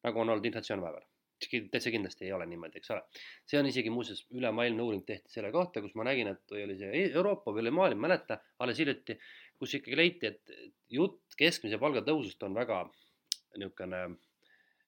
nagu 0.06 0.20
on 0.22 0.36
olnud 0.36 0.46
inflatsioon 0.52 0.84
vahepeal 0.84 1.08
täitsa 1.46 1.92
kindlasti 1.94 2.26
ei 2.26 2.32
ole 2.34 2.46
niimoodi, 2.50 2.80
eks 2.80 2.90
ole. 2.94 3.02
see 3.46 3.60
on 3.60 3.68
isegi 3.70 3.90
muuseas 3.94 4.24
ülemaailmne 4.34 4.82
uuring 4.82 5.04
tehti 5.06 5.32
selle 5.32 5.52
kohta, 5.54 5.82
kus 5.84 5.94
ma 5.98 6.06
nägin, 6.08 6.32
et 6.34 6.56
oli 6.56 6.78
see 6.78 6.90
e-, 6.90 7.10
Euroopa 7.12 7.54
või 7.54 7.64
üle 7.66 7.74
maailma, 7.74 8.00
ei 8.00 8.06
mäleta, 8.08 8.40
alles 8.64 8.80
hiljuti, 8.82 9.18
kus 9.58 9.74
ikkagi 9.78 9.98
leiti, 9.98 10.32
et 10.32 10.54
jutt 10.94 11.36
keskmise 11.38 11.78
palga 11.78 12.02
tõusust 12.06 12.42
on 12.46 12.56
väga 12.58 12.82
niisugune 13.58 14.00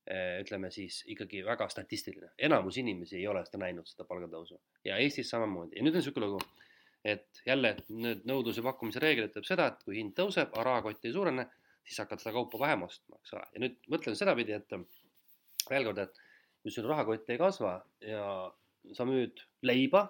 eh, 0.06 0.40
ütleme 0.42 0.70
siis 0.74 1.02
ikkagi 1.10 1.44
väga 1.46 1.68
statistiline, 1.72 2.32
enamus 2.38 2.78
inimesi 2.82 3.18
ei 3.20 3.26
ole 3.30 3.44
seda 3.46 3.62
näinud, 3.64 3.88
seda 3.88 4.06
palgatõusu. 4.08 4.58
Ja 4.86 4.98
Eestis 5.02 5.30
samamoodi. 5.32 5.78
Ja 5.78 5.86
nüüd 5.86 5.94
on 5.94 6.02
niisugune 6.02 6.30
lugu, 6.30 6.66
et 7.04 7.42
jälle 7.46 7.74
nüüd 7.88 8.26
nõudluse 8.28 8.64
pakkumise 8.64 9.02
reegel 9.02 9.30
ütleb 9.30 9.46
seda, 9.48 9.70
et 9.72 9.84
kui 9.86 9.98
hind 9.98 10.14
tõuseb, 10.18 10.52
aga 10.52 10.66
rahakott 10.68 11.06
ei 11.08 11.14
suurene, 11.14 11.46
siis 11.86 12.02
hakkad 12.02 12.22
seda 12.22 12.34
kaupa 12.36 12.60
vähem 12.60 12.84
ostma, 12.86 13.18
eks 13.22 13.36
ole, 13.38 13.46
ja 13.54 13.64
nüüd 13.64 13.78
mõtlen 13.92 14.18
sedapidi, 14.18 14.58
et 14.58 14.76
veel 15.70 15.86
kord, 15.88 16.02
et 16.04 16.19
kui 16.60 16.72
sul 16.72 16.88
rahakott 16.88 17.30
ei 17.32 17.38
kasva 17.40 17.78
ja 18.04 18.24
sa 18.96 19.06
müüd 19.08 19.40
leiba, 19.68 20.04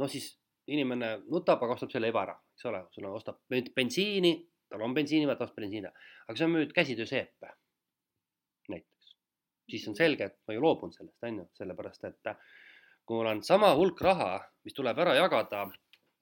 no 0.00 0.08
siis 0.08 0.32
inimene 0.70 1.16
nutab, 1.28 1.62
aga 1.64 1.76
ostab 1.76 1.92
selle 1.92 2.08
leiva 2.08 2.24
ära, 2.26 2.36
eks 2.54 2.68
ole, 2.70 2.84
sul 2.94 3.08
on, 3.08 3.16
ostab 3.18 3.40
bensiini, 3.50 4.34
tal 4.70 4.84
on 4.86 4.94
bensiini 4.96 5.28
vaja, 5.28 5.40
ta 5.40 5.48
ostab 5.48 5.64
bensiini, 5.64 5.92
aga 6.26 6.38
sa 6.38 6.48
müüd 6.50 6.74
käsitööseepe 6.76 7.52
näiteks, 8.72 9.14
siis 9.72 9.86
on 9.90 9.98
selge, 9.98 10.30
et 10.30 10.38
ma 10.48 10.56
ju 10.56 10.64
loobun 10.64 10.94
sellest, 10.94 11.18
on 11.26 11.42
ju, 11.42 11.46
sellepärast 11.60 12.10
et 12.10 12.34
kui 13.04 13.18
mul 13.18 13.32
on 13.32 13.40
sama 13.42 13.72
hulk 13.74 14.00
raha, 14.06 14.36
mis 14.64 14.76
tuleb 14.76 15.00
ära 15.02 15.16
jagada 15.18 15.64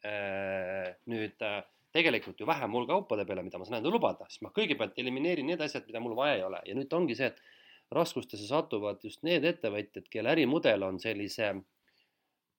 äh, 0.07 0.95
nüüd 1.11 1.43
äh, 1.45 1.61
tegelikult 1.93 2.41
ju 2.41 2.47
vähem 2.49 2.72
hulga 2.72 2.95
kaupade 2.95 3.26
peale, 3.28 3.43
mida 3.45 3.61
ma 3.61 3.66
saan 3.66 3.80
endale 3.80 3.97
lubada, 3.97 4.26
siis 4.30 4.43
ma 4.45 4.53
kõigepealt 4.57 4.97
elimineerin 5.01 5.49
need 5.49 5.62
asjad, 5.64 5.86
mida 5.89 6.01
mul 6.01 6.16
vaja 6.16 6.39
ei 6.39 6.45
ole. 6.47 6.61
Ja 6.68 6.76
nüüd 6.78 6.93
ongi 6.97 7.16
see, 7.18 7.28
et 7.32 7.41
raskustesse 7.95 8.47
satuvad 8.49 9.05
just 9.05 9.22
need 9.26 9.45
ettevõtjad, 9.49 10.09
kelle 10.12 10.32
ärimudel 10.34 10.84
on 10.86 11.01
sellise 11.01 11.53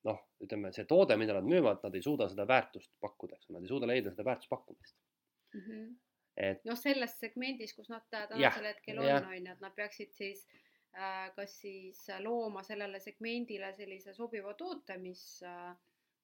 noh, 0.08 0.22
ütleme 0.44 0.72
see 0.76 0.88
toode, 0.90 1.18
mida 1.20 1.36
nad 1.38 1.48
müüvad, 1.48 1.82
nad 1.84 1.96
ei 1.96 2.04
suuda 2.04 2.30
seda 2.32 2.48
väärtust 2.50 2.92
pakkuda, 3.04 3.38
eks 3.38 3.52
nad 3.54 3.66
ei 3.66 3.72
suuda 3.72 3.90
leida 3.90 4.14
seda 4.14 4.26
väärtuspakkumist 4.30 4.96
mm. 5.54 5.62
-hmm. 5.66 5.92
et 6.50 6.66
noh, 6.66 6.80
selles 6.80 7.18
segmendis, 7.20 7.76
kus 7.76 7.92
nad 7.92 8.08
tänasel 8.10 8.72
hetkel 8.72 9.04
on, 9.04 9.12
on 9.20 9.38
ju, 9.38 9.54
et 9.54 9.62
nad 9.66 9.76
peaksid 9.76 10.16
siis 10.16 10.48
äh, 10.98 11.30
kas 11.36 11.60
siis 11.62 12.06
looma 12.24 12.64
sellele 12.64 13.00
segmendile 13.00 13.74
sellise 13.74 14.14
sobiva 14.14 14.54
toote, 14.54 14.98
mis 14.98 15.44
äh, 15.44 15.76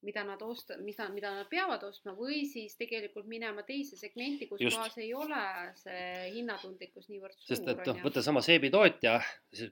mida 0.06 0.24
nad 0.24 0.42
osta-, 0.42 0.78
mida, 0.82 1.08
mida 1.10 1.32
nad 1.36 1.48
peavad 1.50 1.84
ostma 1.88 2.14
või 2.18 2.44
siis 2.50 2.76
tegelikult 2.80 3.28
minema 3.30 3.64
teise 3.68 3.98
segmenti, 4.00 4.48
kus 4.50 4.64
kohas 4.64 4.98
ei 5.02 5.14
ole 5.18 5.44
see 5.80 6.32
hinnatundlikkus 6.36 7.10
niivõrd 7.12 7.38
suur. 7.38 7.48
sest 7.54 7.72
et 7.74 7.86
noh, 7.90 8.02
võta 8.06 8.24
sama 8.26 8.44
seebitootja, 8.46 9.16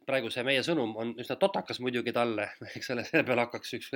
praegu 0.08 0.32
see 0.34 0.46
meie 0.48 0.64
sõnum 0.66 0.96
on 1.00 1.14
üsna 1.22 1.38
totakas 1.42 1.82
muidugi 1.84 2.16
talle, 2.16 2.50
eks 2.78 2.94
ole, 2.96 3.06
selle 3.10 3.26
peale 3.28 3.46
hakkaks 3.48 3.78
üks 3.80 3.94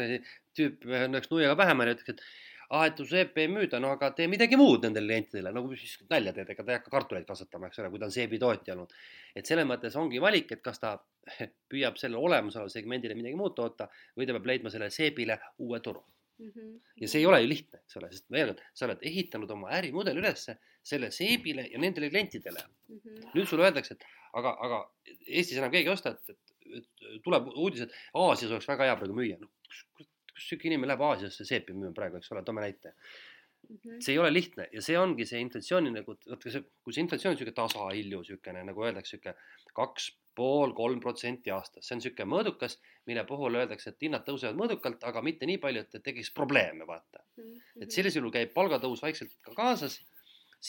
tüüp 0.57 0.86
üheks 0.91 1.34
nuiaga 1.34 1.57
pähe 1.59 1.73
ja 1.78 1.97
ütleks, 1.97 2.13
et 2.15 2.23
aa, 2.69 2.88
et 2.89 2.99
su 2.99 3.05
seepi 3.07 3.45
ei 3.45 3.51
müüda, 3.51 3.80
no 3.84 3.93
aga 3.95 4.11
tee 4.15 4.28
midagi 4.32 4.59
muud 4.59 4.84
nendele 4.84 5.07
klientidele, 5.07 5.53
nagu 5.55 5.71
siis 5.80 5.95
nalja 6.11 6.34
teed, 6.36 6.51
ega 6.53 6.65
ta 6.65 6.73
ei 6.73 6.80
hakka 6.82 6.91
kartuleid 6.93 7.28
kasvatama, 7.30 7.69
eks 7.71 7.80
ole, 7.82 7.91
kui 7.93 8.01
ta 8.01 8.09
on 8.09 8.15
seebitootja 8.15 8.75
olnud. 8.75 8.97
et 9.38 9.47
selles 9.47 9.67
mõttes 9.69 9.95
ongi 9.99 10.21
valik, 10.21 10.51
et 10.51 10.61
kas 10.65 10.84
ta 10.84 10.97
püüab 11.71 11.97
sellele 11.97 12.21
olemasolevale 12.30 12.73
segmendile 12.73 13.17
midagi 13.17 13.39
muud 13.39 13.55
toota 13.55 13.89
või 14.17 14.28
ta 14.28 14.36
peab 14.38 14.51
leidma 14.51 14.73
sellele 14.73 14.93
seebile 14.93 15.39
uue 15.63 15.80
turu 15.84 16.03
Mm 16.38 16.51
-hmm. 16.53 16.73
ja 17.01 17.07
see 17.09 17.21
ei 17.21 17.25
ole 17.25 17.39
ju 17.41 17.47
lihtne, 17.49 17.79
eks 17.81 17.97
ole, 17.97 18.09
sest 18.13 18.27
veel 18.31 18.51
kord, 18.51 18.59
sa 18.77 18.85
oled 18.85 19.05
ehitanud 19.09 19.51
oma 19.55 19.71
ärimudeli 19.73 20.21
ülesse 20.21 20.57
selle 20.85 21.09
seebile 21.11 21.63
ja 21.71 21.79
nendele 21.81 22.09
klientidele 22.09 22.61
mm. 22.61 22.99
-hmm. 22.99 23.31
nüüd 23.33 23.47
sulle 23.49 23.65
öeldakse, 23.65 23.97
et 23.97 24.05
aga, 24.33 24.53
aga 24.67 24.81
Eestis 25.25 25.57
enam 25.57 25.71
keegi 25.73 25.89
ei 25.89 25.93
osta, 25.93 26.13
et, 26.13 26.29
et, 26.29 26.53
et 26.77 27.23
tuleb 27.25 27.49
uudis, 27.55 27.88
et 27.88 27.95
Aasias 28.13 28.53
oleks 28.53 28.69
väga 28.69 28.89
hea 28.89 28.99
praegu 28.99 29.17
müüa. 29.17 29.39
no 29.41 29.49
kus, 29.65 29.81
kus, 29.97 30.11
kus 30.33 30.49
sihuke 30.51 30.69
inimene 30.69 30.93
läheb 30.93 31.03
Aasiasse 31.09 31.47
seepi 31.49 31.73
müüma 31.73 31.95
praegu, 31.97 32.21
eks 32.21 32.31
ole, 32.35 32.45
toome 32.45 32.61
näite 32.67 32.93
mm. 32.93 33.75
-hmm. 33.75 33.99
see 33.99 34.13
ei 34.13 34.21
ole 34.21 34.33
lihtne 34.33 34.69
ja 34.77 34.85
see 34.89 34.99
ongi 34.99 35.25
see 35.25 35.41
inflatsiooni 35.47 35.95
nagu, 35.97 36.19
vaata 36.29 36.53
see, 36.53 36.63
kui 36.83 36.93
see 36.93 37.07
inflatsioon 37.07 37.33
on 37.33 37.41
sihuke 37.41 37.57
tasahilju, 37.63 38.23
siukene 38.29 38.63
nagu 38.69 38.85
öeldakse, 38.85 39.17
sihuke 39.17 39.33
kaks 39.81 40.11
pool, 40.38 40.73
kolm 40.77 40.99
protsenti 41.03 41.51
aastas, 41.53 41.88
see 41.88 41.95
on 41.95 42.01
niisugune 42.01 42.29
mõõdukas, 42.33 42.77
mille 43.09 43.23
puhul 43.29 43.57
öeldakse, 43.59 43.91
et 43.91 44.05
hinnad 44.05 44.25
tõusevad 44.27 44.59
mõõdukalt, 44.59 45.03
aga 45.09 45.23
mitte 45.25 45.49
nii 45.49 45.59
palju, 45.63 45.83
et, 45.85 45.97
tekiks 46.03 46.31
probleeme, 46.38 46.88
vaata. 46.88 47.23
-hmm. 47.23 47.81
et 47.81 47.95
sellisel 47.95 48.21
juhul 48.21 48.35
käib 48.35 48.53
palgatõus 48.53 49.01
vaikselt 49.05 49.33
ka 49.41 49.55
kaasas, 49.57 49.99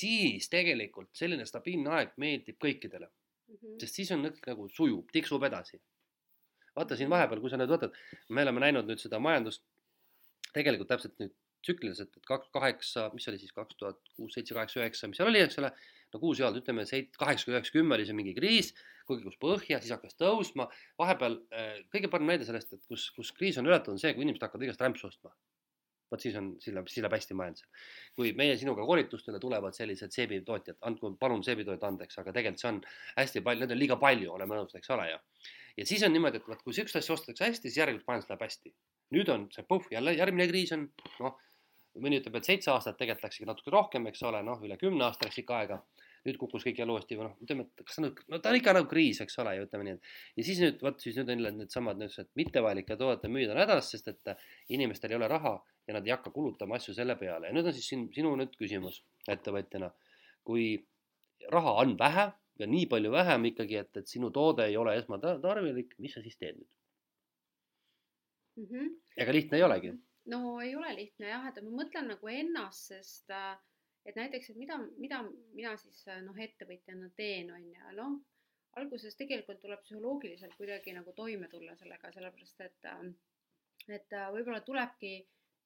siis 0.00 0.48
tegelikult 0.52 1.10
selline 1.16 1.46
stabiilne 1.48 1.94
aeg 1.98 2.16
meeldib 2.16 2.58
kõikidele. 2.64 3.08
-hmm. 3.08 3.78
sest 3.80 4.00
siis 4.00 4.12
on 4.16 4.26
nagu 4.28 4.68
sujub, 4.68 5.12
tiksub 5.12 5.44
edasi. 5.50 5.80
vaata 6.76 6.96
siin 6.96 7.10
vahepeal, 7.10 7.40
kui 7.40 7.50
sa 7.50 7.56
nüüd 7.56 7.72
võtad, 7.74 7.94
me 8.28 8.42
oleme 8.42 8.60
näinud 8.60 8.86
nüüd 8.86 9.00
seda 9.02 9.18
majandust 9.18 9.64
tegelikult 10.54 10.88
täpselt 10.88 11.16
nüüd 11.18 11.34
tsükliliselt, 11.64 12.16
et 12.16 12.26
kaks, 12.28 12.50
kaheksa, 12.54 13.08
mis 13.14 13.26
oli 13.30 13.40
siis 13.40 13.52
kaks 13.52 13.78
tuhat 13.80 13.98
kuus, 14.14 14.34
seitse, 14.36 14.54
kaheksa, 14.54 14.80
üheksa, 14.80 15.10
mis 15.10 15.18
seal 15.20 15.30
oli, 15.30 15.42
eks 15.42 15.58
ole, 15.62 15.72
no 16.14 16.20
kuus 16.22 16.40
ei 16.40 16.46
olnud, 16.46 16.62
ütleme 16.62 16.86
seit-, 16.88 17.16
kaheksa, 17.20 17.50
üheksa, 17.52 17.74
kümme 17.74 17.96
oli 17.96 18.06
see 18.09 18.16
mingi 18.16 18.34
kriis 18.36 18.72
kukkus 19.09 19.38
põhja, 19.40 19.80
siis 19.82 19.92
hakkas 19.94 20.16
tõusma, 20.20 20.68
vahepeal 21.00 21.38
äh, 21.54 21.76
kõige 21.92 22.11
parem 22.12 22.28
näide 22.28 22.46
sellest, 22.48 22.74
et 22.76 22.88
kus, 22.90 23.09
kus 23.16 23.32
kriis 23.36 23.59
on 23.61 23.68
ületatud, 23.68 23.96
on 23.96 24.02
see, 24.02 24.12
kui 24.16 24.26
inimesed 24.26 24.44
hakkavad 24.44 24.66
igast 24.66 24.84
rämpsu 24.84 25.09
ostma. 25.09 25.32
vot 26.09 26.22
siis 26.24 26.36
on, 26.40 26.54
siis 26.56 26.72
läheb, 26.72 26.86
siis 26.88 27.04
läheb 27.04 27.14
hästi 27.18 27.34
majandusel. 27.36 27.88
kui 28.16 28.30
meie 28.36 28.54
sinuga 28.56 28.84
koolitustele 28.88 29.40
tulevad 29.40 29.76
sellised 29.76 30.14
seebitootjad, 30.16 30.78
andku 30.88 31.11
palun 31.20 31.42
seebitootjad 31.44 31.84
andeks, 31.88 32.16
aga 32.22 32.32
tegelikult 32.32 32.62
see 32.62 32.70
on 32.70 32.78
hästi 33.18 33.42
palju, 33.44 33.64
neid 33.64 33.74
on 33.76 33.80
liiga 33.82 33.98
palju, 34.00 34.30
oleme 34.32 34.56
nõus, 34.56 34.72
eks 34.78 34.94
ole 34.96 35.11
ju. 35.11 35.18
ja 35.76 35.86
siis 35.90 36.04
on 36.09 36.16
niimoodi, 36.16 36.40
et 36.40 36.48
vot 36.48 36.62
kui 36.64 36.76
sihukest 36.76 37.02
asja 37.02 37.16
ostetakse 37.16 37.50
hästi, 37.50 37.68
siis 37.68 37.82
järelikult 37.82 38.09
majandus 38.09 38.32
läheb 38.32 38.46
hästi. 38.46 38.74
nüüd 39.16 39.34
on 39.34 39.48
see 39.52 39.68
puhh, 39.68 39.92
jälle 39.92 40.16
järgmine 40.16 40.48
kriis 40.48 40.72
on, 40.76 40.88
noh, 41.20 41.36
mõni 41.97 42.20
ütleb, 42.20 42.36
et 42.39 42.45
seitse 42.49 42.70
aastat, 42.70 42.99
tegelikult 42.99 43.28
läkski 43.28 43.49
natuke 43.49 43.72
rohkem, 43.74 44.07
eks 44.11 44.22
ole, 44.28 44.43
noh, 44.47 44.61
üle 44.64 44.76
kümne 44.80 45.09
aasta 45.09 45.26
läks 45.26 45.41
ikka 45.43 45.62
aega 45.62 45.80
nüüd 46.26 46.39
kukkus 46.41 46.64
kõik 46.66 46.80
jälle 46.80 46.95
uuesti 46.95 47.16
või 47.18 47.28
noh, 47.28 47.36
ütleme, 47.45 47.64
et 47.66 47.84
kas 47.86 47.99
ta 47.99 48.05
nüüd, 48.05 48.20
no 48.32 48.41
ta 48.43 48.51
on 48.53 48.59
ikka 48.59 48.74
nagu 48.76 48.89
kriis, 48.91 49.20
eks 49.24 49.39
ole 49.43 49.55
ju, 49.57 49.66
ütleme 49.68 49.86
nii, 49.86 49.97
et. 49.97 50.11
ja 50.39 50.47
siis 50.49 50.61
nüüd 50.62 50.82
vot 50.84 51.01
siis 51.03 51.16
nüüd 51.18 51.30
on 51.30 51.39
jälle 51.39 51.53
needsamad 51.61 52.01
niisugused 52.01 52.30
mittevajalike 52.39 52.97
toodete 53.01 53.30
müüjad 53.32 53.55
on 53.55 53.62
hädas, 53.62 53.91
sest 53.95 54.11
et 54.12 54.32
inimestel 54.74 55.14
ei 55.14 55.20
ole 55.20 55.28
raha 55.30 55.55
ja 55.89 55.97
nad 55.97 56.09
ei 56.09 56.14
hakka 56.14 56.32
kulutama 56.34 56.78
asju 56.78 56.97
selle 56.97 57.16
peale 57.20 57.51
ja 57.51 57.57
nüüd 57.57 57.70
on 57.70 57.76
siis 57.76 57.89
siin 57.93 58.09
sinu 58.14 58.34
nüüd 58.41 58.57
küsimus 58.59 59.03
ettevõtjana. 59.30 59.93
kui 60.49 60.66
raha 61.53 61.74
on 61.84 61.95
vähe 61.99 62.26
ja 62.59 62.66
nii 62.66 62.86
palju 62.91 63.12
vähem 63.12 63.45
ikkagi, 63.53 63.76
et, 63.84 63.97
et 64.01 64.09
sinu 64.09 64.30
toode 64.34 64.66
ei 64.66 64.76
ole 64.76 64.97
esmatarvilik, 64.99 65.95
mis 66.03 66.14
sa 66.16 66.24
siis 66.24 66.36
teed 66.36 66.59
nüüd 66.59 66.70
mm? 68.57 68.68
-hmm. 68.68 68.95
ega 69.16 69.32
lihtne 69.32 69.59
ei 69.59 69.66
olegi 69.70 69.95
no 70.33 70.59
ei 70.64 70.74
ole 70.76 70.93
lihtne 70.97 71.31
jah, 71.33 71.47
et 71.49 71.61
ma 71.64 71.72
mõtlen 71.83 72.11
nagu 72.12 72.31
ennast, 72.33 72.93
sest 72.93 73.33
äh, 73.35 73.55
et 74.09 74.16
näiteks, 74.16 74.51
et 74.53 74.59
mida, 74.61 74.79
mida 75.01 75.22
mina 75.57 75.74
siis 75.81 76.05
noh, 76.24 76.37
ettevõtjana 76.41 77.11
teen, 77.18 77.51
on 77.53 77.64
ju, 77.64 77.95
noh, 77.99 78.18
alguses 78.79 79.16
tegelikult 79.18 79.61
tuleb 79.62 79.83
psühholoogiliselt 79.85 80.55
kuidagi 80.59 80.95
nagu 80.97 81.12
toime 81.16 81.49
tulla 81.53 81.74
sellega, 81.76 82.12
sellepärast 82.14 82.62
et, 82.64 82.89
et 83.89 84.16
võib-olla 84.35 84.62
tulebki 84.64 85.12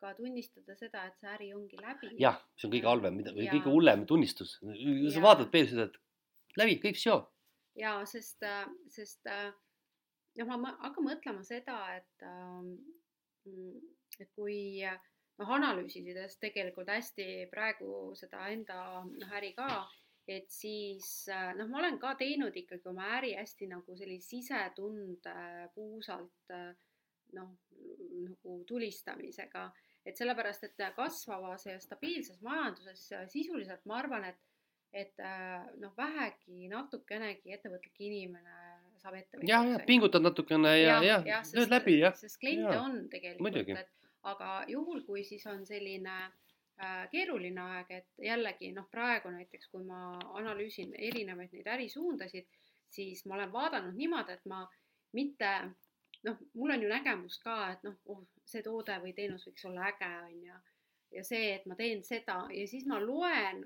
ka 0.02 0.14
tunnistada 0.18 0.74
seda, 0.78 1.04
et 1.06 1.20
see 1.20 1.30
äri 1.30 1.50
ongi 1.54 1.78
läbi. 1.78 2.14
jah, 2.22 2.40
see 2.58 2.66
on 2.68 2.74
kõige 2.74 2.90
halvem, 2.90 3.18
mida, 3.20 3.34
või 3.36 3.50
kõige 3.52 3.70
hullem 3.70 4.06
tunnistus. 4.10 4.56
sa 4.58 5.22
vaatad 5.22 5.52
peeglisse, 5.52 5.86
et 5.90 6.58
läbi, 6.58 6.78
kõik 6.82 6.98
seo. 6.98 7.20
ja 7.78 7.94
sest, 8.08 8.42
sest 8.90 9.30
noh, 9.30 10.56
ma 10.56 10.74
hakkan 10.82 11.06
mõtlema 11.06 11.46
seda, 11.46 11.78
et, 12.00 12.26
et 14.20 14.30
kui 14.36 14.82
noh, 14.82 15.50
analüüsides 15.56 16.36
tegelikult 16.42 16.90
hästi 16.92 17.26
praegu 17.52 18.12
seda 18.18 18.46
enda 18.52 18.78
noh, 19.08 19.34
äri 19.38 19.52
ka, 19.56 19.68
et 20.28 20.50
siis 20.52 21.08
noh, 21.58 21.68
ma 21.70 21.80
olen 21.80 21.98
ka 22.02 22.14
teinud 22.20 22.56
ikkagi 22.56 22.90
oma 22.92 23.08
äri 23.18 23.34
hästi 23.38 23.70
nagu 23.72 23.96
sellise 23.98 24.28
sisetunde 24.36 25.34
puusalt 25.74 26.54
noh, 27.32 27.50
nagu 28.22 28.56
tulistamisega, 28.68 29.66
et 30.06 30.18
sellepärast, 30.18 30.68
et 30.68 30.82
kasvavas 30.96 31.66
ja 31.66 31.78
stabiilses 31.80 32.42
majanduses 32.44 33.08
sisuliselt 33.32 33.86
ma 33.88 34.02
arvan, 34.02 34.28
et 34.30 34.48
et 34.92 35.20
noh, 35.80 35.94
vähegi 35.96 36.68
natukenegi 36.68 37.54
ettevõtlik 37.54 37.96
inimene 38.04 38.56
saab 39.02 39.18
ettevõtjaks. 39.18 39.48
jah, 39.50 39.66
jah, 39.72 39.84
pingutad 39.86 40.24
natukene 40.24 40.76
ja, 40.78 41.00
ja, 41.04 41.18
ja, 41.26 41.40
lööd 41.56 41.74
läbi, 41.74 41.98
jah. 42.02 42.16
sest 42.18 42.38
kliente 42.40 42.76
ja. 42.76 42.82
on 42.82 43.02
tegelikult, 43.12 43.58
et 43.82 44.10
aga 44.32 44.50
juhul, 44.70 45.02
kui 45.06 45.24
siis 45.26 45.44
on 45.50 45.64
selline 45.66 46.16
äh, 46.22 47.04
keeruline 47.10 47.62
aeg, 47.62 47.94
et 47.98 48.26
jällegi 48.30 48.72
noh, 48.76 48.88
praegu 48.90 49.32
näiteks, 49.34 49.70
kui 49.72 49.84
ma 49.86 50.18
analüüsin 50.38 50.94
erinevaid 50.98 51.54
neid 51.56 51.70
ärisuundasid, 51.76 52.46
siis 52.92 53.24
ma 53.26 53.38
olen 53.38 53.52
vaadanud 53.52 53.98
niimoodi, 53.98 54.38
et 54.38 54.46
ma 54.50 54.62
mitte 55.16 55.50
noh, 56.26 56.38
mul 56.54 56.74
on 56.76 56.84
ju 56.84 56.90
nägemus 56.92 57.38
ka, 57.42 57.56
et 57.74 57.82
noh, 57.86 57.98
oh, 58.12 58.22
see 58.46 58.62
toode 58.62 58.98
või 59.02 59.14
teenus 59.16 59.46
võiks 59.48 59.66
olla 59.68 59.88
äge, 59.90 60.10
on 60.28 60.38
ju. 60.46 60.60
ja 61.18 61.24
see, 61.26 61.54
et 61.56 61.66
ma 61.66 61.76
teen 61.78 62.04
seda 62.06 62.44
ja 62.54 62.66
siis 62.70 62.86
ma 62.88 63.00
loen 63.02 63.64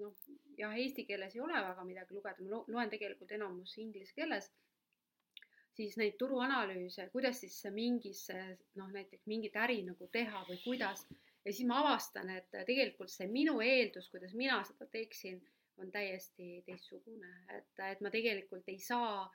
noh, 0.00 0.14
jah, 0.58 0.76
eesti 0.78 1.04
keeles 1.08 1.34
ei 1.34 1.40
ole 1.40 1.60
väga 1.68 1.84
midagi 1.84 2.14
lugeda, 2.14 2.42
ma 2.42 2.62
loen 2.76 2.90
tegelikult 2.92 3.32
enamus 3.36 3.78
inglise 3.78 4.14
keeles 4.14 4.50
siis 5.74 5.96
neid 5.98 6.16
turuanalüüse, 6.18 7.08
kuidas 7.12 7.40
siis 7.42 7.56
mingisse 7.74 8.36
noh, 8.78 8.90
näiteks 8.94 9.26
mingit 9.30 9.56
äri 9.58 9.80
nagu 9.86 10.08
teha 10.12 10.44
või 10.48 10.60
kuidas. 10.64 11.06
ja 11.44 11.52
siis 11.52 11.66
ma 11.68 11.80
avastan, 11.82 12.30
et 12.30 12.54
tegelikult 12.66 13.10
see 13.12 13.26
minu 13.28 13.58
eeldus, 13.60 14.08
kuidas 14.12 14.34
mina 14.38 14.62
seda 14.64 14.86
teeksin, 14.92 15.42
on 15.82 15.90
täiesti 15.92 16.62
teistsugune, 16.66 17.32
et, 17.56 17.72
et 17.90 18.00
ma 18.00 18.10
tegelikult 18.14 18.68
ei 18.70 18.78
saa, 18.78 19.26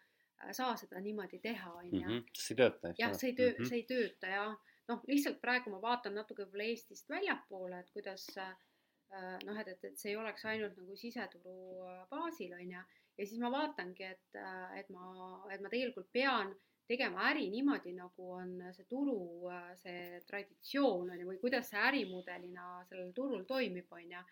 saa 0.56 0.72
seda 0.80 1.02
niimoodi 1.04 1.42
teha, 1.44 1.74
on 1.82 1.92
ju. 1.92 2.06
Mhm, 2.06 2.24
see 2.34 2.56
ei 2.56 2.62
tööta, 2.62 2.94
jah, 2.98 3.14
see 3.14 3.32
ei 3.34 3.36
töö 3.36 3.50
mm, 3.52 3.58
-hmm. 3.58 3.70
see 3.70 3.82
ei 3.82 3.88
tööta 3.92 4.32
ja 4.32 4.46
noh, 4.88 5.04
lihtsalt 5.12 5.42
praegu 5.42 5.76
ma 5.76 5.82
vaatan 5.82 6.16
natuke 6.16 6.46
võib-olla 6.46 6.72
Eestist 6.72 7.10
väljapoole, 7.10 7.80
et 7.84 7.92
kuidas 7.94 8.26
noh, 9.46 9.60
et, 9.60 9.68
et, 9.68 9.84
et 9.90 9.98
see 9.98 10.12
ei 10.14 10.18
oleks 10.20 10.46
ainult 10.46 10.78
nagu 10.78 10.96
siseturu 10.96 11.86
baasil, 12.12 12.54
on 12.54 12.74
ju 12.76 12.82
ja 13.20 13.28
siis 13.28 13.40
ma 13.42 13.52
vaatangi, 13.52 14.04
et, 14.08 14.40
et 14.80 14.90
ma, 14.96 15.06
et 15.52 15.62
ma 15.62 15.72
tegelikult 15.72 16.08
pean 16.14 16.54
tegema 16.90 17.28
äri 17.30 17.50
niimoodi, 17.52 17.94
nagu 17.98 18.30
on 18.40 18.54
see 18.74 18.88
turu, 18.90 19.50
see 19.78 20.22
traditsioon 20.30 21.12
on 21.12 21.20
ju, 21.20 21.28
või 21.28 21.42
kuidas 21.42 21.70
see 21.70 21.82
ärimudelina 21.90 22.70
sellel 22.90 23.12
turul 23.18 23.44
toimib, 23.50 23.92
on 23.94 24.16
ju. 24.16 24.24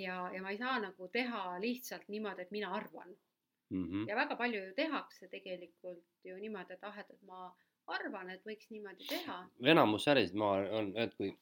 ja, 0.00 0.16
ja 0.32 0.40
ma 0.40 0.54
ei 0.54 0.60
saa 0.60 0.78
nagu 0.80 1.08
teha 1.12 1.58
lihtsalt 1.60 2.08
niimoodi, 2.08 2.46
et 2.46 2.54
mina 2.54 2.70
arvan 2.72 3.10
mm. 3.10 3.84
-hmm. 3.84 4.06
ja 4.08 4.16
väga 4.16 4.36
palju 4.36 4.62
ju 4.64 4.72
tehakse 4.74 5.28
tegelikult 5.28 6.24
ju 6.24 6.38
niimoodi, 6.38 6.72
et 6.72 6.84
ah, 6.88 6.98
et, 6.98 7.10
et 7.10 7.22
ma 7.22 7.50
arvan, 7.86 8.30
et 8.30 8.44
võiks 8.46 8.70
niimoodi 8.70 9.08
teha. 9.08 9.38
enamus 9.74 10.06
ärisid 10.08 10.36
ma 10.38 10.52
on, 10.78 10.92
et 10.96 11.14
kui, 11.14 11.32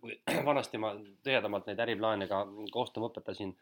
kui 0.00 0.18
vanasti 0.50 0.78
ma 0.78 0.94
tihedamalt 1.22 1.66
neid 1.70 1.80
äriplaane 1.86 2.28
ka 2.30 2.44
koostama 2.72 3.10
õpetasin 3.12 3.54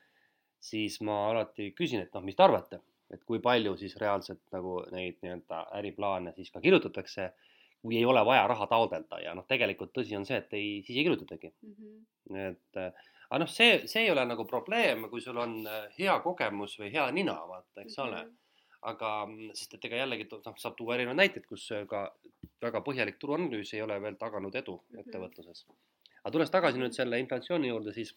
siis 0.62 1.00
ma 1.00 1.28
alati 1.30 1.72
küsin, 1.76 2.04
et 2.04 2.12
noh, 2.14 2.24
mis 2.24 2.36
te 2.38 2.44
arvate, 2.44 2.80
et 3.12 3.22
kui 3.28 3.40
palju 3.42 3.74
siis 3.80 3.96
reaalselt 4.00 4.42
nagu 4.54 4.78
neid 4.94 5.18
nii-öelda 5.22 5.64
äriplaane 5.78 6.32
siis 6.36 6.52
ka 6.54 6.62
kirjutatakse, 6.64 7.32
kui 7.82 7.98
ei 7.98 8.04
ole 8.06 8.22
vaja 8.24 8.46
raha 8.46 8.68
taotleda 8.70 9.18
ja 9.24 9.34
noh, 9.34 9.46
tegelikult 9.48 9.90
tõsi 9.96 10.14
on 10.16 10.26
see, 10.28 10.38
et 10.38 10.54
ei, 10.54 10.68
siis 10.86 11.00
ei 11.00 11.06
kirjutatagi 11.08 11.50
mm. 11.50 11.72
-hmm. 11.74 12.44
et 12.46 12.82
aga 13.32 13.40
noh, 13.42 13.50
see, 13.50 13.80
see 13.90 14.04
ei 14.04 14.12
ole 14.12 14.24
nagu 14.28 14.44
probleem, 14.44 15.08
kui 15.10 15.20
sul 15.24 15.40
on 15.40 15.58
äh, 15.66 15.88
hea 15.98 16.14
kogemus 16.20 16.76
või 16.78 16.92
hea 16.92 17.08
nina, 17.16 17.34
vaata, 17.48 17.80
eks 17.80 17.96
mm 17.96 18.04
-hmm. 18.04 18.08
ole. 18.08 18.41
Aga 18.90 19.10
sest, 19.54 19.76
et 19.76 19.84
ega 19.88 20.02
jällegi 20.02 20.26
noh, 20.32 20.58
saab 20.58 20.76
tuua 20.78 20.96
erinevaid 20.96 21.20
näiteid, 21.20 21.46
kus 21.46 21.68
ka 21.90 22.02
väga 22.62 22.82
põhjalik 22.86 23.18
turuanalüüs 23.22 23.74
ei 23.76 23.82
ole 23.84 23.98
veel 24.02 24.18
taganud 24.18 24.54
edu 24.58 24.76
mm 24.76 24.82
-hmm. 24.96 25.04
ettevõtluses. 25.04 25.64
aga 26.22 26.32
tulles 26.32 26.50
tagasi 26.50 26.78
nüüd 26.78 26.94
selle 26.96 27.18
inflatsiooni 27.18 27.68
juurde, 27.68 27.92
siis 27.92 28.14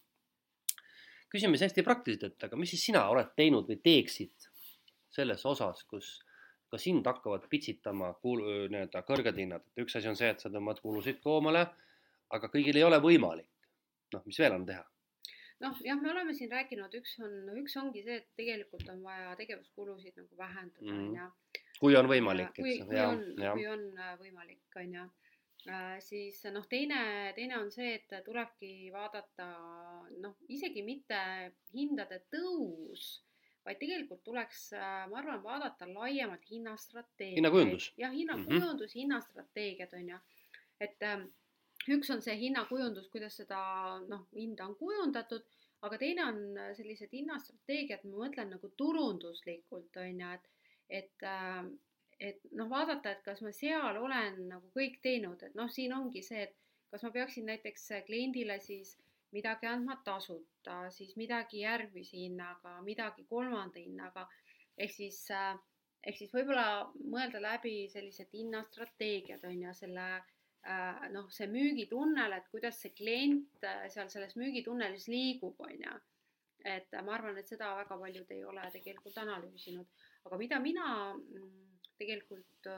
küsime 1.30 1.57
siis 1.57 1.70
hästi 1.70 1.84
praktiliselt, 1.84 2.34
et 2.34 2.43
aga 2.43 2.57
mis 2.57 2.70
siis 2.70 2.86
sina 2.86 3.07
oled 3.09 3.34
teinud 3.36 3.68
või 3.70 3.80
teeksid 3.84 4.49
selles 5.09 5.45
osas, 5.45 5.84
kus 5.84 6.20
ka 6.72 6.78
sind 6.78 7.05
hakkavad 7.05 7.47
pitsitama 7.49 8.13
kuul-, 8.24 8.70
nii-öelda 8.70 9.01
kõrged 9.07 9.38
hinnad, 9.38 9.61
et 9.68 9.86
üks 9.86 9.95
asi 9.95 10.09
on 10.11 10.16
see, 10.16 10.30
et 10.30 10.39
sa 10.39 10.49
tõmbad 10.49 10.82
kulusid 10.82 11.22
koomale, 11.24 11.66
aga 12.30 12.49
kõigil 12.55 12.78
ei 12.78 12.84
ole 12.84 12.99
võimalik. 12.99 13.49
noh, 14.13 14.22
mis 14.26 14.39
veel 14.39 14.53
on 14.53 14.66
teha? 14.66 14.84
Noh, 15.64 15.78
jah, 15.86 16.01
me 16.01 16.12
oleme 16.12 16.34
siin 16.34 16.51
rääkinud, 16.51 16.93
üks 16.99 17.18
on, 17.24 17.36
üks 17.62 17.78
ongi 17.82 18.03
see, 18.03 18.20
et 18.22 18.28
tegelikult 18.36 18.89
on 18.91 19.03
vaja 19.03 19.36
tegevuskulusid 19.39 20.18
nagu 20.22 20.38
vähendada, 20.38 20.88
mhm. 20.91 21.06
on 21.08 21.20
ju. 21.20 21.62
kui 21.80 21.95
on 21.99 22.10
võimalik, 22.12 22.51
eks. 22.56 22.88
kui, 22.88 22.99
on, 22.99 23.24
kui 23.45 23.70
on 23.72 23.88
võimalik, 24.20 24.66
on 24.82 24.99
ju 24.99 25.06
Äh, 25.66 25.97
siis 26.06 26.43
noh, 26.53 26.66
teine, 26.70 26.97
teine 27.34 27.58
on 27.58 27.72
see, 27.74 27.95
et 27.97 28.12
tulebki 28.26 28.91
vaadata 28.93 29.47
noh, 30.22 30.36
isegi 30.53 30.84
mitte 30.86 31.18
hindade 31.74 32.20
tõus, 32.30 33.08
vaid 33.66 33.80
tegelikult 33.82 34.22
tuleks, 34.28 34.68
äh, 34.78 35.08
ma 35.10 35.24
arvan, 35.24 35.41
vaadata 35.41 35.88
laiemalt 35.89 36.45
hinnastrateegiaid. 36.51 37.39
hinnakujundus. 37.39 37.89
jah, 37.97 38.14
hinnakujundus 38.14 38.70
mm, 38.70 38.91
-hmm. 38.91 38.99
hinnastrateegiad 39.01 39.97
on 39.97 40.14
ju, 40.14 40.20
et 40.86 41.10
ähm, 41.10 41.26
üks 41.93 42.09
on 42.13 42.21
see 42.25 42.36
hinnakujundus, 42.39 43.07
kuidas 43.13 43.38
seda 43.41 43.59
noh, 44.09 44.25
hinda 44.33 44.65
on 44.65 44.75
kujundatud, 44.79 45.45
aga 45.86 45.97
teine 46.01 46.25
on 46.25 46.39
sellised 46.77 47.11
hinnastrateegiad, 47.13 48.05
ma 48.09 48.25
mõtlen 48.25 48.53
nagu 48.55 48.71
turunduslikult 48.79 49.99
on 50.01 50.21
ju, 50.23 50.31
et, 50.38 50.47
et 51.01 51.27
äh, 51.29 51.65
et 52.19 52.39
noh, 52.55 52.69
vaadata, 52.71 53.11
et 53.11 53.23
kas 53.25 53.41
ma 53.43 53.51
seal 53.51 53.97
olen 53.99 54.38
nagu 54.47 54.69
kõik 54.75 55.01
teinud, 55.03 55.41
et 55.43 55.55
noh, 55.59 55.67
siin 55.71 55.93
ongi 55.93 56.21
see, 56.23 56.45
et 56.47 56.53
kas 56.91 57.03
ma 57.03 57.11
peaksin 57.11 57.49
näiteks 57.49 57.89
kliendile 58.07 58.55
siis 58.63 58.95
midagi 59.36 59.67
andma 59.67 59.97
tasuta, 60.05 60.86
siis 60.95 61.15
midagi 61.19 61.65
järgmise 61.65 62.15
hinnaga, 62.15 62.77
midagi 62.86 63.25
kolmanda 63.27 63.81
hinnaga, 63.81 64.29
ehk 64.77 64.93
siis 64.95 65.19
äh, 65.36 65.57
ehk 66.05 66.21
siis 66.21 66.31
võib-olla 66.31 66.86
mõelda 67.11 67.41
läbi 67.43 67.89
sellised 67.91 68.31
hinnastrateegiad 68.33 69.43
on 69.49 69.65
ju, 69.65 69.73
selle 69.75 70.07
äh, 70.15 70.34
noh, 71.13 71.30
see 71.34 71.47
müügitunnel, 71.51 72.34
et 72.38 72.47
kuidas 72.51 72.80
see 72.82 72.93
klient 72.97 73.66
äh, 73.66 73.86
seal 73.93 74.09
selles 74.09 74.36
müügitunnelis 74.39 75.07
liigub, 75.11 75.59
on 75.61 75.76
ju. 75.78 75.95
et 76.66 76.95
ma 77.05 77.13
arvan, 77.13 77.38
et 77.38 77.45
seda 77.45 77.76
väga 77.78 77.97
paljud 78.01 78.32
ei 78.34 78.41
ole 78.49 78.63
tegelikult 78.74 79.18
analüüsinud, 79.22 80.05
aga 80.26 80.39
mida 80.41 80.57
mina 80.63 80.88
mm, 81.13 81.84
tegelikult, 81.99 82.70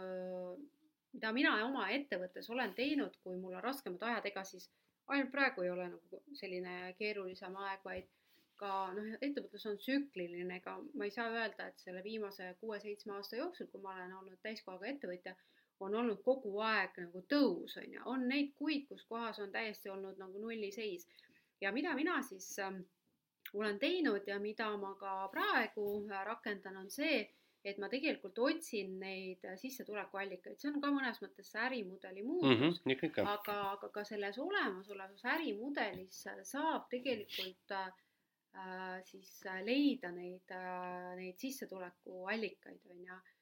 mida 1.14 1.32
mina 1.32 1.54
oma 1.64 1.86
ettevõttes 1.96 2.50
olen 2.52 2.74
teinud, 2.76 3.16
kui 3.24 3.38
mul 3.40 3.56
on 3.56 3.64
raskemad 3.64 4.04
ajad, 4.10 4.28
ega 4.28 4.44
siis 4.44 4.68
ainult 5.08 5.32
praegu 5.32 5.64
ei 5.64 5.72
ole 5.72 5.88
nagu 5.94 6.22
selline 6.36 6.76
keerulisem 7.00 7.56
aeg, 7.64 7.84
vaid 7.88 8.12
ka 8.60 8.72
noh, 8.98 9.12
ettevõtlus 9.22 9.68
on 9.70 9.78
tsükliline, 9.80 10.60
ega 10.60 10.76
ma 10.98 11.08
ei 11.08 11.14
saa 11.14 11.30
öelda, 11.32 11.70
et 11.70 11.84
selle 11.84 12.02
viimase 12.04 12.50
kuue-seitsme 12.62 13.16
aasta 13.16 13.40
jooksul, 13.40 13.70
kui 13.72 13.84
ma 13.84 13.94
olen 13.96 14.16
olnud 14.20 14.42
täiskohaga 14.44 14.90
ettevõtja, 14.92 15.36
on 15.80 15.96
olnud 15.96 16.22
kogu 16.26 16.60
aeg 16.66 16.98
nagu 17.04 17.24
tõus, 17.30 17.78
on 17.82 17.94
ju, 17.94 18.04
on 18.06 18.28
neid 18.30 18.54
kuid, 18.58 18.88
kus 18.90 19.04
kohas 19.10 19.40
on 19.44 19.52
täiesti 19.52 19.90
olnud 19.90 20.18
nagu 20.18 20.40
nulliseis. 20.42 21.08
ja 21.62 21.72
mida 21.72 21.96
mina 21.96 22.22
siis 22.22 22.60
äh, 22.60 22.74
olen 23.54 23.80
teinud 23.80 24.28
ja 24.28 24.40
mida 24.40 24.70
ma 24.78 24.94
ka 24.96 25.28
praegu 25.32 26.08
rakendan, 26.26 26.78
on 26.78 26.90
see, 26.92 27.28
et 27.66 27.78
ma 27.82 27.90
tegelikult 27.92 28.40
otsin 28.40 28.98
neid 29.00 29.46
sissetulekuallikaid, 29.62 30.60
see 30.60 30.72
on 30.72 30.82
ka 30.82 30.92
mõnes 30.94 31.22
mõttes 31.24 31.52
see 31.52 31.64
ärimudeli 31.68 32.24
muutus 32.24 32.82
mm, 32.86 32.92
-hmm, 32.98 33.22
aga, 33.28 33.56
aga 33.72 33.90
ka 33.94 34.04
selles 34.08 34.38
olemasolevas 34.40 35.26
ärimudelis 35.36 36.22
saab 36.52 36.88
tegelikult 36.90 37.72
äh, 37.72 37.90
siis 39.06 39.34
leida 39.66 40.12
neid 40.12 40.54
äh,, 40.54 41.16
neid 41.20 41.38
sissetulekuallikaid, 41.38 42.86
on 42.92 43.04
ju 43.04 43.14
äh,. 43.14 43.37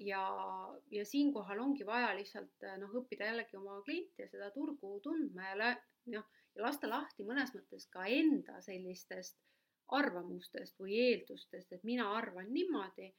Ja, 0.00 0.22
ja 0.90 1.04
siinkohal 1.04 1.60
ongi 1.60 1.86
vaja 1.86 2.12
lihtsalt 2.16 2.66
noh, 2.80 2.92
õppida 3.00 3.30
jällegi 3.30 3.58
oma 3.58 3.80
klienti 3.86 4.22
ja 4.22 4.28
seda 4.30 4.50
turgu 4.54 4.98
tundma 5.04 5.48
ja 5.50 5.72
noh, 6.12 6.28
ja 6.56 6.62
lasta 6.62 6.88
lahti 6.90 7.26
mõnes 7.26 7.52
mõttes 7.54 7.88
ka 7.92 8.06
enda 8.06 8.60
sellistest 8.64 9.36
arvamustest 9.94 10.78
või 10.82 10.98
eeldustest, 10.98 11.72
et 11.72 11.84
mina 11.84 12.08
arvan 12.16 12.50
niimoodi. 12.52 13.12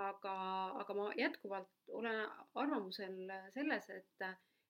Aga, 0.00 0.32
aga 0.80 0.94
ma 0.94 1.08
jätkuvalt 1.18 1.90
olen 1.98 2.20
arvamusel 2.54 3.16
selles, 3.52 3.88
et, 3.90 4.22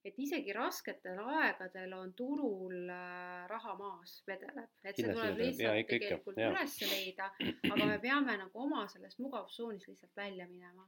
et 0.05 0.16
isegi 0.16 0.53
rasketel 0.57 1.18
aegadel 1.20 1.92
on 1.92 2.12
turul 2.16 2.88
äh, 2.88 3.44
raha 3.51 3.74
maas, 3.76 4.14
vedeleb, 4.28 4.70
et 4.84 4.96
see 4.96 5.11
tuleb 5.11 5.36
lihtsalt 5.42 5.66
ja, 5.66 5.74
tegelikult 5.90 6.40
üles 6.40 6.76
leida, 6.86 7.28
aga 7.68 7.88
me 7.90 7.98
peame 8.03 8.36
nagu 8.40 8.64
oma 8.64 8.86
sellest 8.88 9.20
mugavustsoonis 9.20 9.90
lihtsalt 9.90 10.16
välja 10.16 10.48
minema. 10.48 10.86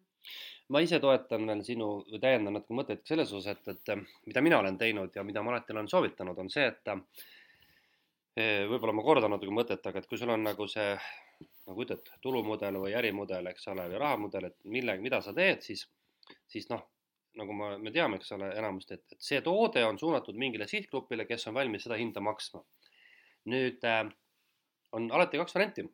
ma 0.72 0.80
ise 0.80 1.00
toetan 1.02 1.44
veel 1.50 1.64
sinu, 1.66 1.90
täiendan 2.14 2.56
natuke 2.56 2.78
mõtet 2.78 3.04
selles 3.08 3.32
osas, 3.36 3.58
et, 3.58 3.68
et 3.74 4.28
mida 4.30 4.44
mina 4.44 4.62
olen 4.62 4.80
teinud 4.80 5.12
ja 5.16 5.26
mida 5.26 5.42
ma 5.44 5.52
alati 5.52 5.76
olen 5.76 5.90
soovitanud, 5.92 6.38
on 6.38 6.50
see, 6.52 6.70
et 6.70 6.92
võib-olla 8.72 8.94
ma 8.96 9.04
kordan 9.04 9.34
natuke 9.34 9.52
mõtet, 9.52 9.84
aga 9.84 10.00
et 10.00 10.08
kui 10.08 10.16
sul 10.20 10.32
on 10.32 10.46
nagu 10.46 10.66
see, 10.70 10.96
nagu 11.68 11.84
ütled, 11.84 12.08
tulumudel 12.24 12.80
või 12.80 12.96
ärimudel, 12.96 13.50
eks 13.52 13.68
ole, 13.74 13.84
või 13.92 14.00
rahamudel, 14.00 14.48
et 14.48 14.58
mille, 14.64 14.96
mida 15.04 15.20
sa 15.20 15.36
teed, 15.36 15.60
siis, 15.66 15.84
siis 16.48 16.70
noh, 16.72 16.86
nagu 17.38 17.54
ma, 17.56 17.70
me 17.80 17.92
teame, 17.94 18.18
eks 18.20 18.34
ole, 18.36 18.50
enamasti, 18.58 18.98
et, 18.98 19.14
et 19.16 19.24
see 19.24 19.40
toode 19.44 19.84
on 19.86 19.98
suunatud 19.98 20.36
mingile 20.38 20.66
sihtgrupile, 20.68 21.24
kes 21.28 21.48
on 21.48 21.56
valmis 21.56 21.86
seda 21.86 21.96
hinda 22.00 22.20
maksma. 22.24 22.62
nüüd 23.52 23.84
äh, 23.88 24.04
on 24.92 25.08
alati 25.10 25.40
kaks 25.40 25.56
varianti. 25.56 25.86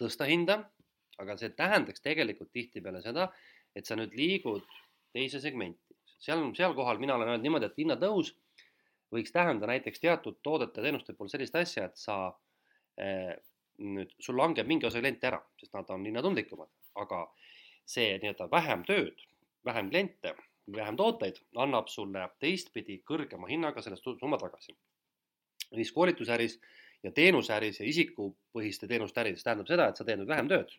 tõsta 0.00 0.28
hinda, 0.28 0.60
aga 1.20 1.36
see 1.36 1.50
tähendaks 1.56 2.00
tegelikult 2.04 2.52
tihtipeale 2.52 3.02
seda, 3.04 3.28
et 3.76 3.86
sa 3.86 3.96
nüüd 3.96 4.14
liigud 4.16 4.64
teise 5.12 5.40
segmenti. 5.40 5.96
seal, 6.20 6.44
seal 6.56 6.74
kohal 6.76 7.00
mina 7.00 7.16
olen 7.16 7.28
öelnud 7.28 7.46
niimoodi, 7.46 7.68
et 7.70 7.80
hinnatõus 7.80 8.34
võiks 9.14 9.32
tähendada 9.34 9.72
näiteks 9.72 10.00
teatud 10.00 10.38
toodete 10.42 10.82
teenuste 10.82 11.14
puhul 11.16 11.30
sellist 11.32 11.56
asja, 11.56 11.88
et 11.88 11.96
sa 11.98 12.16
eh, 13.00 13.34
nüüd, 13.80 14.12
sul 14.22 14.38
langeb 14.38 14.68
mingi 14.68 14.86
osa 14.86 15.00
kliente 15.02 15.26
ära, 15.30 15.40
sest 15.58 15.74
nad 15.74 15.90
on 15.90 16.04
hinnatundlikumad, 16.06 16.70
aga 17.02 17.24
see 17.88 18.14
nii-öelda 18.22 18.46
vähem 18.52 18.84
tööd, 18.86 19.24
vähem 19.66 19.90
kliente, 19.90 20.34
vähem 20.76 20.96
tooteid 20.96 21.40
annab 21.56 21.88
sulle 21.88 22.26
teistpidi 22.42 23.00
kõrgema 23.06 23.48
hinnaga 23.50 23.82
selle 23.82 23.96
summa 23.96 24.38
tagasi. 24.38 24.76
siis 25.74 25.92
koolitusäris 25.92 26.58
ja 27.02 27.12
teenusäris 27.12 27.80
ja 27.80 27.88
isikupõhiste 27.88 28.88
teenuste 28.88 29.20
äris 29.22 29.44
tähendab 29.44 29.68
seda, 29.70 29.88
et 29.88 30.00
sa 30.00 30.04
teed 30.04 30.20
nüüd 30.20 30.30
vähem 30.30 30.48
tööd. 30.48 30.72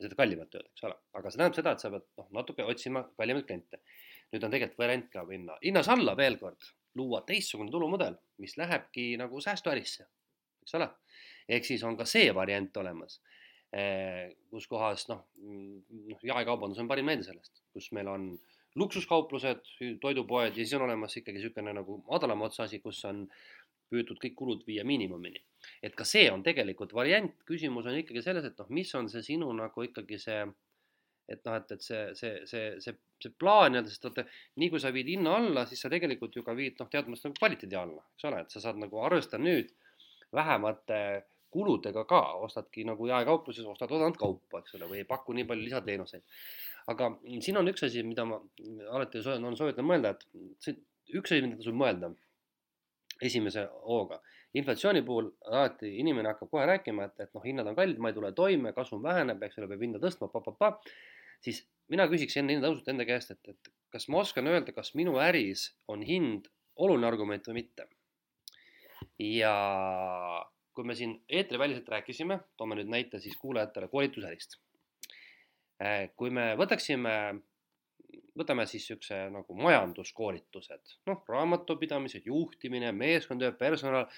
seda 0.00 0.16
kallimat 0.16 0.48
tööd, 0.48 0.64
eks 0.70 0.84
ole, 0.88 0.94
aga 1.12 1.30
see 1.30 1.36
tähendab 1.36 1.56
seda, 1.58 1.72
et 1.76 1.82
sa 1.82 1.90
pead 1.92 2.04
noh, 2.16 2.28
natuke 2.38 2.64
otsima 2.64 3.02
kallimaid 3.18 3.46
kliente. 3.48 3.82
nüüd 4.32 4.44
on 4.44 4.52
tegelikult 4.54 4.78
variant 4.78 5.10
ka 5.12 5.24
minna 5.28 5.58
hinnas 5.64 5.88
alla 5.92 6.14
veel 6.16 6.38
kord 6.38 6.70
luua 6.94 7.20
teistsugune 7.26 7.70
tulumudel, 7.70 8.16
mis 8.38 8.56
lähebki 8.58 9.16
nagu 9.20 9.40
säästuärisse, 9.40 10.06
eks 10.62 10.74
ole. 10.78 10.88
ehk 11.48 11.66
siis 11.66 11.82
on 11.84 11.96
ka 11.98 12.04
see 12.06 12.34
variant 12.34 12.76
olemas, 12.76 13.20
eh, 13.72 14.32
kus 14.50 14.66
kohas 14.70 15.08
noh, 15.08 15.26
noh, 15.36 16.22
jaekaubandus 16.22 16.78
on 16.78 16.88
parim 16.88 17.06
näide 17.10 17.26
sellest, 17.26 17.62
kus 17.74 17.90
meil 17.92 18.08
on 18.08 18.32
luksuskauplused, 18.78 19.64
toidupoed 20.00 20.54
ja 20.54 20.62
siis 20.62 20.74
on 20.78 20.86
olemas 20.86 21.16
ikkagi 21.16 21.38
niisugune 21.38 21.72
nagu 21.74 21.98
madalama 22.06 22.46
otsa 22.46 22.68
asi, 22.68 22.78
kus 22.78 23.02
on 23.08 23.24
püütud 23.90 24.20
kõik 24.22 24.36
kulud 24.38 24.66
viia 24.66 24.84
miinimumini. 24.86 25.42
et 25.82 25.94
ka 25.96 26.04
see 26.04 26.30
on 26.30 26.42
tegelikult 26.46 26.92
variant, 26.94 27.34
küsimus 27.46 27.86
on 27.86 27.98
ikkagi 27.98 28.22
selles, 28.22 28.44
et 28.46 28.58
noh, 28.58 28.68
mis 28.70 28.94
on 28.94 29.08
see 29.10 29.22
sinu 29.22 29.50
nagu 29.52 29.82
ikkagi 29.82 30.18
see 30.18 30.44
et 31.30 31.44
noh, 31.46 31.56
et, 31.56 31.72
et 31.74 31.82
see, 31.84 32.00
see, 32.18 32.38
see, 32.50 32.70
see, 32.82 32.94
see 33.22 33.34
plaan 33.38 33.74
nii-öelda, 33.74 33.90
sest 33.92 34.06
vaata, 34.08 34.24
nii 34.58 34.70
kui 34.72 34.82
sa 34.82 34.90
viid 34.94 35.10
hinna 35.12 35.36
alla, 35.38 35.66
siis 35.70 35.82
sa 35.84 35.90
tegelikult 35.92 36.34
ju 36.36 36.42
ka 36.46 36.54
viid 36.58 36.80
noh, 36.80 36.88
teatud 36.90 37.12
mõttes 37.12 37.26
nagu 37.28 37.38
kvaliteedi 37.38 37.78
alla, 37.78 38.02
eks 38.16 38.26
ole, 38.30 38.40
et 38.42 38.54
sa 38.54 38.62
saad 38.64 38.80
nagu 38.82 39.02
arvestada 39.06 39.42
nüüd 39.42 39.70
vähemate 40.34 41.00
kuludega 41.52 42.04
ka, 42.08 42.20
ostadki 42.46 42.84
nagu 42.88 43.08
jaekaupluses, 43.10 43.66
ostad 43.66 43.92
odavat 43.96 44.18
kaupa, 44.20 44.62
eks 44.62 44.78
ole, 44.78 44.88
või 44.90 45.02
ei 45.02 45.08
paku 45.08 45.36
nii 45.36 45.46
palju 45.50 45.66
lisateenuseid. 45.68 46.24
aga 46.90 47.10
siin 47.44 47.60
on 47.60 47.68
üks 47.70 47.84
asi, 47.86 48.02
mida 48.02 48.24
ma 48.26 48.40
alati 48.96 49.22
on 49.36 49.56
soovitan 49.56 49.86
mõelda, 49.86 50.14
et 50.14 50.26
see 50.64 50.76
üks 51.18 51.32
asi, 51.32 51.44
mida 51.44 51.60
tasub 51.60 51.76
mõelda 51.76 52.12
esimese 53.22 53.66
hooga. 53.84 54.20
inflatsiooni 54.54 55.02
puhul 55.06 55.28
alati 55.46 55.92
inimene 56.00 56.32
hakkab 56.32 56.50
kohe 56.50 56.66
rääkima, 56.66 57.04
et, 57.06 57.20
et 57.26 57.34
noh, 57.34 57.44
hinnad 57.44 57.68
on 57.70 57.76
kallid, 57.76 57.98
ma 57.98 58.10
ei 58.10 58.16
tule 58.16 58.32
toime, 58.32 58.72
kasum 58.74 59.02
väheneb, 59.02 59.42
eks 59.42 59.58
ole, 59.58 59.68
peab 59.70 59.84
hinda 59.84 60.00
tõstma 60.02 60.30
pa,, 60.32 60.40
pa-pa-pa 60.40 60.78
siis 61.44 61.62
mina 61.92 62.06
küsiks 62.10 62.36
enne 62.40 62.56
hinnatõusut 62.56 62.88
enda 62.92 63.06
käest, 63.08 63.34
et, 63.34 63.52
et 63.54 63.72
kas 63.92 64.08
ma 64.12 64.22
oskan 64.24 64.48
öelda, 64.50 64.74
kas 64.76 64.94
minu 64.98 65.16
äris 65.22 65.70
on 65.90 66.04
hind 66.06 66.48
oluline 66.80 67.08
argument 67.08 67.48
või 67.50 67.60
mitte. 67.62 67.88
ja 69.20 69.54
kui 70.74 70.86
me 70.86 70.94
siin 70.98 71.16
eetriväliselt 71.28 71.88
rääkisime, 71.90 72.38
toome 72.56 72.78
nüüd 72.78 72.90
näite 72.92 73.20
siis 73.20 73.36
kuulajatele 73.40 73.88
koolitusärist. 73.92 74.58
Äh, 75.82 76.10
kui 76.16 76.30
me 76.34 76.52
võtaksime, 76.60 77.14
võtame 78.38 78.66
siis 78.68 78.84
niisuguse 78.84 79.20
nagu 79.34 79.56
majanduskoolitused, 79.58 80.96
noh, 81.10 81.24
raamatupidamised, 81.28 82.26
juhtimine, 82.30 82.92
meeskondtöö, 82.96 83.52
personal, 83.58 84.08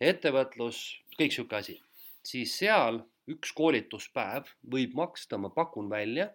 ettevõtlus, 0.00 0.86
kõik 1.16 1.30
niisugune 1.32 1.60
asi, 1.62 1.78
siis 2.26 2.56
seal 2.60 3.02
üks 3.30 3.52
koolituspäev 3.56 4.52
võib 4.72 4.94
maksta, 4.94 5.38
ma 5.40 5.50
pakun 5.50 5.88
välja 5.90 6.30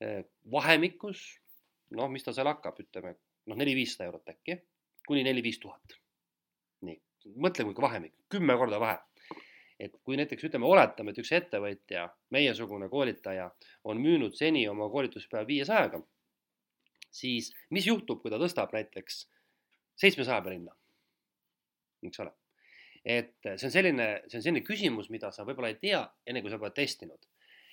Eh, 0.00 0.24
vahemikus, 0.52 1.20
noh, 1.92 2.08
mis 2.08 2.24
ta 2.24 2.32
seal 2.32 2.48
hakkab, 2.48 2.78
ütleme 2.80 3.12
noh, 3.50 3.58
neli-viissada 3.60 4.06
eurot 4.08 4.30
äkki, 4.32 4.56
kuni 5.04 5.24
neli-viis 5.26 5.60
tuhat. 5.60 5.99
Nii, 7.24 7.36
mõtle, 7.46 7.66
kui 7.68 7.82
vahemik, 7.82 8.14
kümme 8.32 8.56
korda 8.60 8.80
vahe. 8.82 8.98
et 9.80 9.94
kui 10.04 10.16
näiteks 10.20 10.44
ütleme, 10.44 10.66
oletame, 10.68 11.14
et 11.14 11.18
üks 11.22 11.30
ettevõtja, 11.32 12.02
meiesugune 12.36 12.90
koolitaja 12.92 13.46
on 13.88 13.96
müünud 13.96 14.34
seni 14.36 14.66
oma 14.68 14.90
koolituspäeva 14.92 15.46
viiesajaga, 15.48 16.02
siis 17.10 17.48
mis 17.72 17.86
juhtub, 17.88 18.20
kui 18.20 18.30
ta 18.30 18.36
tõstab 18.36 18.74
näiteks 18.76 19.22
seitsmesaja 19.96 20.42
peale 20.44 20.58
hinna? 20.58 20.76
eks 22.04 22.20
ole, 22.20 22.34
et 23.04 23.34
see 23.44 23.68
on 23.68 23.72
selline, 23.72 24.06
see 24.28 24.38
on 24.40 24.44
selline 24.44 24.64
küsimus, 24.64 25.10
mida 25.12 25.32
sa 25.32 25.44
võib-olla 25.48 25.72
ei 25.72 25.80
tea, 25.80 26.04
enne 26.28 26.44
kui 26.44 26.52
sa 26.52 26.60
pole 26.60 26.72
testinud. 26.76 27.26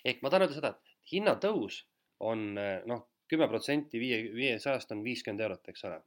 ehk 0.06 0.24
ma 0.24 0.32
tahan 0.32 0.48
öelda 0.48 0.56
seda, 0.56 0.74
et 0.76 1.12
hinnatõus 1.12 1.84
on 2.24 2.54
noh, 2.88 3.06
kümme 3.28 3.48
protsenti 3.52 4.00
viie, 4.00 4.22
viiesajast 4.34 4.92
on 4.96 5.04
viiskümmend 5.06 5.44
eurot, 5.44 5.70
eks 5.72 5.86
ole. 5.90 6.02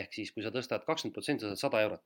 ehk 0.00 0.14
siis, 0.14 0.30
kui 0.34 0.42
sa 0.42 0.52
tõstad 0.54 0.84
kakskümmend 0.86 1.16
protsenti, 1.16 1.46
sa 1.46 1.54
saad 1.54 1.64
sada 1.66 1.82
eurot, 1.86 2.04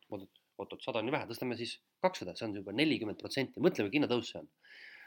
oot-oot, 0.60 0.82
sada 0.84 1.00
on 1.00 1.08
ju 1.10 1.14
vähe, 1.14 1.28
tõstame 1.30 1.56
siis 1.58 1.76
kakssada, 2.04 2.34
see 2.38 2.46
on 2.48 2.56
juba 2.60 2.74
nelikümmend 2.76 3.20
protsenti, 3.20 3.62
mõtle, 3.64 3.86
kui 3.86 3.98
hinnatõus 3.98 4.32
see 4.32 4.40
on. 4.42 4.50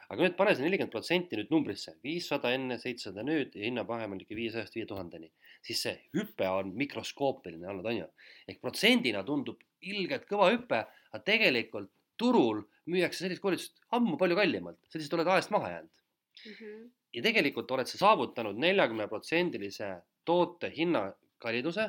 aga 0.07 0.23
nüüd 0.23 0.37
pane 0.39 0.55
see 0.55 0.63
nelikümmend 0.63 0.93
protsenti 0.93 1.39
nüüd 1.39 1.49
numbrisse, 1.51 1.97
viissada 2.03 2.53
enne, 2.55 2.77
seitsesada 2.79 3.25
nüüd 3.27 3.55
ja 3.59 3.65
hinnavahem 3.67 4.15
on 4.15 4.23
ikka 4.23 4.37
viiesajast 4.39 4.77
viie 4.77 4.87
tuhandeni, 4.87 5.31
siis 5.67 5.83
see 5.83 5.95
hüpe 6.15 6.47
on 6.47 6.71
mikroskoopiline 6.79 7.67
olnud, 7.73 7.87
on 7.91 8.01
ju. 8.01 8.09
ehk 8.47 8.61
protsendina 8.63 9.23
tundub 9.27 9.63
ilgelt 9.81 10.27
kõva 10.29 10.51
hüpe, 10.53 10.83
aga 11.11 11.23
tegelikult 11.27 11.91
turul 12.17 12.63
müüakse 12.87 13.25
sellist 13.25 13.43
koolitust 13.43 13.83
ammu 13.93 14.15
palju 14.17 14.39
kallimalt, 14.39 14.79
sa 14.87 14.97
lihtsalt 14.97 15.19
oled 15.19 15.33
ajast 15.35 15.51
maha 15.53 15.73
jäänud 15.75 15.91
mm. 15.91 16.53
-hmm 16.53 16.85
ja 17.17 17.23
tegelikult 17.25 17.71
oled 17.71 17.89
sa 17.89 17.99
saavutanud 18.01 18.59
neljakümneprotsendilise 18.61 19.89
toote 20.27 20.69
hinna 20.75 21.07
kalliduse, 21.41 21.87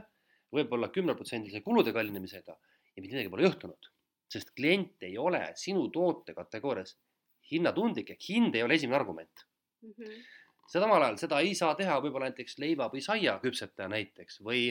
võib-olla 0.54 0.90
kümneprotsendilise 0.94 1.60
kulude 1.64 1.92
kallinemisega 1.92 2.56
ja 2.98 3.02
mitte 3.04 3.14
midagi 3.14 3.30
pole 3.32 3.46
juhtunud. 3.46 3.90
sest 4.28 4.50
klient 4.52 5.06
ei 5.08 5.14
ole 5.18 5.40
sinu 5.56 5.86
toote 5.88 6.34
kategoorias 6.36 6.98
hinnatundlik 7.50 8.10
ehk 8.12 8.26
hind 8.28 8.58
ei 8.58 8.64
ole 8.66 8.76
esimene 8.76 8.98
argument 8.98 9.44
mm. 9.82 9.92
-hmm. 9.92 10.24
samal 10.72 11.02
ajal 11.02 11.16
seda 11.22 11.40
ei 11.40 11.54
saa 11.54 11.74
teha 11.78 12.00
võib-olla 12.04 12.28
näiteks 12.28 12.58
leiva 12.58 12.90
või 12.92 13.00
saia 13.04 13.38
küpsetaja 13.44 13.88
näiteks 13.88 14.42
või 14.44 14.66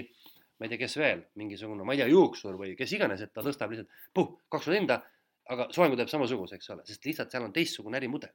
ma 0.59 0.65
ei 0.65 0.69
tea, 0.69 0.81
kes 0.81 0.97
veel, 0.97 1.21
mingisugune, 1.37 1.85
ma 1.85 1.93
ei 1.93 2.01
tea, 2.01 2.07
juuksur 2.09 2.57
või 2.57 2.75
kes 2.77 2.93
iganes, 2.97 3.21
et 3.21 3.33
ta 3.33 3.43
tõstab 3.45 3.73
lihtsalt 3.73 3.89
puh, 4.13 4.31
kaks 4.49 4.65
korda 4.65 4.79
hinda, 4.79 4.95
aga 5.53 5.67
soengu 5.71 5.97
teeb 5.99 6.09
samasuguse, 6.09 6.57
eks 6.57 6.71
ole, 6.73 6.85
sest 6.85 7.05
lihtsalt 7.05 7.33
seal 7.33 7.45
on 7.45 7.53
teistsugune 7.53 7.99
ärimudel 7.99 8.33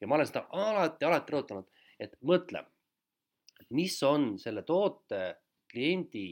ja 0.00 0.06
ma 0.06 0.14
olen 0.18 0.28
seda 0.28 0.44
alati, 0.58 1.06
alati 1.06 1.34
rõhutanud, 1.34 1.68
et 2.02 2.14
mõtle, 2.26 2.62
mis 3.74 3.96
on 4.06 4.36
selle 4.42 4.62
toote 4.68 5.22
kliendi 5.70 6.26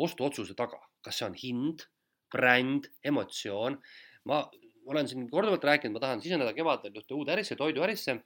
ostuotsuse 0.00 0.56
taga, 0.58 0.80
kas 1.02 1.20
see 1.20 1.26
on 1.26 1.36
hind, 1.42 1.86
bränd, 2.32 2.90
emotsioon. 3.04 3.80
ma 4.24 4.50
olen 4.86 5.08
siin 5.08 5.30
korduvalt 5.30 5.64
rääkinud, 5.64 5.94
ma 5.94 6.00
tahan 6.00 6.22
siseneda 6.22 6.52
kevadel 6.54 6.96
ühte 6.98 7.14
uude 7.14 7.32
ärisse, 7.32 7.56
toiduärisse, 7.56 8.16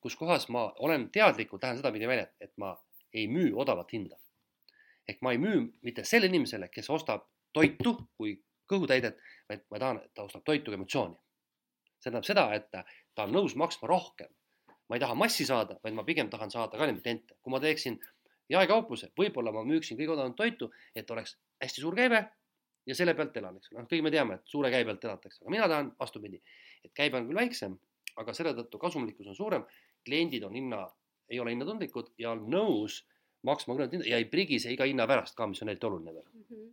kus 0.00 0.16
kohas 0.16 0.48
ma 0.48 0.66
olen 0.78 1.08
teadlikult, 1.12 1.62
lähen 1.62 1.78
sedapidi 1.80 2.08
välja, 2.08 2.26
et 2.40 2.52
ma 2.58 2.74
ei 3.12 3.26
müü 3.28 3.54
odavat 3.54 3.92
hinda. 3.92 4.16
ehk 5.08 5.22
ma 5.22 5.32
ei 5.32 5.38
müü 5.38 5.62
mitte 5.82 6.04
sellele 6.04 6.30
inimesele, 6.30 6.68
kes 6.68 6.90
ostab 6.90 7.24
toitu 7.52 7.96
kui 8.16 8.36
kõhutäidet, 8.70 9.18
vaid 9.48 9.64
ma 9.70 9.78
tahan, 9.82 10.02
et 10.04 10.14
ta 10.14 10.22
ostab 10.22 10.44
toitu 10.44 10.70
kui 10.70 10.78
emotsiooni. 10.78 11.16
see 12.00 12.10
tähendab 12.10 12.24
seda, 12.24 12.44
et 12.54 12.70
ta 12.70 13.24
on 13.24 13.34
nõus 13.34 13.56
maksma 13.56 13.88
rohkem. 13.88 14.28
ma 14.88 14.96
ei 14.96 15.00
taha 15.00 15.14
massi 15.14 15.46
saada, 15.46 15.78
vaid 15.84 15.94
ma 15.94 16.04
pigem 16.04 16.30
tahan 16.30 16.50
saada 16.50 16.78
kallimat 16.78 17.02
kliente. 17.02 17.34
kui 17.42 17.50
ma 17.50 17.60
teeksin 17.60 18.00
jaekaupluse, 18.48 19.12
võib-olla 19.18 19.52
ma 19.52 19.64
müüksin 19.64 19.98
kõige 19.98 20.14
odavamat 20.14 20.36
toitu, 20.36 20.70
et 20.94 21.10
oleks 21.10 21.36
hästi 21.60 21.84
suur 21.84 21.96
käive 21.96 22.22
ja 22.86 22.96
selle 22.96 23.14
pealt 23.14 23.36
elan, 23.36 23.60
eks 23.60 23.72
ole, 23.72 23.82
noh, 23.82 23.90
kõik 23.90 24.04
me 24.06 24.12
teame, 24.14 24.40
et 24.40 24.50
suure 24.50 24.72
käe 24.72 24.84
pealt 24.88 25.04
elatakse, 25.04 25.42
aga 25.44 25.54
mina 25.54 25.68
tahan 25.68 25.92
vastupidi, 26.00 26.40
et 26.84 26.92
käive 26.96 27.20
on 27.20 27.28
küll 27.28 27.40
väiksem, 27.42 27.76
aga 28.20 28.34
selle 28.36 28.54
tõttu 28.58 28.80
kasumlikkus 28.82 29.30
on 29.30 29.38
suurem, 29.38 29.66
kliendid 30.06 30.44
on 30.48 30.56
hinna, 30.56 30.84
ei 31.30 31.40
ole 31.40 31.54
hinnatundlikud 31.54 32.14
ja 32.18 32.32
on 32.34 32.46
nõus 32.50 33.02
maksma 33.46 33.74
kõrgemat 33.74 33.96
hinda 33.96 34.08
ja 34.10 34.18
ei 34.20 34.26
prigise 34.28 34.72
iga 34.72 34.88
hinna 34.88 35.06
pärast 35.08 35.36
ka, 35.36 35.46
mis 35.48 35.62
on 35.62 35.72
eriti 35.72 35.86
oluline 35.88 36.16
veel 36.16 36.28
mm. 36.28 36.46
-hmm 36.50 36.70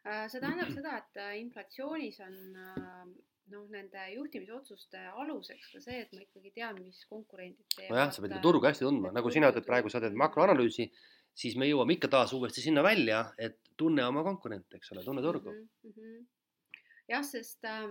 see 0.00 0.40
tähendab 0.40 0.70
seda, 0.78 0.94
et 0.96 1.18
äh, 1.20 1.34
inflatsioonis 1.42 2.20
on 2.24 2.36
äh, 2.56 3.08
noh, 3.52 3.66
nende 3.72 4.04
juhtimisotsuste 4.14 5.02
aluseks 5.22 5.72
ka 5.74 5.82
see, 5.82 6.02
et 6.04 6.12
ma 6.14 6.24
ikkagi 6.24 6.52
tean, 6.54 6.78
mis 6.84 7.02
konkurendid 7.10 7.66
teevad. 7.74 7.92
nojah, 7.94 8.12
sa 8.14 8.24
pead 8.24 8.36
turgu 8.44 8.68
hästi 8.68 8.86
tundma, 8.86 9.12
nagu 9.16 9.32
sina 9.34 9.50
ütled 9.52 9.66
praegu, 9.66 9.92
sa 9.92 10.02
teed 10.02 10.16
makroanalüüsi, 10.18 10.88
siis 11.40 11.56
me 11.56 11.68
jõuame 11.68 11.96
ikka 11.96 12.10
taas 12.12 12.32
uuesti 12.36 12.64
sinna 12.64 12.82
välja, 12.84 13.24
et 13.38 13.60
tunne 13.80 14.04
oma 14.04 14.24
konkurente, 14.26 14.76
eks 14.76 14.92
ole, 14.92 15.04
tunne 15.04 15.22
turgu 15.24 15.52
mm. 15.54 15.92
-hmm. 15.92 16.26
jah, 17.08 17.24
sest 17.24 17.64
äh, 17.64 17.86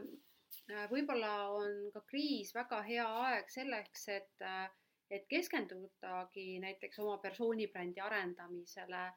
võib-olla 0.91 1.34
on 1.56 1.80
ka 1.93 2.04
kriis 2.12 2.54
väga 2.56 2.82
hea 2.86 3.08
aeg 3.26 3.50
selleks, 3.50 4.08
et 4.20 4.45
äh, 4.45 4.70
et 5.10 5.26
keskendudagi 5.30 6.60
näiteks 6.62 7.00
oma 7.00 7.18
persoonibrändi 7.18 8.02
arendamisele. 8.02 9.08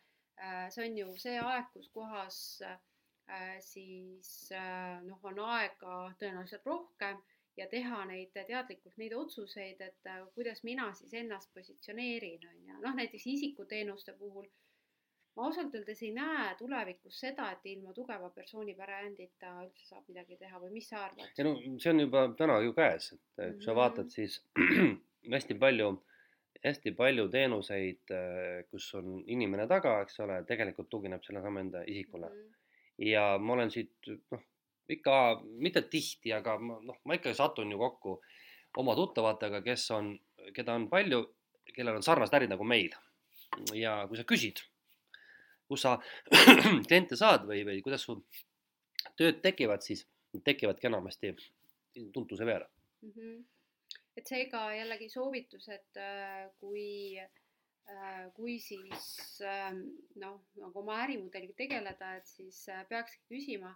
Äh, 0.40 0.70
see 0.72 0.86
on 0.88 0.96
ju 0.98 1.12
see 1.20 1.36
aeg, 1.38 1.68
kus 1.74 1.90
kohas 1.92 2.38
äh, 2.64 3.58
siis 3.60 4.48
äh, 4.56 5.02
noh, 5.04 5.20
on 5.28 5.42
aega 5.44 5.96
tõenäoliselt 6.20 6.64
rohkem 6.66 7.20
ja 7.56 7.66
teha 7.68 8.04
neid 8.08 8.32
teadlikult 8.34 8.96
neid 8.96 9.12
otsuseid, 9.12 9.80
et 9.80 10.10
kuidas 10.34 10.64
mina 10.64 10.92
siis 10.94 11.14
ennast 11.14 11.52
positsioneerin, 11.54 12.48
on 12.48 12.68
ju, 12.68 12.80
noh 12.80 12.94
näiteks 12.96 13.26
isikuteenuste 13.36 14.12
puhul 14.18 14.48
ma 15.36 15.46
ausalt 15.48 15.74
öeldes 15.74 16.02
ei 16.04 16.12
näe 16.14 16.52
tulevikus 16.58 17.18
seda, 17.24 17.48
et 17.54 17.66
ilma 17.72 17.94
tugeva 17.96 18.28
persoonibrändita 18.36 19.52
üldse 19.64 19.88
saab 19.88 20.08
midagi 20.10 20.36
teha 20.40 20.60
või 20.60 20.72
mis 20.76 20.88
sa 20.92 21.06
arvad? 21.06 21.28
ei 21.38 21.46
no 21.46 21.54
see 21.80 21.92
on 21.92 22.04
juba 22.04 22.24
täna 22.38 22.58
ju 22.64 22.74
käes, 22.76 23.12
et 23.12 23.20
kui 23.20 23.46
mm 23.46 23.52
-hmm. 23.54 23.64
sa 23.64 23.76
vaatad, 23.80 24.04
mhm. 24.04 24.14
siis 24.16 24.44
hästi 25.34 25.58
palju, 25.64 25.90
hästi 26.64 26.94
palju 27.00 27.28
teenuseid, 27.36 28.14
äh, 28.18 28.64
kus 28.70 28.94
on 29.00 29.22
inimene 29.26 29.66
taga, 29.68 30.00
eks 30.02 30.20
ole, 30.20 30.42
tegelikult 30.48 30.90
tugineb 30.90 31.24
sellesama 31.24 31.60
enda 31.60 31.84
isikule 31.86 32.28
mm. 32.28 32.40
-hmm. 32.40 33.06
ja 33.08 33.38
ma 33.38 33.52
olen 33.52 33.70
siit 33.70 34.12
noh, 34.30 34.44
ikka 34.90 35.16
mitte 35.62 35.84
tihti, 35.90 36.32
aga 36.34 36.56
noh, 36.62 36.98
ma 37.04 37.16
ikka 37.18 37.34
satun 37.36 37.70
ju 37.70 37.78
kokku 37.78 38.16
oma 38.80 38.96
tuttavatega, 38.96 39.62
kes 39.62 39.86
on, 39.94 40.12
keda 40.56 40.74
on 40.78 40.88
palju, 40.90 41.22
kellel 41.72 42.00
on 42.00 42.06
sarnased 42.06 42.34
ärid 42.38 42.52
nagu 42.52 42.64
meil. 42.64 42.94
ja 43.76 44.06
kui 44.08 44.16
sa 44.16 44.24
küsid, 44.24 44.62
kus 45.68 45.82
sa 45.84 45.98
kliente 46.88 47.16
saad 47.20 47.44
või, 47.48 47.66
või 47.68 47.82
kuidas 47.84 48.06
sul 48.08 48.22
tööd 49.18 49.42
tekivad, 49.44 49.84
siis 49.84 50.06
tekivadki 50.44 50.88
enamasti 50.88 51.34
tuntuse 52.14 52.46
peale 52.48 52.70
mm. 53.02 53.10
-hmm 53.12 53.42
et 54.16 54.28
seega 54.28 54.66
jällegi 54.76 55.08
soovitus, 55.12 55.68
et 55.72 56.00
äh, 56.00 56.44
kui, 56.60 57.16
äh, 57.18 58.26
kui 58.36 58.58
siis 58.62 59.06
ähm, 59.46 59.84
noh, 60.20 60.42
nagu 60.60 60.82
oma 60.82 61.00
ärimudeliga 61.06 61.56
tegeleda, 61.62 62.16
et 62.18 62.28
siis 62.28 62.64
äh, 62.72 62.84
peakski 62.90 63.24
küsima, 63.32 63.72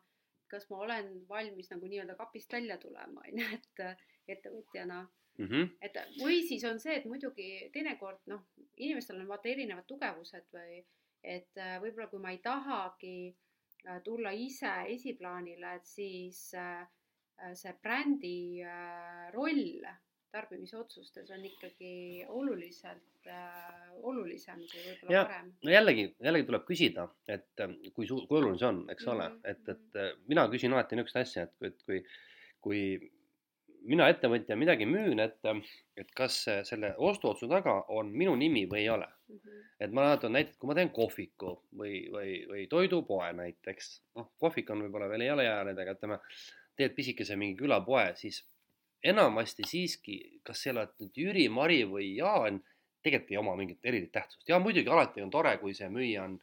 kas 0.51 0.69
ma 0.71 0.79
olen 0.87 1.13
valmis 1.29 1.71
nagu 1.73 1.89
nii-öelda 1.91 2.17
kapist 2.19 2.53
välja 2.53 2.79
tulema, 2.83 3.23
on 3.29 3.41
ju, 3.41 3.47
et 3.59 4.37
ettevõtjana 4.37 5.01
mm. 5.39 5.47
-hmm. 5.47 5.73
et 5.81 5.99
või 6.21 6.43
siis 6.49 6.65
on 6.65 6.81
see, 6.81 6.97
et 6.97 7.09
muidugi 7.11 7.71
teinekord 7.73 8.23
noh, 8.33 8.47
inimestel 8.77 9.21
on 9.21 9.29
vaata 9.29 9.49
erinevad 9.49 9.87
tugevused 9.87 10.49
või 10.53 10.85
et 11.23 11.63
võib-olla 11.83 12.09
kui 12.11 12.23
ma 12.23 12.31
ei 12.31 12.39
tahagi 12.39 13.37
tulla 14.05 14.31
ise 14.31 14.73
esiplaanile, 14.95 15.75
et 15.75 15.87
siis 15.87 16.41
see 17.55 17.73
brändi 17.83 18.63
roll 19.35 19.87
tarbimisotsustes 20.37 21.31
on 21.35 21.45
ikkagi 21.49 22.25
oluliselt 22.29 23.29
äh, 23.31 23.91
olulisem 24.03 24.63
kui 24.71 24.85
võib-olla 24.85 25.25
varem. 25.25 25.51
no 25.65 25.73
jällegi, 25.73 26.07
jällegi 26.29 26.49
tuleb 26.51 26.65
küsida, 26.69 27.09
et 27.29 27.65
äh, 27.65 27.77
kui 27.97 28.09
suur, 28.09 28.27
kui 28.29 28.41
oluline 28.41 28.61
see 28.61 28.71
on, 28.71 28.83
eks 28.93 29.07
mm 29.07 29.13
-hmm. 29.13 29.15
ole, 29.15 29.29
mhm, 29.29 29.45
et, 29.45 29.69
et 29.69 29.85
mhm. 29.85 30.07
äh, 30.07 30.25
mina 30.33 30.49
küsin 30.53 30.75
alati 30.75 30.99
niisugust 30.99 31.23
asja, 31.23 31.47
et, 31.49 31.71
et 31.71 31.87
kui, 31.87 32.03
kui 32.61 32.81
mina 33.87 34.09
ettevõtja 34.11 34.57
midagi 34.59 34.87
müün, 34.91 35.21
et, 35.23 35.39
et 35.97 36.11
kas 36.19 36.41
selle 36.69 36.93
ostuotsu 37.11 37.49
taga 37.49 37.77
on 37.95 38.11
minu 38.11 38.35
nimi 38.37 38.65
või 38.71 38.83
ei 38.83 38.89
ole 38.91 39.07
mm. 39.07 39.37
-hmm. 39.37 39.65
et 39.81 39.93
ma 39.93 40.09
mäletan 40.09 40.33
näiteks, 40.33 40.59
kui 40.59 40.71
ma 40.71 40.75
teen 40.75 40.91
kohviku 40.91 41.53
või, 41.83 41.95
või, 42.13 42.33
või 42.51 42.67
toidupoe 42.73 43.33
näiteks, 43.33 43.91
noh, 44.19 44.33
kohvik 44.43 44.71
on 44.71 44.83
võib-olla 44.87 45.09
veel 45.09 45.27
ei 45.27 45.31
ole 45.31 45.45
jäänud, 45.45 45.79
aga 45.79 45.97
ütleme, 45.99 46.19
teed 46.77 46.95
pisikese 46.99 47.37
mingi 47.37 47.57
külapoe, 47.63 48.11
siis 48.21 48.43
enamasti 49.11 49.67
siiski, 49.67 50.17
kas 50.47 50.65
sa 50.65 50.73
oled 50.73 50.93
nüüd 51.03 51.21
Jüri, 51.23 51.47
Mari 51.53 51.83
või 51.89 52.11
Jaan, 52.17 52.61
tegelikult 53.05 53.33
ei 53.33 53.41
oma 53.41 53.55
mingit 53.59 53.87
erilist 53.87 54.13
tähtsust. 54.15 54.45
ja 54.49 54.59
muidugi 54.63 54.91
alati 54.91 55.23
on 55.23 55.31
tore, 55.31 55.57
kui 55.63 55.75
see 55.79 55.89
müüja 55.93 56.27
on 56.27 56.37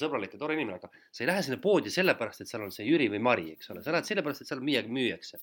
sõbralik 0.00 0.32
ja 0.32 0.40
tore 0.40 0.56
inimene, 0.56 0.78
aga 0.80 0.88
sa 1.12 1.24
ei 1.24 1.28
lähe 1.28 1.42
sinna 1.44 1.60
poodi 1.60 1.92
sellepärast, 1.92 2.44
et 2.44 2.50
seal 2.50 2.64
on 2.64 2.72
see 2.72 2.86
Jüri 2.88 3.10
või 3.12 3.20
Mari, 3.24 3.50
eks 3.56 3.72
ole, 3.72 3.82
sa 3.84 3.92
lähed 3.92 4.08
sellepärast, 4.08 4.44
et 4.44 4.50
seal 4.50 4.64
midagi 4.64 4.92
müüakse. 4.92 5.40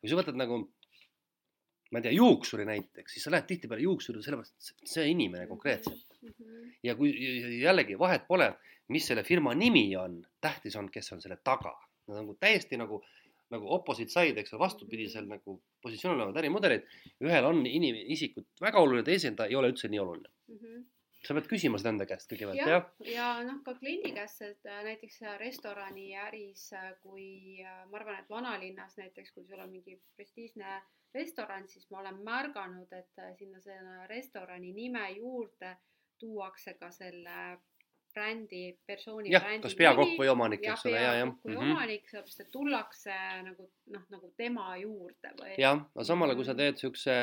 kui 0.00 0.08
sa 0.08 0.16
võtad 0.16 0.36
nagu, 0.40 0.58
ma 1.90 2.00
ei 2.00 2.06
tea, 2.06 2.14
juuksuri 2.16 2.64
näiteks, 2.68 3.14
siis 3.16 3.24
sa 3.24 3.32
lähed 3.34 3.48
tihtipeale 3.48 3.84
juuksuri 3.84 4.24
sellepärast, 4.24 4.74
et 4.82 4.92
see 4.94 5.06
inimene 5.12 5.48
konkreetselt. 5.48 6.06
Mhm. 6.20 6.74
ja 6.84 6.94
kui 6.96 7.12
jällegi 7.60 7.96
vahet 7.98 8.26
pole, 8.28 8.52
mis 8.88 9.06
selle 9.06 9.24
firma 9.24 9.54
nimi 9.54 9.86
on, 9.96 10.20
tähtis 10.40 10.76
on, 10.76 10.90
kes 10.92 11.12
on 11.12 11.20
selle 11.20 11.40
taga. 11.44 11.76
nagu 12.10 12.34
täiesti 12.40 12.74
nagu 12.74 12.96
äh, 12.98 13.19
nagu 13.50 13.72
opposite 13.74 14.12
side, 14.12 14.40
eks 14.40 14.54
ole, 14.54 14.62
vastupidisel 14.62 15.26
nagu 15.28 15.58
positsioonil 15.82 16.22
olevad 16.22 16.40
ärimudelid. 16.42 16.86
ühel 17.26 17.50
on 17.50 17.64
inim-, 17.66 18.04
isikut 18.14 18.48
väga 18.62 18.82
oluline, 18.82 19.06
teisel 19.06 19.36
ta 19.36 19.48
ei 19.50 19.58
ole 19.58 19.72
üldse 19.72 19.90
nii 19.90 20.02
oluline 20.02 20.30
mm. 20.30 20.56
-hmm 20.56 20.88
sa 21.26 21.36
pead 21.36 21.48
küsima 21.50 21.78
seda 21.80 21.92
enda 21.92 22.06
käest 22.08 22.30
kõigepealt, 22.30 22.60
jah? 22.64 22.86
ja, 23.04 23.10
ja 23.12 23.26
noh, 23.44 23.60
ka 23.64 23.74
kliendi 23.78 24.12
käest, 24.16 24.40
et 24.46 24.68
äh, 24.68 24.80
näiteks 24.86 25.20
restoraniäris, 25.42 26.62
äh, 26.78 26.88
kui 27.04 27.60
äh, 27.60 27.82
ma 27.90 28.00
arvan, 28.00 28.22
et 28.22 28.32
vanalinnas 28.32 28.96
näiteks, 29.00 29.34
kui 29.36 29.44
sul 29.44 29.60
on 29.60 29.72
mingi 29.72 29.98
prestiižne 30.16 30.78
restoran, 31.14 31.66
siis 31.68 31.88
ma 31.90 32.00
olen 32.00 32.22
märganud, 32.24 32.92
et 32.96 33.24
sinna 33.38 33.60
selle 33.60 34.06
restorani 34.08 34.72
nime 34.72 35.04
juurde 35.18 35.74
tuuakse 36.20 36.76
ka 36.80 36.90
selle 36.94 37.36
brändi, 38.14 38.62
persooni 38.86 39.32
jah, 39.32 39.44
kas 39.62 39.76
peakokk 39.78 40.16
või 40.20 40.30
omanik, 40.32 40.64
eks 40.66 40.86
ole, 40.88 41.02
ja, 41.02 41.12
jah. 41.20 41.34
kui 41.42 41.52
mm 41.52 41.60
-hmm. 41.60 41.76
omanik, 41.76 42.08
sellepärast 42.08 42.40
et 42.44 42.50
tullakse 42.54 43.18
nagu 43.46 43.68
noh, 43.94 44.08
nagu 44.16 44.32
tema 44.36 44.72
juurde 44.80 45.36
või. 45.38 45.54
jah, 45.58 45.84
aga 45.94 46.04
samal 46.04 46.30
ajal, 46.30 46.40
kui 46.40 46.48
sa 46.48 46.56
teed 46.58 46.80
siukse, 46.80 47.16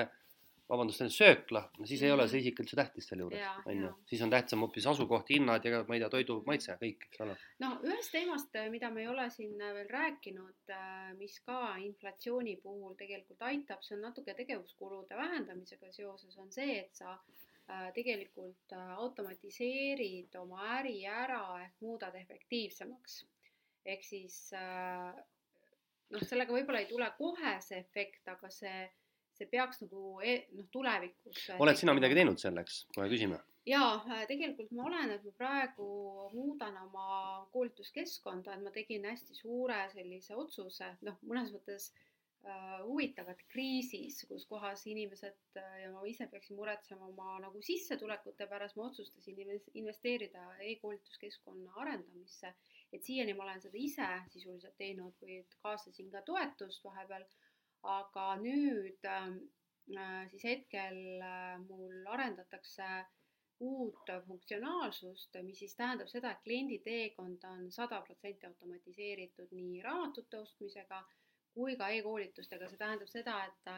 vabandust, 0.68 1.04
söökla, 1.16 1.62
siis 1.86 2.02
mm 2.02 2.04
-hmm. 2.04 2.06
ei 2.06 2.12
ole 2.12 2.28
see 2.28 2.40
isik 2.40 2.60
üldse 2.60 2.76
tähtis 2.76 3.08
seal 3.08 3.20
juures, 3.20 3.42
on 3.66 3.84
ju. 3.84 3.92
siis 4.06 4.22
on 4.22 4.30
tähtsam 4.30 4.60
hoopis 4.60 4.88
asukoht, 4.88 5.30
hinnad 5.30 5.66
ja 5.66 5.84
ma 5.88 5.96
ei 5.96 6.00
tea, 6.00 6.10
toidu 6.10 6.44
maitse, 6.46 6.78
kõik, 6.82 7.08
eks 7.08 7.22
ole. 7.26 7.38
no 7.60 7.70
ühest 7.84 8.12
teemast, 8.12 8.58
mida 8.70 8.90
me 8.90 9.02
ei 9.02 9.08
ole 9.08 9.30
siin 9.30 9.58
veel 9.58 9.90
rääkinud, 9.90 10.60
äh, 10.70 11.14
mis 11.18 11.40
ka 11.40 11.76
inflatsiooni 11.78 12.56
puhul 12.64 12.96
tegelikult 12.96 13.42
aitab, 13.42 13.82
see 13.82 13.96
on 13.96 14.02
natuke 14.02 14.34
tegevuskulude 14.34 15.16
vähendamisega 15.16 15.92
seoses, 15.92 16.38
on 16.38 16.52
see, 16.52 16.80
et 16.80 16.96
sa 16.96 17.20
Äh, 17.38 17.47
tegelikult 17.96 18.72
äh, 18.72 18.92
automatiseerid 18.96 20.36
oma 20.40 20.62
äri 20.78 21.02
ära 21.06 21.42
ehk 21.66 21.82
muudad 21.84 22.16
efektiivsemaks. 22.16 23.26
ehk 23.86 24.04
siis 24.04 24.38
äh, 24.56 25.12
noh, 26.14 26.24
sellega 26.24 26.56
võib-olla 26.56 26.84
ei 26.84 26.90
tule 26.90 27.10
kohe 27.18 27.58
see 27.64 27.80
efekt, 27.84 28.24
aga 28.32 28.50
see, 28.52 28.88
see 29.36 29.50
peaks 29.52 29.84
nagu 29.84 30.18
e 30.24 30.40
noh, 30.56 30.68
tulevikus. 30.72 31.50
oled 31.60 31.80
sina 31.80 31.96
midagi 31.98 32.20
teinud 32.20 32.40
selleks, 32.40 32.86
kohe 32.96 33.10
küsime? 33.12 33.40
jaa, 33.68 34.24
tegelikult 34.32 34.72
ma 34.72 34.88
olen, 34.88 35.12
et 35.18 35.28
ma 35.28 35.36
praegu 35.36 35.88
muudan 36.32 36.78
oma 36.86 37.46
koolituskeskkonda, 37.52 38.56
et 38.56 38.64
ma 38.64 38.72
tegin 38.72 39.08
hästi 39.12 39.36
suure 39.36 39.82
sellise 39.92 40.40
otsuse, 40.40 40.94
noh, 41.04 41.20
mõnes 41.28 41.52
mõttes 41.52 41.92
äh, 41.92 42.06
Äh, 42.46 42.82
huvitav, 42.86 43.28
et 43.34 43.42
kriisis, 43.52 44.20
kus 44.30 44.46
kohas 44.48 44.84
inimesed 44.88 45.58
äh, 45.58 45.72
ja 45.82 45.88
ma 45.92 46.04
ise 46.08 46.28
peaksin 46.32 46.56
muretsema 46.56 47.10
oma 47.10 47.34
nagu 47.44 47.60
sissetulekute 47.66 48.46
pärast, 48.48 48.78
ma 48.78 48.86
otsustasin 48.88 49.42
investeerida 49.82 50.44
e-koolituskeskkonna 50.70 51.74
arendamisse. 51.82 52.54
et 52.94 53.04
siiani 53.04 53.34
ma 53.36 53.44
olen 53.44 53.60
seda 53.66 53.82
ise 53.82 54.08
sisuliselt 54.36 54.78
teinud 54.80 55.18
või 55.24 55.42
kaasasin 55.66 56.14
ka 56.14 56.22
toetust 56.30 56.86
vahepeal, 56.88 57.26
aga 57.98 58.30
nüüd 58.46 59.10
äh, 59.12 59.28
siis 60.32 60.48
hetkel 60.48 61.04
mul 61.66 62.08
arendatakse 62.16 62.88
uut 63.60 64.16
funktsionaalsust, 64.28 65.42
mis 65.44 65.66
siis 65.66 65.76
tähendab 65.76 66.08
seda, 66.14 66.32
et 66.32 66.46
kliendi 66.46 66.80
teekond 66.86 67.44
on 67.50 67.72
sada 67.74 68.04
protsenti 68.08 68.46
automatiseeritud 68.48 69.56
nii 69.58 69.82
raamatute 69.84 70.46
ostmisega 70.46 71.02
kui 71.58 71.78
ka 71.78 71.90
e-koolitustega, 71.90 72.70
see 72.70 72.80
tähendab 72.80 73.10
seda, 73.10 73.40
et 73.50 73.72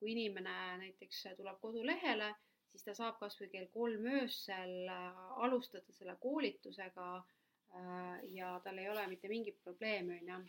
kui 0.00 0.14
inimene 0.14 0.54
näiteks 0.80 1.26
tuleb 1.38 1.60
kodulehele, 1.62 2.32
siis 2.72 2.86
ta 2.86 2.94
saab 2.96 3.18
kas 3.20 3.36
või 3.40 3.50
kell 3.52 3.68
kolm 3.74 4.08
öösel 4.20 4.88
äh, 4.88 5.20
alustada 5.44 5.94
selle 5.96 6.16
koolitusega 6.22 7.08
äh, 7.18 8.16
ja 8.34 8.54
tal 8.64 8.78
ei 8.80 8.88
ole 8.90 9.06
mitte 9.10 9.30
mingit 9.30 9.60
probleemi, 9.64 10.20
on 10.20 10.34
ju. 10.34 10.42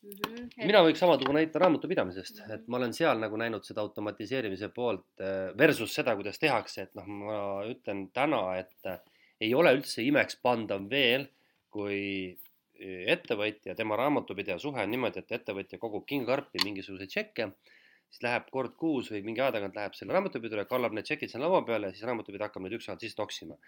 Et... 0.00 0.62
mina 0.64 0.80
võiks 0.80 1.00
sama 1.02 1.18
tuua 1.20 1.34
näite 1.36 1.60
raamatupidamisest 1.60 2.38
mm, 2.38 2.44
-hmm. 2.44 2.54
et 2.54 2.68
ma 2.72 2.78
olen 2.78 2.94
seal 2.96 3.18
nagu 3.20 3.36
näinud 3.36 3.66
seda 3.66 3.82
automatiseerimise 3.84 4.70
poolt 4.76 5.20
äh, 5.20 5.50
versus 5.58 5.94
seda, 5.94 6.14
kuidas 6.16 6.38
tehakse, 6.40 6.86
et 6.86 6.94
noh, 6.96 7.08
ma 7.08 7.40
ütlen 7.68 8.06
täna, 8.16 8.44
et 8.56 8.92
ei 9.40 9.52
ole 9.54 9.74
üldse 9.76 10.04
imekspandav 10.04 10.86
veel, 10.90 11.26
kui 11.70 11.98
ettevõtja, 12.80 13.74
tema 13.76 13.96
raamatupidaja 14.00 14.58
suhe 14.58 14.82
on 14.82 14.90
niimoodi, 14.90 15.20
et 15.20 15.32
ettevõtja 15.38 15.78
kogub 15.78 16.06
kingakarpi 16.08 16.64
mingisuguseid 16.64 17.12
tšekke, 17.12 17.50
siis 18.10 18.22
läheb 18.26 18.48
kord 18.50 18.76
kuus 18.80 19.10
või 19.12 19.22
mingi 19.26 19.42
aja 19.44 19.54
tagant 19.58 19.76
läheb 19.76 19.94
selle 19.94 20.16
raamatupidajale, 20.16 20.68
kallab 20.70 20.96
need 20.96 21.06
tšekid 21.08 21.30
sinna 21.32 21.46
laua 21.46 21.62
peale 21.66 21.90
ja 21.90 21.96
siis 21.96 22.08
raamatupidaja 22.08 22.48
hakkab 22.48 22.64
neid 22.64 22.78
ükshaaval 22.78 23.02
sisse 23.04 23.18
toksima. 23.18 23.58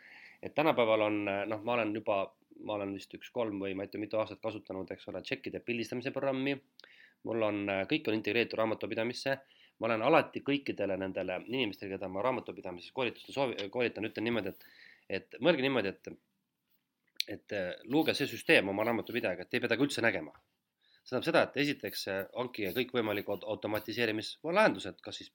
et 0.43 0.55
tänapäeval 0.55 1.07
on 1.07 1.25
noh, 1.25 1.61
ma 1.63 1.77
olen 1.77 1.95
juba 1.95 2.25
ma 2.67 2.77
olen 2.77 2.95
vist 2.97 3.15
üks 3.17 3.31
kolm 3.35 3.61
või 3.63 3.75
ma 3.77 3.87
ei 3.87 3.93
tea, 3.93 4.01
mitu 4.03 4.19
aastat 4.21 4.41
kasutanud, 4.43 4.91
eks 4.95 5.09
ole, 5.11 5.23
tšekkide 5.23 5.63
pildistamise 5.67 6.13
programmi. 6.15 6.57
mul 7.23 7.43
on, 7.47 7.67
kõik 7.91 8.09
on 8.09 8.19
integreeritud 8.19 8.59
raamatupidamisse. 8.59 9.39
ma 9.81 9.87
olen 9.89 10.03
alati 10.03 10.41
kõikidele 10.47 10.97
nendele 10.99 11.41
inimestele, 11.47 11.97
keda 11.97 12.09
ma 12.09 12.23
raamatupidamises 12.23 12.93
koolitustel 12.95 13.35
soovi-, 13.35 13.71
koolitan, 13.71 14.05
ütlen 14.07 14.25
niimoodi, 14.25 14.49
et, 14.49 14.67
et 15.09 15.35
mõelge 15.41 15.63
niimoodi, 15.63 15.89
et, 15.89 16.13
et 17.29 17.55
luuge 17.91 18.15
see 18.15 18.27
süsteem 18.31 18.69
oma 18.69 18.87
raamatupidajaga, 18.89 19.47
et 19.47 19.55
ei 19.55 19.61
pea 19.61 19.71
temaga 19.71 19.87
üldse 19.89 20.03
nägema 20.05 20.33
see 21.03 21.11
tähendab 21.11 21.27
seda, 21.27 21.43
et 21.47 21.57
esiteks 21.65 22.05
hankige 22.37 22.73
kõikvõimalikud 22.77 23.47
automatiseerimislahendused, 23.55 25.01
kas 25.03 25.19
siis 25.19 25.33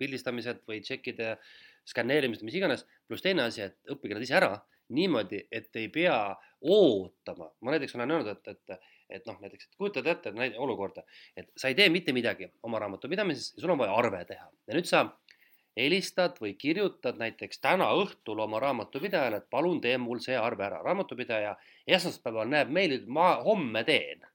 pildistamised 0.00 0.62
või 0.68 0.80
tšekkide 0.84 1.34
skänneerimised, 1.90 2.44
mis 2.46 2.56
iganes, 2.56 2.86
pluss 3.08 3.24
teine 3.24 3.48
asi, 3.48 3.66
et 3.66 3.92
õppige 3.92 4.16
nad 4.16 4.24
ise 4.24 4.36
ära 4.38 4.52
niimoodi, 4.94 5.42
et 5.52 5.76
ei 5.78 5.88
pea 5.92 6.16
ootama. 6.60 7.50
ma 7.60 7.74
näiteks 7.74 7.94
olen 7.94 8.14
öelnud, 8.14 8.30
et, 8.30 8.48
et, 8.54 8.88
et 9.10 9.26
noh, 9.26 9.38
näiteks, 9.42 9.66
et 9.66 9.78
kujutad 9.78 10.06
ette 10.06 10.32
näide, 10.34 10.58
olukorda, 10.58 11.04
et 11.36 11.50
sa 11.56 11.70
ei 11.70 11.78
tee 11.78 11.88
mitte 11.90 12.14
midagi 12.16 12.50
oma 12.66 12.78
raamatupidamises 12.82 13.54
ja 13.54 13.62
sul 13.62 13.74
on 13.74 13.82
vaja 13.82 13.94
arve 13.96 14.24
teha 14.30 14.48
ja 14.50 14.76
nüüd 14.76 14.88
sa 14.88 15.04
helistad 15.80 16.36
või 16.40 16.54
kirjutad 16.60 17.18
näiteks 17.20 17.62
täna 17.64 17.90
õhtul 17.98 18.40
oma 18.44 18.60
raamatupidajale, 18.60 19.42
et 19.42 19.50
palun 19.50 19.80
tee 19.80 19.96
mul 19.98 20.20
see 20.24 20.36
arve 20.36 20.68
ära. 20.68 20.82
raamatupidaja 20.84 21.56
esmaspäeval 21.86 22.48
näeb 22.48 22.68
meili, 22.68 23.02
ma 23.06 23.34
homme 23.44 23.84
teen 23.84 24.30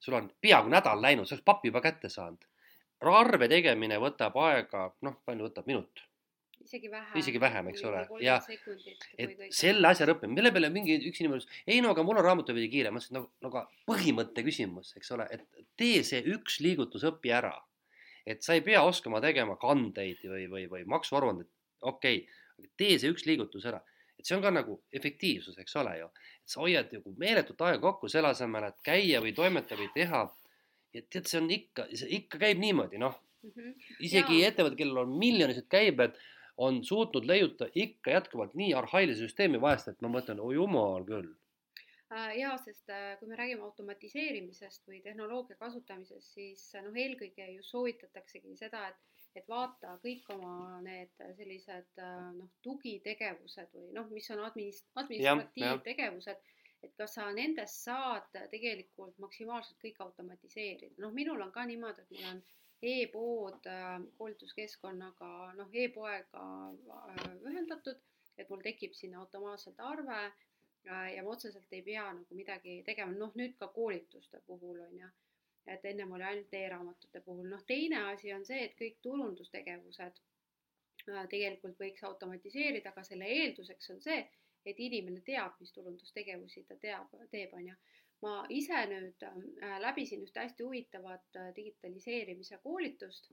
sul 0.00 0.14
on 0.14 0.30
peaaegu 0.40 0.72
nädal 0.72 1.02
läinud, 1.02 1.28
sa 1.28 1.36
oleks 1.36 1.44
pappi 1.44 1.68
juba 1.68 1.82
kätte 1.84 2.08
saanud. 2.08 2.46
arve 3.00 3.48
tegemine 3.48 3.96
võtab 4.00 4.36
aega, 4.44 4.90
noh, 5.06 5.20
palju 5.24 5.46
võtab, 5.48 5.66
minut? 5.68 6.02
isegi 6.60 6.90
vähem. 6.92 7.16
isegi 7.16 7.40
vähem, 7.40 7.68
eks 7.72 7.84
ole, 7.88 8.02
ja 8.20 8.36
et 9.18 9.46
selle 9.56 9.88
asja 9.88 10.08
õppimine, 10.12 10.36
mille 10.36 10.52
peale 10.52 10.68
mingi 10.72 10.98
üks 11.08 11.22
inimene 11.22 11.40
ütles, 11.40 11.62
ei 11.66 11.80
no 11.80 11.94
aga 11.94 12.04
mul 12.04 12.20
on 12.20 12.26
raamatupidi 12.26 12.68
kiire, 12.72 12.92
ma 12.92 13.00
ütlesin, 13.00 13.16
no 13.16 13.48
aga 13.48 13.64
põhimõtte 13.88 14.44
küsimus, 14.44 14.92
eks 15.00 15.12
ole, 15.16 15.26
et 15.32 15.64
tee 15.80 16.02
see 16.04 16.20
üks 16.36 16.60
liigutus, 16.64 17.06
õpi 17.08 17.32
ära. 17.32 17.54
Et 18.26 18.42
sa 18.42 18.54
ei 18.54 18.64
pea 18.64 18.82
oskama 18.82 19.20
tegema 19.20 19.56
kandeid 19.60 20.20
või, 20.24 20.46
või, 20.50 20.66
või 20.70 20.84
maksuaruandeid, 20.86 21.48
okei 21.82 22.22
okay., 22.24 22.70
tee 22.76 22.98
see 23.00 23.08
üks 23.12 23.24
liigutus 23.24 23.64
ära 23.66 23.80
et 24.20 24.28
see 24.28 24.36
on 24.36 24.44
ka 24.44 24.52
nagu 24.52 24.76
efektiivsus, 24.96 25.56
eks 25.62 25.76
ole 25.80 25.96
ju. 25.98 26.10
et 26.44 26.52
sa 26.52 26.60
hoiad 26.64 26.92
nagu 26.92 27.14
meeletut 27.20 27.62
aega 27.64 27.80
kokku 27.86 28.10
selle 28.12 28.32
asemel, 28.34 28.68
et 28.68 28.82
käia 28.84 29.22
või 29.24 29.32
toimetada 29.36 29.80
või 29.80 29.88
teha. 29.94 30.26
ja 30.94 31.02
tead, 31.08 31.28
see 31.30 31.40
on 31.40 31.48
ikka, 31.54 31.86
see 31.96 32.10
ikka 32.18 32.40
käib 32.42 32.60
niimoodi, 32.60 33.00
noh 33.00 33.16
mm 33.16 33.50
-hmm.. 33.54 33.74
isegi 34.08 34.42
ettevõtted, 34.44 34.76
kellel 34.78 35.04
on 35.04 35.16
miljonilised 35.18 35.68
käibed, 35.72 36.18
on 36.60 36.82
suutnud 36.84 37.24
leiuta 37.24 37.70
ikka 37.74 38.10
jätkuvalt 38.18 38.54
nii 38.58 38.74
arhailise 38.76 39.24
süsteemi 39.24 39.60
vahest, 39.60 39.88
et 39.88 40.02
ma 40.04 40.10
mõtlen, 40.12 40.42
oi 40.44 40.54
jumal 40.58 41.06
küll 41.08 41.30
jaa, 42.10 42.56
sest 42.58 42.90
äh, 42.90 43.12
kui 43.20 43.28
me 43.30 43.38
räägime 43.38 43.62
automatiseerimisest 43.68 44.88
või 44.88 45.00
tehnoloogia 45.04 45.56
kasutamisest, 45.60 46.34
siis 46.34 46.64
noh, 46.82 46.96
eelkõige 46.96 47.46
ju 47.54 47.66
soovitataksegi 47.66 48.56
seda, 48.58 48.88
et 48.90 49.06
et 49.38 49.46
vaata 49.46 49.92
kõik 50.02 50.24
oma 50.34 50.80
need 50.82 51.12
sellised 51.38 52.00
noh, 52.34 52.48
tugitegevused 52.66 53.76
või 53.76 53.92
noh, 53.94 54.08
mis 54.10 54.26
on 54.34 54.42
administ-, 54.42 54.88
administratiivtegevused, 54.98 56.40
et 56.82 56.96
kas 56.98 57.14
sa 57.14 57.28
nendest 57.36 57.84
saad 57.84 58.26
tegelikult 58.50 59.18
maksimaalselt 59.22 59.78
kõik 59.84 60.00
automatiseerida. 60.02 60.96
noh, 60.98 61.14
minul 61.14 61.46
on 61.46 61.52
ka 61.54 61.62
niimoodi, 61.68 62.02
et 62.02 62.10
mul 62.16 62.28
on 62.32 62.42
e-pood 62.90 63.70
koolituskeskkonnaga, 64.18 65.30
noh 65.58 65.78
e-poega 65.84 66.44
ühendatud, 67.46 68.02
et 68.40 68.48
mul 68.50 68.62
tekib 68.64 68.96
sinna 68.96 69.20
automaatselt 69.20 69.78
arve 69.84 70.22
ja 70.84 71.22
ma 71.22 71.30
otseselt 71.30 71.72
ei 71.72 71.82
pea 71.82 72.06
nagu 72.12 72.36
midagi 72.36 72.80
tegema, 72.86 73.12
noh 73.12 73.34
nüüd 73.36 73.56
ka 73.60 73.68
koolituste 73.74 74.40
puhul 74.46 74.80
on 74.86 74.98
ju. 74.98 75.10
Et 75.66 75.84
ennem 75.84 76.12
oli 76.16 76.24
ainult 76.24 76.54
e-raamatute 76.56 77.20
puhul, 77.20 77.48
noh 77.48 77.62
teine 77.68 77.98
asi 78.10 78.32
on 78.32 78.46
see, 78.48 78.62
et 78.64 78.76
kõik 78.78 78.96
turundustegevused 79.04 80.20
äh, 80.20 81.26
tegelikult 81.28 81.78
võiks 81.84 82.04
automatiseerida, 82.08 82.94
aga 82.94 83.04
selle 83.06 83.28
eelduseks 83.28 83.90
on 83.94 84.00
see, 84.02 84.22
et 84.66 84.80
inimene 84.80 85.20
teab, 85.26 85.60
mis 85.60 85.72
turundustegevusi 85.76 86.64
ta 86.68 86.76
teab, 86.80 87.12
teeb, 87.30 87.52
on 87.56 87.68
ju. 87.72 87.76
ma 88.20 88.32
ise 88.52 88.80
nüüd 88.88 89.22
äh, 89.24 89.76
läbisin 89.84 90.24
ühte 90.24 90.42
hästi 90.42 90.64
huvitavat 90.64 91.38
äh, 91.40 91.52
digitaliseerimise 91.56 92.58
koolitust, 92.64 93.30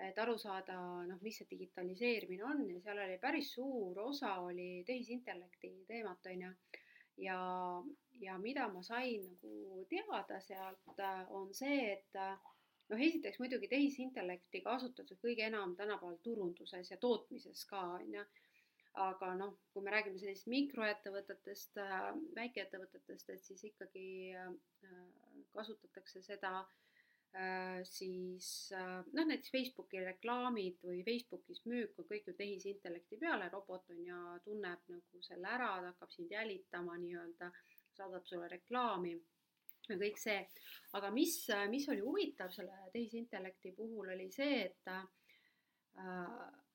et 0.00 0.18
aru 0.18 0.38
saada, 0.40 0.76
noh, 1.06 1.18
mis 1.20 1.36
see 1.36 1.48
digitaliseerimine 1.50 2.44
on 2.48 2.62
ja 2.70 2.80
seal 2.80 3.02
oli 3.04 3.18
päris 3.20 3.52
suur 3.52 3.98
osa 4.00 4.38
oli 4.40 4.84
tehisintellekti 4.86 5.72
teemat, 5.88 6.30
on 6.32 6.46
ju 6.46 6.52
ja, 7.16 7.38
ja 8.20 8.38
mida 8.38 8.68
ma 8.72 8.82
sain 8.82 9.26
nagu 9.26 9.84
teada 9.90 10.40
sealt, 10.40 10.98
äh, 10.98 11.24
on 11.30 11.52
see, 11.54 11.92
et 11.92 12.16
äh, 12.16 12.38
noh, 12.88 13.02
esiteks 13.08 13.40
muidugi 13.42 13.68
tehisintellekti 13.68 14.62
kasutatakse 14.64 15.18
kõige 15.20 15.46
enam 15.48 15.76
tänapäeval 15.76 16.18
turunduses 16.24 16.90
ja 16.90 16.98
tootmises 17.00 17.66
ka, 17.68 17.82
on 17.98 18.16
ju. 18.20 18.24
aga 19.02 19.30
noh, 19.38 19.54
kui 19.72 19.84
me 19.84 19.92
räägime 19.92 20.18
sellist 20.20 20.48
mikroettevõtetest, 20.52 21.78
äh, 21.80 22.08
väikeettevõtetest, 22.36 23.30
et 23.32 23.44
siis 23.44 23.62
ikkagi 23.70 24.08
kasutatakse 25.52 26.20
seda 26.24 26.58
Äh, 26.62 26.91
siis 27.88 28.46
äh, 28.76 29.04
noh, 29.12 29.24
näiteks 29.24 29.52
Facebooki 29.52 30.02
reklaamid 30.04 30.82
või 30.84 31.00
Facebookis 31.06 31.62
müük 31.64 31.98
on 31.98 32.08
kõik 32.10 32.26
ju 32.28 32.34
tehisintellekti 32.36 33.16
peale, 33.20 33.48
robot 33.52 33.88
on 33.94 34.02
ja 34.04 34.18
tunneb 34.44 34.82
nagu 34.92 35.22
selle 35.24 35.48
ära, 35.48 35.70
ta 35.80 35.92
hakkab 35.94 36.12
sind 36.12 36.32
jälitama 36.32 36.98
nii-öelda, 37.00 37.48
saadab 37.96 38.26
sulle 38.28 38.50
reklaami 38.52 39.14
ja 39.88 39.96
kõik 39.98 40.20
see. 40.20 40.42
aga 40.98 41.10
mis, 41.10 41.38
mis 41.72 41.88
oli 41.88 42.04
huvitav 42.04 42.52
selle 42.52 42.76
tehisintellekti 42.92 43.72
puhul, 43.80 44.12
oli 44.12 44.28
see, 44.32 44.66
et 44.66 44.92
äh, 44.92 45.06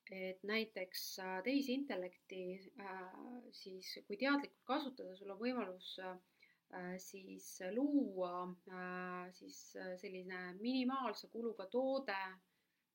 et 0.08 0.43
näiteks 0.47 1.01
tehisintellekti 1.43 2.41
siis, 3.51 3.89
kui 4.08 4.16
teadlikult 4.16 4.64
kasutada, 4.70 5.16
sul 5.20 5.34
on 5.34 5.39
võimalus 5.41 5.97
Äh, 5.99 6.16
siis 6.97 7.59
luua 7.72 8.43
äh, 8.70 9.34
siis 9.34 9.76
äh, 9.76 9.93
selline 9.97 10.53
minimaalse 10.59 11.28
kuluga 11.28 11.65
toode 11.72 12.18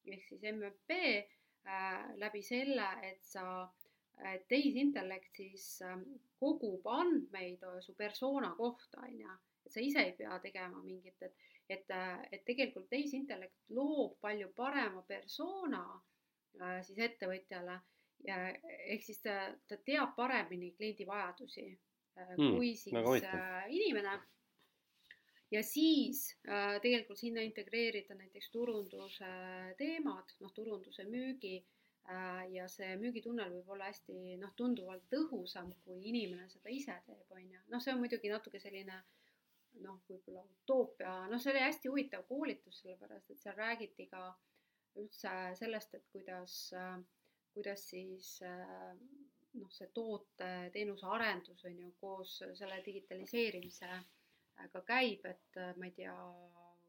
ehk 0.06 0.26
siis 0.28 0.42
MVP 0.42 0.98
läbi 2.18 2.42
selle, 2.42 2.88
et 3.06 3.20
sa, 3.22 3.68
tehisintellekt 4.50 5.36
siis 5.38 5.66
kogub 6.40 6.88
andmeid 6.90 7.62
su 7.80 7.94
persona 7.94 8.50
kohta, 8.58 9.04
on 9.06 9.20
ju, 9.20 9.36
et 9.64 9.72
sa 9.72 9.80
ise 9.80 10.02
ei 10.02 10.16
pea 10.18 10.40
tegema 10.42 10.82
mingit, 10.82 11.22
et, 11.22 11.46
et, 11.70 11.94
et 12.32 12.42
tegelikult 12.44 12.88
tehisintellekt 12.90 13.70
loob 13.78 14.18
palju 14.20 14.50
parema 14.58 15.04
persona 15.06 15.84
siis 16.82 16.98
ettevõtjale. 16.98 17.78
Ja 18.26 18.42
ehk 18.50 19.06
siis 19.06 19.22
ta, 19.22 19.38
ta 19.70 19.78
teab 19.86 20.16
paremini 20.18 20.74
kliendi 20.74 21.06
vajadusi 21.06 21.70
hmm, 22.16 22.56
kui 22.56 22.74
siis 22.76 22.94
äh, 23.24 23.66
inimene. 23.68 24.18
ja 25.50 25.62
siis 25.62 26.24
äh, 26.48 26.80
tegelikult 26.82 27.18
sinna 27.18 27.44
integreerida 27.44 28.14
näiteks 28.14 28.50
turunduse 28.50 29.30
teemad, 29.78 30.34
noh, 30.40 30.52
turunduse 30.52 31.04
müügi 31.08 31.56
äh, 32.10 32.44
ja 32.52 32.68
see 32.68 32.94
müügitunnel 33.00 33.52
võib 33.56 33.74
olla 33.76 33.90
hästi 33.90 34.36
noh, 34.40 34.54
tunduvalt 34.56 35.08
tõhusam, 35.12 35.72
kui 35.84 36.04
inimene 36.12 36.48
seda 36.52 36.72
ise 36.72 36.96
teeb, 37.06 37.26
on 37.30 37.50
ju. 37.50 37.66
noh, 37.72 37.82
see 37.82 37.94
on 37.94 38.00
muidugi 38.04 38.32
natuke 38.32 38.60
selline 38.60 39.02
noh, 39.82 40.00
võib-olla 40.08 40.44
utoopia, 40.44 41.12
noh, 41.32 41.40
see 41.40 41.52
oli 41.54 41.64
hästi 41.64 41.88
huvitav 41.88 42.26
koolitus, 42.28 42.82
sellepärast 42.82 43.32
et 43.32 43.40
seal 43.40 43.56
räägiti 43.56 44.08
ka 44.10 44.26
üldse 45.00 45.30
sellest, 45.56 45.94
et 45.96 46.04
kuidas, 46.12 46.56
kuidas 47.54 47.86
siis 47.88 48.34
noh, 49.58 49.70
see 49.72 49.90
toote, 49.94 50.48
teenuse 50.74 51.06
arendus 51.08 51.64
on 51.68 51.78
ju 51.78 51.92
koos 52.00 52.38
selle 52.58 52.80
digitaliseerimisega 52.86 54.82
käib, 54.86 55.26
et 55.28 55.60
äh, 55.60 55.72
ma 55.78 55.88
ei 55.88 55.94
tea, 55.96 56.14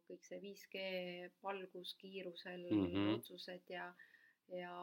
kõik 0.07 0.25
see 0.27 0.39
5G 0.43 0.81
valguskiirusel 1.43 2.65
mm 2.69 2.87
-hmm. 2.87 3.13
otsused 3.15 3.69
ja, 3.71 3.87
ja, 4.51 4.75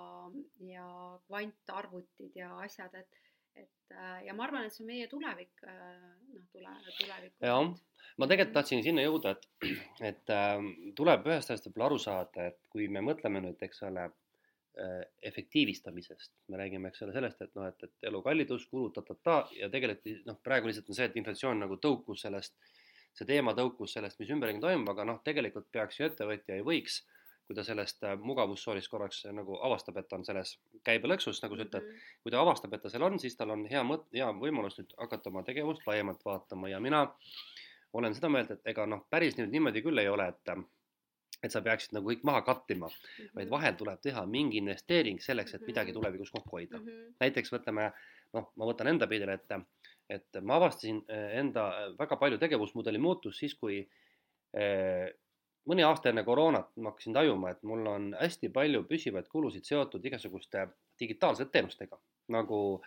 ja 0.67 0.87
kvantarvutid 1.27 2.37
ja 2.37 2.51
asjad, 2.65 2.95
et, 2.95 3.21
et 3.55 3.93
äh, 3.93 4.25
ja 4.27 4.35
ma 4.35 4.45
arvan, 4.45 4.67
et 4.67 4.75
see 4.75 4.85
on 4.85 4.93
meie 4.93 5.07
tulevik, 5.09 5.63
äh, 5.63 6.09
noh, 6.35 6.49
tule, 6.53 6.75
tulevik. 6.99 7.37
jah, 7.41 7.69
ma 8.17 8.27
tegelikult 8.27 8.57
tahtsin 8.59 8.83
sinna 8.83 9.05
jõuda, 9.05 9.37
et, 9.37 9.47
et 10.13 10.35
äh, 10.37 10.57
tuleb 10.97 11.29
ühest 11.29 11.51
asjast 11.51 11.69
võib-olla 11.69 11.93
aru 11.93 11.99
saada, 11.99 12.51
et 12.53 12.67
kui 12.73 12.89
me 12.89 13.05
mõtleme 13.05 13.45
nüüd, 13.45 13.63
eks 13.69 13.83
ole 13.89 14.11
Äh, 14.11 14.30
efektiivistamisest, 15.27 16.31
me 16.49 16.57
räägime, 16.61 16.89
eks 16.89 17.03
ole, 17.03 17.13
sellest, 17.13 17.41
et 17.43 17.55
noh, 17.59 17.67
et, 17.67 17.83
et 17.85 18.09
elukallidus, 18.11 18.69
kulud 18.71 18.95
ta-ta-ta 18.95 19.41
ja 19.59 19.69
tegelikult 19.73 20.27
noh, 20.29 20.39
praegu 20.45 20.71
lihtsalt 20.71 20.89
on 20.93 20.97
see, 20.97 21.09
et 21.11 21.17
inflatsioon 21.21 21.59
nagu 21.65 21.77
tõukus 21.83 22.23
sellest, 22.23 22.55
see 23.19 23.27
teema 23.27 23.53
tõukus 23.59 23.97
sellest, 23.97 24.21
mis 24.23 24.31
ümberringi 24.31 24.63
toimub, 24.63 24.93
aga 24.95 25.09
noh, 25.11 25.19
tegelikult 25.27 25.67
peaks 25.75 25.99
ju 26.01 26.07
ettevõtja 26.07 26.61
ei 26.61 26.67
võiks 26.67 27.03
kui 27.51 27.57
ta 27.59 27.65
sellest 27.67 28.05
äh, 28.07 28.13
mugavustsoonist 28.15 28.87
korraks 28.87 29.25
äh, 29.27 29.33
nagu 29.35 29.57
avastab, 29.67 29.97
et 29.99 30.07
ta 30.07 30.15
on 30.21 30.23
selles 30.23 30.53
käibelõksus, 30.87 31.41
nagu 31.43 31.57
sa 31.59 31.65
ütled, 31.65 31.83
Mhm. 31.89 32.05
kui 32.23 32.31
ta 32.31 32.39
avastab, 32.45 32.77
et 32.77 32.85
ta 32.85 32.93
seal 32.93 33.03
on, 33.03 33.19
siis 33.19 33.35
tal 33.35 33.51
on 33.51 33.65
hea 33.67 33.83
mõt-, 33.83 34.07
hea 34.15 34.29
võimalus 34.39 34.79
nüüd 34.79 34.95
hakata 34.95 35.33
oma 35.33 35.43
tegevust 35.43 35.83
laiemalt 35.89 36.23
vaatama 36.25 36.71
ja 36.71 36.79
mina 36.79 37.09
olen 37.93 38.15
seda 38.15 38.31
meelt, 38.31 38.53
et 38.55 38.71
ega 38.71 38.87
noh, 38.87 39.03
päris 39.11 39.35
nüüd 39.35 39.51
niimoodi 39.51 39.83
küll 39.83 39.99
ei 39.99 40.07
ole, 40.09 40.29
et 40.31 40.55
et 41.43 41.53
sa 41.53 41.61
peaksid 41.65 41.93
nagu 41.97 42.11
kõik 42.11 42.25
maha 42.25 42.43
kattima, 42.45 42.89
vaid 43.35 43.47
Mhm. 43.47 43.51
vahel 43.51 43.75
tuleb 43.75 44.01
teha 44.03 44.27
mingi 44.27 44.59
investeering 44.59 45.19
selleks, 45.21 45.55
et 45.55 45.63
midagi 45.67 45.93
tulevikus 45.93 46.31
kokku 46.31 46.51
hoida 46.59 46.79
Mhm. 46.79 47.15
näiteks 47.21 47.51
võtame, 47.53 47.93
noh, 48.35 48.53
ma 48.57 48.65
võtan 48.67 48.89
enda 48.89 49.07
pildile 49.07 49.33
ette, 49.35 49.61
et 50.09 50.43
ma 50.43 50.57
avastasin 50.57 51.05
eh, 51.09 51.39
enda 51.39 51.69
eh, 51.87 51.95
väga 51.99 52.17
palju 52.17 52.39
tegevusmudeli 52.39 52.99
muutus 52.99 53.39
siis, 53.39 53.55
kui 53.55 53.89
eh, 54.55 55.13
mõni 55.69 55.85
aasta 55.87 56.09
enne 56.11 56.25
koroonat 56.25 56.77
ma 56.77 56.91
hakkasin 56.91 57.15
tajuma, 57.15 57.51
et 57.51 57.63
mul 57.63 57.87
on 57.87 58.13
hästi 58.21 58.49
palju 58.53 58.85
püsivaid 58.89 59.29
kulusid 59.29 59.65
seotud 59.65 60.05
igasuguste 60.05 60.69
digitaalsete 60.99 61.51
teenustega 61.53 61.99
nagu 62.29 62.83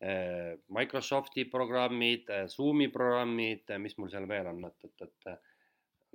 eh, 0.00 0.56
Microsofti 0.68 1.44
programmid, 1.50 2.26
Zoomi 2.48 2.88
programmid, 2.88 3.70
mis 3.78 3.96
mul 3.98 4.10
seal 4.10 4.26
veel 4.28 4.46
on, 4.46 4.64
et, 4.64 4.84
et, 4.84 5.02
et 5.02 5.38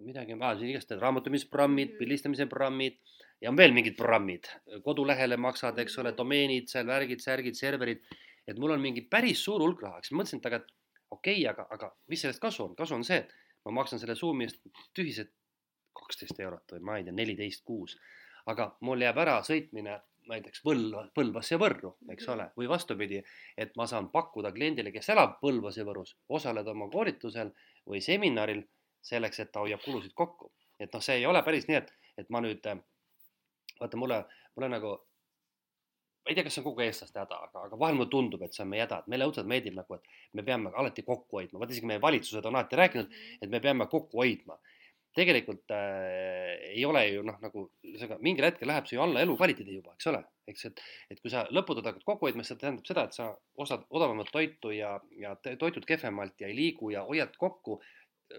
midagi, 0.03 0.33
igast 0.69 0.89
need 0.89 1.01
raamatamisprogrammid, 1.01 1.89
Mhm. 1.91 1.97
pildistamise 1.97 2.47
programmid 2.47 2.97
ja 3.41 3.49
on 3.49 3.57
veel 3.57 3.71
mingid 3.73 3.95
programmid, 3.97 4.47
kodulehele 4.83 5.37
maksad, 5.37 5.77
eks 5.79 5.97
ole, 5.97 6.11
Mhm. 6.11 6.17
domeenid 6.17 6.67
seal, 6.67 6.85
värgid, 6.85 7.19
särgid, 7.19 7.55
serverid, 7.55 8.01
et 8.47 8.57
mul 8.57 8.71
on 8.71 8.81
mingi 8.81 9.01
päris 9.01 9.43
suur 9.43 9.61
hulk 9.61 9.81
raha, 9.81 10.01
siis 10.01 10.11
ma 10.11 10.23
mõtlesin, 10.23 10.37
et 10.37 10.45
aga 10.45 10.63
okei 11.11 11.45
okay,, 11.45 11.47
aga, 11.47 11.67
aga 11.71 11.91
mis 12.07 12.21
sellest 12.21 12.39
kasu 12.41 12.63
on, 12.63 12.75
kasu 12.75 12.95
on 12.95 13.03
see, 13.03 13.17
et 13.17 13.31
ma 13.65 13.71
maksan 13.71 13.99
selle 13.99 14.15
Zoomi 14.15 14.45
eest 14.45 14.61
tühised 14.95 15.29
kaksteist 15.93 16.39
eurot 16.39 16.63
või 16.71 16.81
ma 16.81 16.97
ei 16.97 17.03
tea, 17.03 17.13
neliteist 17.13 17.63
kuus, 17.65 17.97
aga 18.47 18.75
mul 18.81 18.99
jääb 18.99 19.17
ära 19.17 19.41
sõitmine 19.41 20.01
näiteks 20.29 20.61
Põlva, 20.61 21.09
Põlvasse 21.15 21.55
ja 21.55 21.57
Võrru, 21.57 21.95
eks 22.11 22.27
Mhm. 22.27 22.33
ole, 22.33 22.51
või 22.57 22.67
vastupidi, 22.69 23.23
et 23.57 23.75
ma 23.75 23.85
saan 23.87 24.09
pakkuda 24.09 24.51
kliendile, 24.51 24.91
kes 24.91 25.09
elab 25.09 25.39
Põlvas 25.41 25.77
ja 25.77 25.83
Võrus, 25.83 26.15
osaleda 26.29 26.71
oma 26.71 26.87
koolitusel 26.89 27.51
või 27.87 28.01
seminaril 28.01 28.63
selleks, 29.01 29.39
et 29.39 29.51
ta 29.51 29.63
hoiab 29.63 29.83
kulusid 29.85 30.13
kokku. 30.15 30.51
et 30.79 30.93
noh, 30.93 31.01
see 31.03 31.19
ei 31.19 31.25
ole 31.27 31.41
päris 31.43 31.67
nii, 31.67 31.75
et, 31.75 31.91
et 32.17 32.29
ma 32.31 32.39
nüüd, 32.43 32.63
vaata 33.79 33.99
mulle, 33.99 34.23
mulle 34.55 34.69
nagu, 34.71 34.93
ma 36.23 36.31
ei 36.31 36.37
tea, 36.37 36.45
kas 36.45 36.57
see 36.57 36.63
on 36.63 36.67
kogu 36.69 36.83
eestlaste 36.85 37.21
häda, 37.21 37.37
aga, 37.49 37.65
aga 37.67 37.79
vahel 37.79 37.99
mulle 37.99 38.11
tundub, 38.13 38.43
et 38.45 38.55
see 38.55 38.65
on 38.65 38.71
meie 38.73 38.83
häda, 38.85 39.01
et 39.01 39.11
meile 39.11 39.27
õudselt 39.29 39.47
meeldib 39.49 39.77
nagu, 39.77 39.99
et 39.99 40.35
me 40.37 40.45
peame 40.47 40.73
alati 40.81 41.05
kokku 41.07 41.39
hoidma, 41.39 41.61
vaata 41.61 41.75
isegi 41.75 41.89
meie 41.89 42.03
valitsused 42.03 42.49
on 42.49 42.59
alati 42.59 42.79
rääkinud, 42.79 43.15
et 43.41 43.53
me 43.55 43.63
peame 43.63 43.89
kokku 43.91 44.23
hoidma. 44.23 44.59
tegelikult 45.17 45.71
äh, 45.73 46.51
ei 46.69 46.83
ole 46.85 47.01
ju 47.07 47.23
noh, 47.25 47.39
nagu 47.41 47.63
ühesõnaga 47.81 48.19
mingil 48.23 48.45
hetkel 48.45 48.69
läheb 48.69 48.85
see 48.85 48.93
ju 48.95 49.01
alla 49.01 49.23
elukvaliteedi 49.25 49.79
juba, 49.79 49.95
eks 49.97 50.07
ole, 50.11 50.19
eks, 50.47 50.67
et, 50.69 50.83
et 51.09 51.19
kui 51.19 51.31
sa 51.33 51.41
lõputult 51.49 51.89
hakkad 51.89 52.05
kokku 52.05 52.27
hoidma, 52.27 52.45
siis 52.45 52.53
see 52.53 52.61
tähendab 52.61 52.85
seda, 52.87 53.07
et 53.09 53.17
sa 53.17 53.25
ostad 53.57 53.87
odavamat 53.89 54.29
toitu 54.31 54.69
ja, 54.71 54.93
ja 55.17 55.33
toitud 55.41 55.87
kehvemalt 55.89 56.37
ja 56.39 56.47
ei 56.47 56.55
liigu 56.55 56.91
ja 56.93 57.01
hoiad 57.09 57.33
kokku 57.41 57.79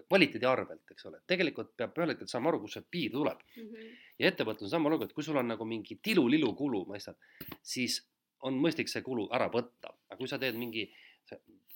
kvaliteedi 0.09 0.47
arvelt, 0.47 0.83
eks 0.91 1.07
ole, 1.07 1.19
tegelikult 1.27 1.73
peab 1.77 1.97
ühel 1.99 2.13
hetkel 2.15 2.29
saama 2.31 2.49
aru, 2.53 2.61
kust 2.61 2.75
see 2.79 2.83
piir 2.91 3.11
tuleb 3.13 3.39
Mhm. 3.57 3.89
ja 4.19 4.31
ettevõtlus 4.31 4.63
on 4.69 4.69
sama 4.71 4.95
et 5.05 5.13
kui 5.13 5.23
sul 5.25 5.37
on 5.37 5.49
nagu 5.49 5.65
mingi 5.65 5.97
tilu-lilu 6.03 6.55
kulu, 6.57 6.85
mõistad, 6.87 7.17
siis 7.63 8.01
on 8.43 8.55
mõistlik 8.61 8.89
see 8.89 9.03
kulu 9.03 9.29
ära 9.33 9.49
võtta, 9.51 9.93
aga 10.09 10.17
kui 10.17 10.29
sa 10.29 10.39
teed 10.39 10.55
mingi, 10.57 10.91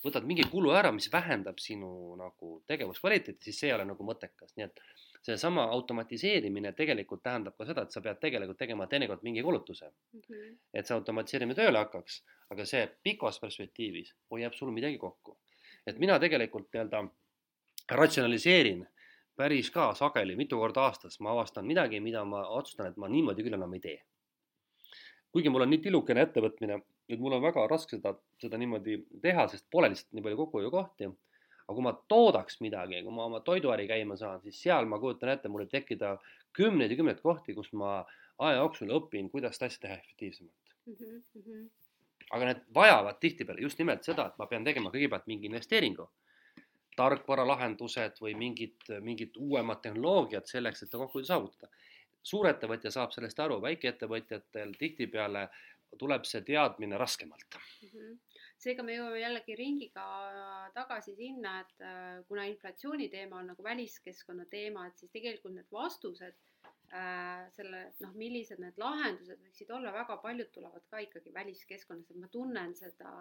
võtad 0.05 0.25
mingi 0.25 0.45
kulu 0.51 0.71
ära, 0.77 0.93
mis 0.93 1.09
vähendab 1.13 1.59
sinu 1.59 2.15
nagu 2.17 2.63
tegevuskvaliteeti, 2.69 3.43
siis 3.45 3.59
see 3.59 3.69
ei 3.69 3.75
ole 3.75 3.85
nagu 3.85 4.05
mõttekas, 4.05 4.55
nii 4.57 4.65
et 4.65 4.81
seesama 5.25 5.65
automatiseerimine 5.73 6.73
tegelikult 6.77 7.23
tähendab 7.23 7.57
ka 7.57 7.65
seda, 7.65 7.83
et 7.83 7.93
sa 7.93 8.01
pead 8.05 8.19
tegelikult 8.21 8.59
tegema 8.59 8.87
teinekord 8.87 9.23
mingi 9.23 9.43
kulutuse, 9.43 9.91
Mhm. 10.13 10.57
et 10.75 10.87
see 10.87 10.95
automatiseerimine 10.95 11.55
tööle 11.57 11.79
hakkaks, 11.79 12.23
aga 12.51 12.65
see 12.65 12.87
pikas 13.03 13.39
perspektiivis 13.41 14.13
hoiab 14.31 14.55
sul 14.55 14.71
midagi 14.71 14.99
kokku. 14.99 15.37
et 15.87 15.99
mina 15.99 16.19
tegelikult 16.19 16.71
nii-öelda 16.73 17.11
ratsionaliseerin 17.91 18.87
päris 19.37 19.71
ka 19.71 19.93
sageli, 19.95 20.37
mitu 20.37 20.59
korda 20.59 20.87
aastas 20.89 21.19
ma 21.21 21.33
avastan 21.35 21.67
midagi, 21.67 22.01
mida 22.01 22.25
ma 22.25 22.45
otsustan, 22.57 22.91
et 22.91 22.97
ma 23.01 23.11
niimoodi 23.11 23.45
küll 23.45 23.59
enam 23.59 23.73
ei 23.75 23.81
tee. 23.81 24.01
kuigi 25.35 25.51
mul 25.51 25.65
on 25.65 25.73
nii 25.75 25.81
tilukene 25.83 26.23
ettevõtmine, 26.23 26.77
et 27.11 27.19
mul 27.21 27.35
on 27.35 27.43
väga 27.43 27.65
raske 27.67 27.97
seda, 27.97 28.13
seda 28.39 28.59
niimoodi 28.61 29.01
teha, 29.23 29.49
sest 29.51 29.67
pole 29.71 29.91
lihtsalt 29.91 30.15
nii 30.15 30.23
palju 30.23 30.39
kokkuhoiukohti. 30.45 31.11
aga 31.65 31.75
kui 31.75 31.85
ma 31.87 31.93
toodaks 32.13 32.61
midagi, 32.61 33.03
kui 33.03 33.13
ma 33.17 33.25
oma 33.25 33.41
toiduäri 33.41 33.89
käima 33.89 34.17
saan, 34.21 34.41
siis 34.43 34.61
seal 34.63 34.87
ma 34.87 34.99
kujutan 35.01 35.33
ette, 35.33 35.49
mul 35.49 35.65
võib 35.65 35.73
tekkida 35.73 36.19
kümneid 36.53 36.93
ja 36.93 36.97
kümneid 36.97 37.23
kohti, 37.25 37.55
kus 37.55 37.73
ma 37.73 38.05
aja 38.39 38.59
jooksul 38.61 38.93
õpin, 38.99 39.31
kuidas 39.33 39.57
seda 39.57 39.71
asja 39.71 39.87
teha 39.87 39.97
efektiivsemalt. 39.97 40.77
Mhm. 40.87 41.23
Mhm. 41.41 41.65
aga 42.35 42.47
need 42.49 42.61
vajavad 42.75 43.19
tihtipeale 43.21 43.61
just 43.61 43.79
nimelt 43.79 44.05
seda, 44.05 44.27
et 44.27 44.39
ma 44.39 44.47
pean 44.47 44.65
tegema 44.65 44.91
kõigepealt 44.91 45.27
mingi 45.27 45.47
investeeringu 45.47 46.07
tarkvaralahendused 46.97 48.21
või 48.23 48.35
mingid, 48.39 48.89
mingid 49.03 49.37
uuemad 49.41 49.83
tehnoloogiad 49.85 50.47
selleks, 50.51 50.83
et 50.83 50.95
kokkuhoidu 50.95 51.31
saavutada. 51.31 51.73
suurettevõtja 52.25 52.91
saab 52.91 53.11
sellest 53.13 53.41
aru, 53.41 53.59
väikeettevõtjatel 53.61 54.71
tihtipeale 54.81 55.49
tuleb 55.99 56.25
see 56.29 56.41
teadmine 56.47 56.99
raskemalt. 56.99 57.59
Mhm. 57.83 58.15
seega 58.65 58.83
me 58.83 58.95
jõuame 58.97 59.19
jällegi 59.21 59.55
ringiga 59.59 60.05
tagasi 60.73 61.13
sinna, 61.19 61.59
et 61.61 61.83
äh, 61.85 62.23
kuna 62.29 62.47
inflatsiooni 62.49 63.11
teema 63.13 63.43
on 63.43 63.51
nagu 63.53 63.63
väliskeskkonna 63.63 64.47
teema, 64.51 64.87
et 64.87 64.99
siis 64.99 65.13
tegelikult 65.13 65.55
need 65.55 65.69
vastused 65.73 66.39
äh, 66.95 67.45
selle 67.53 67.83
noh, 68.01 68.15
millised 68.17 68.63
need 68.63 68.79
lahendused 68.81 69.43
võiksid 69.43 69.75
olla, 69.77 69.93
väga 69.93 70.17
paljud 70.23 70.49
tulevad 70.55 70.87
ka 70.89 71.03
ikkagi 71.05 71.35
väliskeskkonnast, 71.35 72.15
et 72.15 72.23
ma 72.23 72.31
tunnen 72.33 72.73
seda 72.79 73.13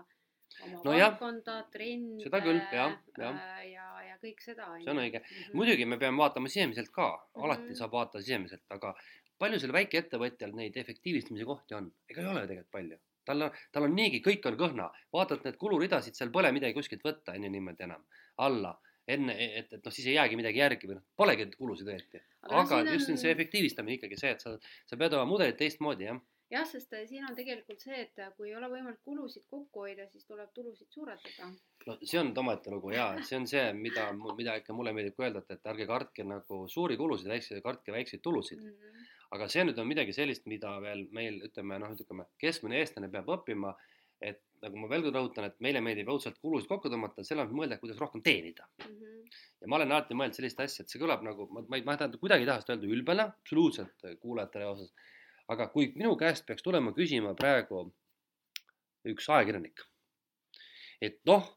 oma 0.64 0.82
No 0.86 0.92
valdkonda, 0.92 1.56
trende 1.72 2.24
seda 2.24 2.40
küll, 2.46 2.60
jah, 2.72 2.94
jah. 3.18 3.34
äh, 3.36 3.72
ja, 3.72 3.88
ja 4.10 4.18
kõik 4.22 4.40
seda. 4.46 4.68
see 4.84 4.92
on 4.92 4.98
õige. 5.04 5.22
muidugi 5.54 5.86
me 5.86 5.98
peame 5.98 6.18
vaatama 6.18 6.48
sisemiselt 6.48 6.92
ka, 6.92 7.08
alati 7.36 7.70
Mhm. 7.72 7.76
saab 7.82 7.92
vaadata 7.92 8.22
sisemiselt, 8.22 8.64
aga 8.70 8.94
palju 9.40 9.60
sellel 9.60 9.74
väikeettevõtjal 9.80 10.54
neid 10.56 10.78
efektiivistamise 10.78 11.46
kohti 11.46 11.74
on? 11.76 11.92
ega 12.10 12.22
ei 12.22 12.28
ole 12.28 12.42
ju 12.42 12.48
tegelikult 12.48 12.72
palju. 12.72 12.98
tal 13.26 13.42
on, 13.42 13.52
tal 13.72 13.84
on 13.84 13.94
niigi, 13.96 14.20
kõik 14.22 14.46
on 14.46 14.58
kõhna, 14.60 14.90
vaatad 15.14 15.44
need 15.46 15.56
kuluridasid, 15.58 16.14
seal 16.16 16.30
pole 16.30 16.52
midagi 16.52 16.74
kuskilt 16.76 17.02
võtta, 17.04 17.34
ju 17.36 17.40
niimoodi 17.50 17.84
enam, 17.86 18.04
alla, 18.38 18.74
enne, 19.08 19.32
et, 19.40 19.72
et 19.74 19.84
noh, 19.86 19.92
siis 19.96 20.08
ei 20.08 20.16
jäägi 20.18 20.36
midagi 20.36 20.60
järgi 20.60 20.88
või 20.90 20.96
noh, 20.96 21.04
polegi 21.16 21.46
kulusid 21.56 21.88
õieti. 21.88 22.20
Aga 22.44 22.60
aga 22.62 22.82
siin 22.84 22.94
just 22.94 23.10
on- 23.10 23.18
see 23.18 23.32
efektiivistamine 23.32 23.96
ikkagi 23.98 24.18
see, 24.20 24.32
et 24.32 24.42
sa, 24.42 24.58
sa 24.86 24.98
pead 24.98 25.14
oma 25.14 25.24
mudelit 25.26 25.56
teistmoodi, 25.58 26.04
jah. 26.04 26.20
Jah, 26.54 26.66
sest 26.70 26.94
äh, 26.94 27.06
siin 27.10 27.26
on 27.28 27.36
tegelikult 27.38 27.82
see, 27.84 28.00
et 28.06 28.22
äh, 28.22 28.32
kui 28.38 28.50
ei 28.52 28.58
ole 28.58 28.70
võimalik 28.72 29.02
kulusid 29.06 29.46
kokku 29.50 29.86
hoida, 29.86 30.06
siis 30.12 30.28
tuleb 30.30 30.52
tulusid 30.56 30.90
suurendada. 30.94 31.50
no 31.88 31.98
see 32.02 32.20
on 32.22 32.32
omaette 32.44 32.74
lugu 32.74 32.94
jaa, 32.94 33.10
see 33.28 33.40
on 33.40 33.48
see, 33.50 33.64
mida, 33.78 34.10
mida 34.38 34.58
ikka 34.62 34.76
mulle 34.78 34.94
meeldib 34.96 35.18
ka 35.18 35.28
öelda, 35.28 35.44
et, 35.50 35.66
ärge 35.74 35.88
kartke 35.90 36.26
nagu 36.28 36.64
suuri 36.72 36.98
kulusid, 37.00 37.30
väikseid, 37.34 37.64
kartke 37.66 37.96
väikseid 37.96 38.24
tulusid. 38.26 38.62
Mhm. 38.62 39.10
aga 39.34 39.48
see 39.50 39.64
nüüd 39.66 39.80
on 39.82 39.88
midagi 39.90 40.14
sellist, 40.14 40.44
mida 40.46 40.76
veel 40.82 41.08
meil 41.18 41.40
ütleme 41.48 41.80
noh, 41.82 41.96
ütleme 41.98 42.28
keskmine 42.42 42.78
eestlane 42.82 43.10
peab 43.14 43.32
õppima. 43.38 43.74
et 44.24 44.40
nagu 44.64 44.80
ma 44.80 44.88
veel 44.88 45.02
kord 45.04 45.18
rõhutan, 45.18 45.46
et 45.50 45.58
meile 45.60 45.82
meeldib 45.84 46.08
õudselt 46.08 46.38
kulusid 46.40 46.70
kokku 46.70 46.88
tõmmata, 46.88 47.26
selle 47.28 47.44
asemel 47.44 47.58
mõelda, 47.58 47.78
kuidas 47.82 47.98
rohkem 48.00 48.22
teenida. 48.24 48.70
Mhm. 48.86 49.26
ja 49.62 49.68
ma 49.68 49.76
olen 49.80 49.92
alati 49.92 50.16
mõelnud 50.16 50.38
sellist 50.38 50.62
asja, 50.64 50.86
et 50.86 50.94
see 50.94 51.02
kõlab 51.02 51.26
nagu 51.26 51.50
ma, 51.50 51.66
ma 51.68 51.80
ei, 51.80 51.84
ma 51.84 51.98
ei 51.98 52.00
taha 52.00 52.22
kuidagi 52.22 52.46
ei 52.46 52.52
taha 52.52 52.64
seda 52.64 52.78
öelda 52.78 52.94
ülbena, 52.96 53.26
absoluutselt 53.34 54.08
kuulajatele 54.22 54.70
osas. 54.70 54.94
Aga 55.52 55.68
kui 55.74 55.92
minu 55.96 56.16
käest 56.20 56.46
peaks 56.48 56.64
tulema 56.64 56.94
küsima 56.96 57.34
praegu 57.36 57.86
üks 59.12 59.28
ajakirjanik, 59.30 59.84
et 61.04 61.20
noh, 61.28 61.50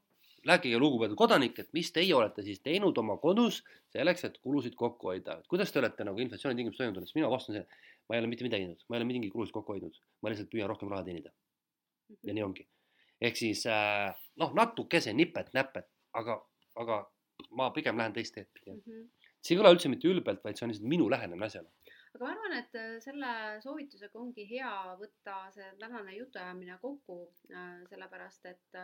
rääkige, 0.46 0.78
lugupeetud 0.78 1.18
kodanik, 1.18 1.58
et 1.62 1.72
mis 1.74 1.90
teie 1.94 2.14
olete 2.14 2.42
siis 2.46 2.60
teinud 2.62 2.98
oma 2.98 3.16
kodus 3.22 3.62
selleks, 3.94 4.26
et 4.26 4.38
kulusid 4.42 4.74
kokku 4.78 5.12
hoida, 5.12 5.40
et 5.40 5.50
kuidas 5.50 5.72
te 5.72 5.80
olete 5.82 6.06
nagu 6.06 6.22
inflatsiooni 6.22 6.58
tingimustes 6.58 6.82
toime 6.82 6.94
tulnud, 6.94 7.10
siis 7.10 7.18
mina 7.18 7.30
vastan 7.30 7.58
see, 7.58 7.82
ma 8.06 8.16
ei 8.16 8.22
ole 8.22 8.30
mitte 8.30 8.46
midagi 8.46 8.66
teinud, 8.66 8.86
ma 8.88 8.96
ei 8.96 9.02
ole 9.02 9.10
mingeid 9.10 9.34
kulusid 9.34 9.54
kokku 9.54 9.74
hoidnud, 9.74 9.98
ma 10.22 10.32
lihtsalt 10.32 10.50
püüan 10.52 10.70
rohkem 10.70 10.90
raha 10.92 11.06
teenida 11.06 11.34
ja 12.22 12.34
nii 12.34 12.44
ongi. 12.46 12.66
ehk 13.20 13.38
siis 13.38 13.64
äh, 13.70 14.12
noh, 14.42 14.52
natukese 14.54 15.12
nipet-näpet, 15.16 15.88
aga, 16.20 16.36
aga 16.82 16.98
ma 17.56 17.70
pigem 17.74 17.98
lähen 17.98 18.14
teist 18.16 18.34
teed 18.36 18.48
pidi. 18.52 18.76
Mhm. 18.76 19.06
see 19.40 19.54
ei 19.54 19.60
kõla 19.60 19.72
üldse 19.74 19.90
mitte 19.92 20.08
ülbelt, 20.10 20.42
vaid 20.44 20.58
see 20.58 20.66
on 20.66 20.72
lihtsalt 20.72 20.88
minu 20.90 21.06
lähenemine 21.10 21.46
asjale. 21.46 21.70
Aga 22.16 22.24
ma 22.24 22.32
arvan, 22.34 22.54
et 22.58 22.74
äh, 22.80 22.96
selle 23.04 23.30
soovitusega 23.64 24.18
ongi 24.20 24.44
hea 24.50 24.72
võtta 25.00 25.36
see 25.54 25.68
tänane 25.80 26.14
jutuajamine 26.16 26.78
kokku, 26.82 27.18
sellepärast 27.90 28.46
et, 28.50 28.78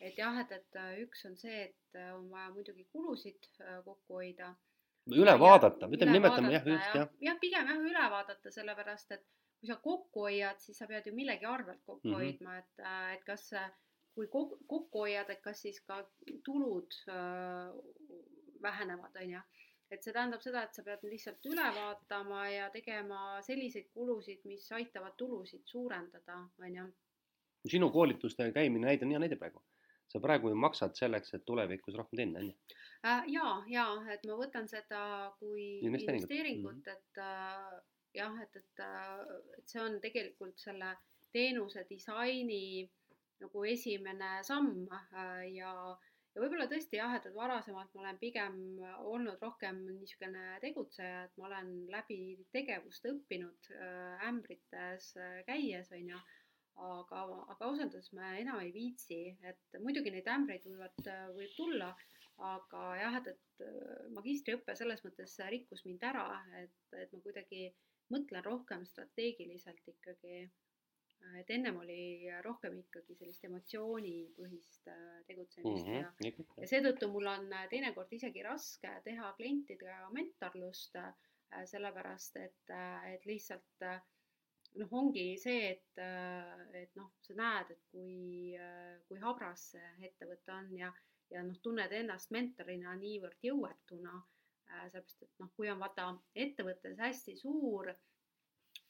et 0.00 0.18
jah, 0.18 0.38
et, 0.42 0.52
et 0.58 0.78
äh, 0.80 0.94
üks 1.04 1.24
on 1.28 1.36
see, 1.36 1.68
et 1.68 1.98
äh, 2.00 2.10
on 2.16 2.30
vaja 2.32 2.50
muidugi 2.56 2.86
kulusid 2.92 3.48
äh, 3.60 3.78
kokku 3.84 4.18
hoida. 4.22 4.54
üle 5.10 5.32
vaadata, 5.40 5.88
ütleme, 5.90 6.12
nimetame 6.16 6.52
jah, 6.54 6.66
just 6.72 6.96
jah. 6.96 7.08
jah, 7.28 7.38
pigem 7.42 7.68
jah, 7.72 7.80
üle 7.90 8.04
vaadata, 8.16 8.50
sellepärast 8.54 9.10
et 9.18 9.24
kui 9.62 9.68
sa 9.70 9.76
kokku 9.82 10.24
hoiad, 10.26 10.58
siis 10.62 10.78
sa 10.78 10.86
pead 10.90 11.06
ju 11.06 11.12
millegi 11.14 11.46
arvelt 11.46 11.82
kokku 11.86 12.08
Mhm. 12.08 12.14
hoidma, 12.18 12.56
et, 12.58 12.78
äh, 12.82 13.12
et 13.16 13.24
kas 13.26 13.48
äh, 13.52 13.68
kui 14.14 14.26
kok- 14.32 14.58
kokku 14.68 15.04
hoiad, 15.04 15.30
et 15.30 15.42
kas 15.42 15.60
siis 15.62 15.80
ka 15.86 16.00
tulud 16.44 16.94
äh, 17.08 17.70
vähenevad, 18.62 19.16
on 19.22 19.30
ju. 19.36 19.40
Et 19.92 20.04
see 20.04 20.14
tähendab 20.14 20.42
seda, 20.44 20.62
et 20.64 20.76
sa 20.76 20.84
pead 20.86 21.04
lihtsalt 21.04 21.48
üle 21.50 21.66
vaatama 21.76 22.46
ja 22.48 22.68
tegema 22.74 23.20
selliseid 23.44 23.90
kulusid, 23.92 24.40
mis 24.48 24.64
aitavad 24.72 25.16
tulusid 25.20 25.66
suurendada, 25.68 26.38
on 26.62 26.78
ju. 26.78 26.86
sinu 27.68 27.90
koolitustel 27.94 28.52
käimine 28.56 28.88
näide 28.88 29.06
on 29.06 29.14
hea 29.14 29.22
näide 29.26 29.36
praegu. 29.36 29.62
sa 30.12 30.20
praegu 30.20 30.48
ju 30.48 30.56
maksad 30.60 30.96
selleks, 30.96 31.34
et 31.34 31.44
tulevikus 31.48 31.94
rohkem 31.96 32.16
teenida, 32.16 32.40
on 32.40 32.46
ju 32.46 32.54
äh,. 33.06 33.22
ja, 33.36 33.52
ja 33.68 33.86
et 34.14 34.26
ma 34.28 34.36
võtan 34.40 34.68
seda 34.68 35.02
kui 35.38 35.78
Investeeringut. 35.80 36.30
investeeringut, 36.30 36.86
-hmm. 36.86 36.92
et 36.92 37.18
äh, 37.18 37.80
jah, 38.14 38.40
et, 38.42 38.56
et, 38.56 38.80
äh, 38.80 39.20
et 39.58 39.68
see 39.68 39.80
on 39.80 40.00
tegelikult 40.00 40.58
selle 40.60 40.96
teenuse 41.32 41.86
disaini 41.88 42.90
nagu 43.40 43.64
esimene 43.64 44.38
samm 44.46 44.86
äh, 44.92 45.44
ja 46.34 46.42
võib-olla 46.42 46.66
tõesti 46.70 46.98
jah, 46.98 47.14
et, 47.16 47.26
et 47.28 47.36
varasemalt 47.36 47.92
ma 47.94 48.04
olen 48.04 48.20
pigem 48.20 48.54
olnud 49.04 49.42
rohkem 49.44 49.82
niisugune 49.98 50.44
tegutseja, 50.64 51.26
et 51.26 51.36
ma 51.40 51.48
olen 51.50 51.72
läbi 51.92 52.20
tegevust 52.54 53.08
õppinud 53.10 53.72
äh, 53.76 54.24
ämbrites 54.28 55.12
äh, 55.20 55.42
käies, 55.48 55.92
on 55.92 56.14
ju, 56.14 56.22
aga, 56.88 57.22
aga 57.52 57.68
ausalt 57.68 57.92
öeldes 57.92 58.12
ma 58.16 58.32
enam 58.40 58.62
ei 58.64 58.72
viitsi, 58.74 59.20
et 59.44 59.80
muidugi 59.84 60.14
neid 60.14 60.28
ämbreid 60.32 60.66
võivad, 60.70 61.04
äh, 61.04 61.28
võib 61.36 61.54
tulla, 61.58 61.92
aga 62.42 62.82
jah, 62.98 63.20
et, 63.20 63.32
et 63.36 63.64
äh, 63.68 64.10
magistriõpe 64.16 64.76
selles 64.78 65.04
mõttes 65.04 65.36
rikkus 65.52 65.84
mind 65.88 66.04
ära, 66.08 66.26
et, 66.62 66.78
et 66.96 67.12
ma 67.12 67.20
kuidagi 67.26 67.68
mõtlen 68.12 68.44
rohkem 68.44 68.84
strateegiliselt 68.88 69.88
ikkagi 69.94 70.46
et 71.40 71.50
ennem 71.54 71.76
oli 71.80 72.30
rohkem 72.44 72.78
ikkagi 72.82 73.16
sellist 73.18 73.44
emotsioonipõhist 73.48 74.88
äh, 74.92 75.20
tegutsemist 75.28 75.86
mm 75.86 75.92
-hmm. 75.92 76.24
ja, 76.26 76.46
ja 76.62 76.70
seetõttu 76.70 77.08
mul 77.12 77.28
on 77.30 77.52
äh, 77.52 77.68
teinekord 77.70 78.12
isegi 78.12 78.42
raske 78.46 78.92
teha 79.04 79.32
klientidega 79.38 80.10
mentorlust, 80.14 80.96
äh, 80.96 81.12
sellepärast 81.68 82.36
et, 82.40 82.70
et 83.12 83.26
lihtsalt 83.28 83.84
noh, 84.80 84.92
ongi 85.00 85.36
see, 85.36 85.66
et, 85.70 85.98
et 86.80 86.94
noh, 86.96 87.10
sa 87.20 87.34
näed, 87.36 87.74
et 87.74 87.82
kui, 87.92 88.54
kui 89.08 89.18
habras 89.20 89.66
see 89.74 90.06
ettevõte 90.08 90.54
on 90.54 90.70
ja, 90.78 90.88
ja 91.30 91.42
noh, 91.44 91.58
tunned 91.60 91.92
ennast 91.92 92.32
mentorina 92.32 92.94
niivõrd 92.96 93.44
jõuetuna, 93.44 94.14
sellepärast 94.64 95.26
et 95.28 95.44
noh, 95.44 95.52
kui 95.56 95.68
on 95.68 95.84
vaata 95.84 96.08
ettevõttes 96.46 97.04
hästi 97.04 97.36
suur 97.36 97.92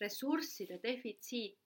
ressursside 0.02 0.78
defitsiit, 0.82 1.61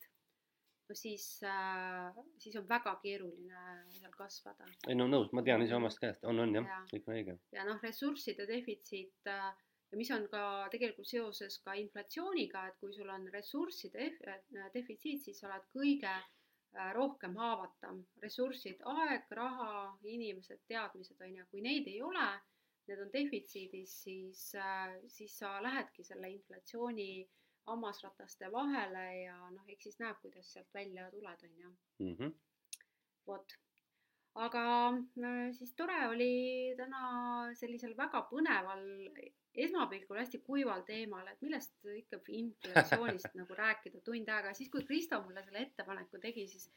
no 0.88 0.94
siis 0.94 1.26
äh,, 1.42 2.18
siis 2.38 2.56
on 2.56 2.66
väga 2.68 2.96
keeruline 3.02 3.62
seal 3.98 4.12
kasvada. 4.16 4.68
ei 4.88 4.94
no 4.98 5.08
nõus, 5.10 5.32
ma 5.34 5.42
tean 5.46 5.64
ise 5.64 5.76
omast 5.76 6.00
käest, 6.02 6.24
on, 6.24 6.40
on 6.44 6.54
jah 6.60 6.68
ja., 6.70 6.82
kõik 6.92 7.08
on 7.08 7.18
õige. 7.18 7.38
ja 7.56 7.66
noh, 7.68 7.80
ressursside 7.82 8.46
defitsiit 8.48 9.30
äh, 9.32 9.50
ja 9.90 9.98
mis 9.98 10.10
on 10.14 10.26
ka 10.30 10.42
tegelikult 10.72 11.08
seoses 11.08 11.58
ka 11.64 11.76
inflatsiooniga, 11.80 12.66
et 12.68 12.80
kui 12.80 12.94
sul 12.94 13.10
on 13.12 13.28
ressursside 13.34 14.10
äh, 14.30 14.42
defitsiit, 14.74 15.22
siis 15.24 15.40
sa 15.40 15.50
oled 15.50 15.70
kõige 15.74 16.12
äh, 16.12 16.90
rohkem 16.96 17.36
haavatav. 17.40 18.02
ressursid, 18.22 18.82
aeg, 18.96 19.30
raha, 19.40 19.96
inimesed, 20.04 20.62
teadmised 20.68 21.22
on 21.22 21.40
ju, 21.40 21.48
kui 21.50 21.64
neid 21.66 21.88
ei 21.90 22.02
ole, 22.02 22.28
need 22.86 23.02
on 23.02 23.10
defitsiidis, 23.14 23.96
siis 24.04 24.52
äh,, 24.54 25.00
siis 25.10 25.38
sa 25.42 25.56
lähedki 25.62 26.06
selle 26.06 26.30
inflatsiooni 26.30 27.10
äh, 27.24 27.45
hammasrataste 27.66 28.50
vahele 28.52 29.04
ja 29.24 29.36
noh, 29.50 29.68
eks 29.68 29.88
siis 29.88 30.00
näeb, 30.02 30.18
kuidas 30.22 30.52
sealt 30.52 30.74
välja 30.74 31.10
tuled, 31.10 31.46
on 31.48 31.62
ju. 31.62 31.70
Mm 32.04 32.16
-hmm.. 32.16 32.34
vot, 33.26 33.56
aga 34.34 34.64
äh, 34.92 35.52
siis 35.52 35.74
tore 35.74 35.98
oli 36.08 36.74
täna 36.76 37.02
sellisel 37.54 37.96
väga 37.96 38.22
põneval, 38.30 38.84
esmapilgul 39.54 40.20
hästi 40.20 40.42
kuival 40.46 40.82
teemal, 40.86 41.26
et 41.28 41.42
millest 41.42 41.88
ikka 41.96 42.20
inflatsioonist 42.28 43.34
nagu 43.40 43.54
rääkida 43.54 44.00
tund 44.04 44.28
aega, 44.28 44.54
siis 44.54 44.70
kui 44.70 44.84
Kristo 44.84 45.22
mulle 45.22 45.42
selle 45.42 45.64
ettepaneku 45.66 46.18
tegi, 46.18 46.46
siis 46.48 46.70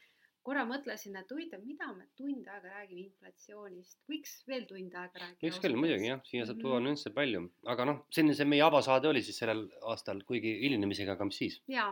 korra 0.46 0.64
mõtlesin, 0.68 1.16
et 1.20 1.32
huvitav, 1.32 1.62
mida 1.66 1.90
me 1.92 2.06
tund 2.18 2.48
aega 2.48 2.72
räägime 2.72 3.04
inflatsioonist, 3.04 4.00
võiks 4.08 4.38
veel 4.48 4.66
tund 4.68 4.94
aega 4.96 5.22
rääkida. 5.22 5.42
võiks 5.44 5.62
küll, 5.62 5.76
muidugi 5.76 6.08
jah, 6.08 6.22
siia 6.26 6.46
saab 6.48 6.60
tuua 6.62 6.78
mm 6.78 6.78
-hmm. 6.78 6.86
nüansse 6.88 7.12
palju, 7.16 7.42
aga 7.74 7.88
noh, 7.90 8.04
selline 8.16 8.36
see 8.38 8.48
meie 8.48 8.64
avasaade 8.64 9.08
oli 9.08 9.22
siis 9.26 9.40
sellel 9.42 9.66
aastal, 9.92 10.22
kuigi 10.28 10.54
hilinemisega, 10.62 11.16
aga 11.18 11.28
mis 11.28 11.40
siis. 11.42 11.60
jaa, 11.68 11.90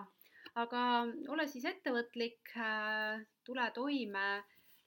aga 0.65 0.85
ole 1.35 1.47
siis 1.47 1.69
ettevõtlik 1.69 2.55
äh,, 2.57 3.27
tule 3.45 3.71
toime 3.75 4.27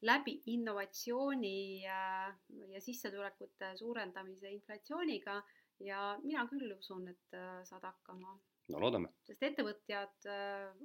läbi 0.01 0.39
innovatsiooni 0.55 1.85
äh, 1.85 2.33
ja 2.73 2.81
sissetulekute 2.81 3.75
suurendamise 3.77 4.49
inflatsiooniga 4.49 5.41
ja 5.79 6.17
mina 6.23 6.47
küll 6.49 6.73
usun, 6.77 7.07
et 7.13 7.37
äh, 7.37 7.61
saad 7.63 7.85
hakkama. 7.85 8.39
no 8.73 8.79
loodame. 8.79 9.13
sest 9.27 9.43
ettevõtjad 9.43 10.29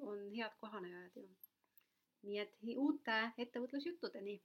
on 0.03 0.33
head 0.37 0.53
kohanejad 0.61 1.17
ju 1.17 1.29
nii 2.27 2.39
et 2.45 2.55
uute 2.85 3.17
ettevõtlusjuttudeni 3.45 4.37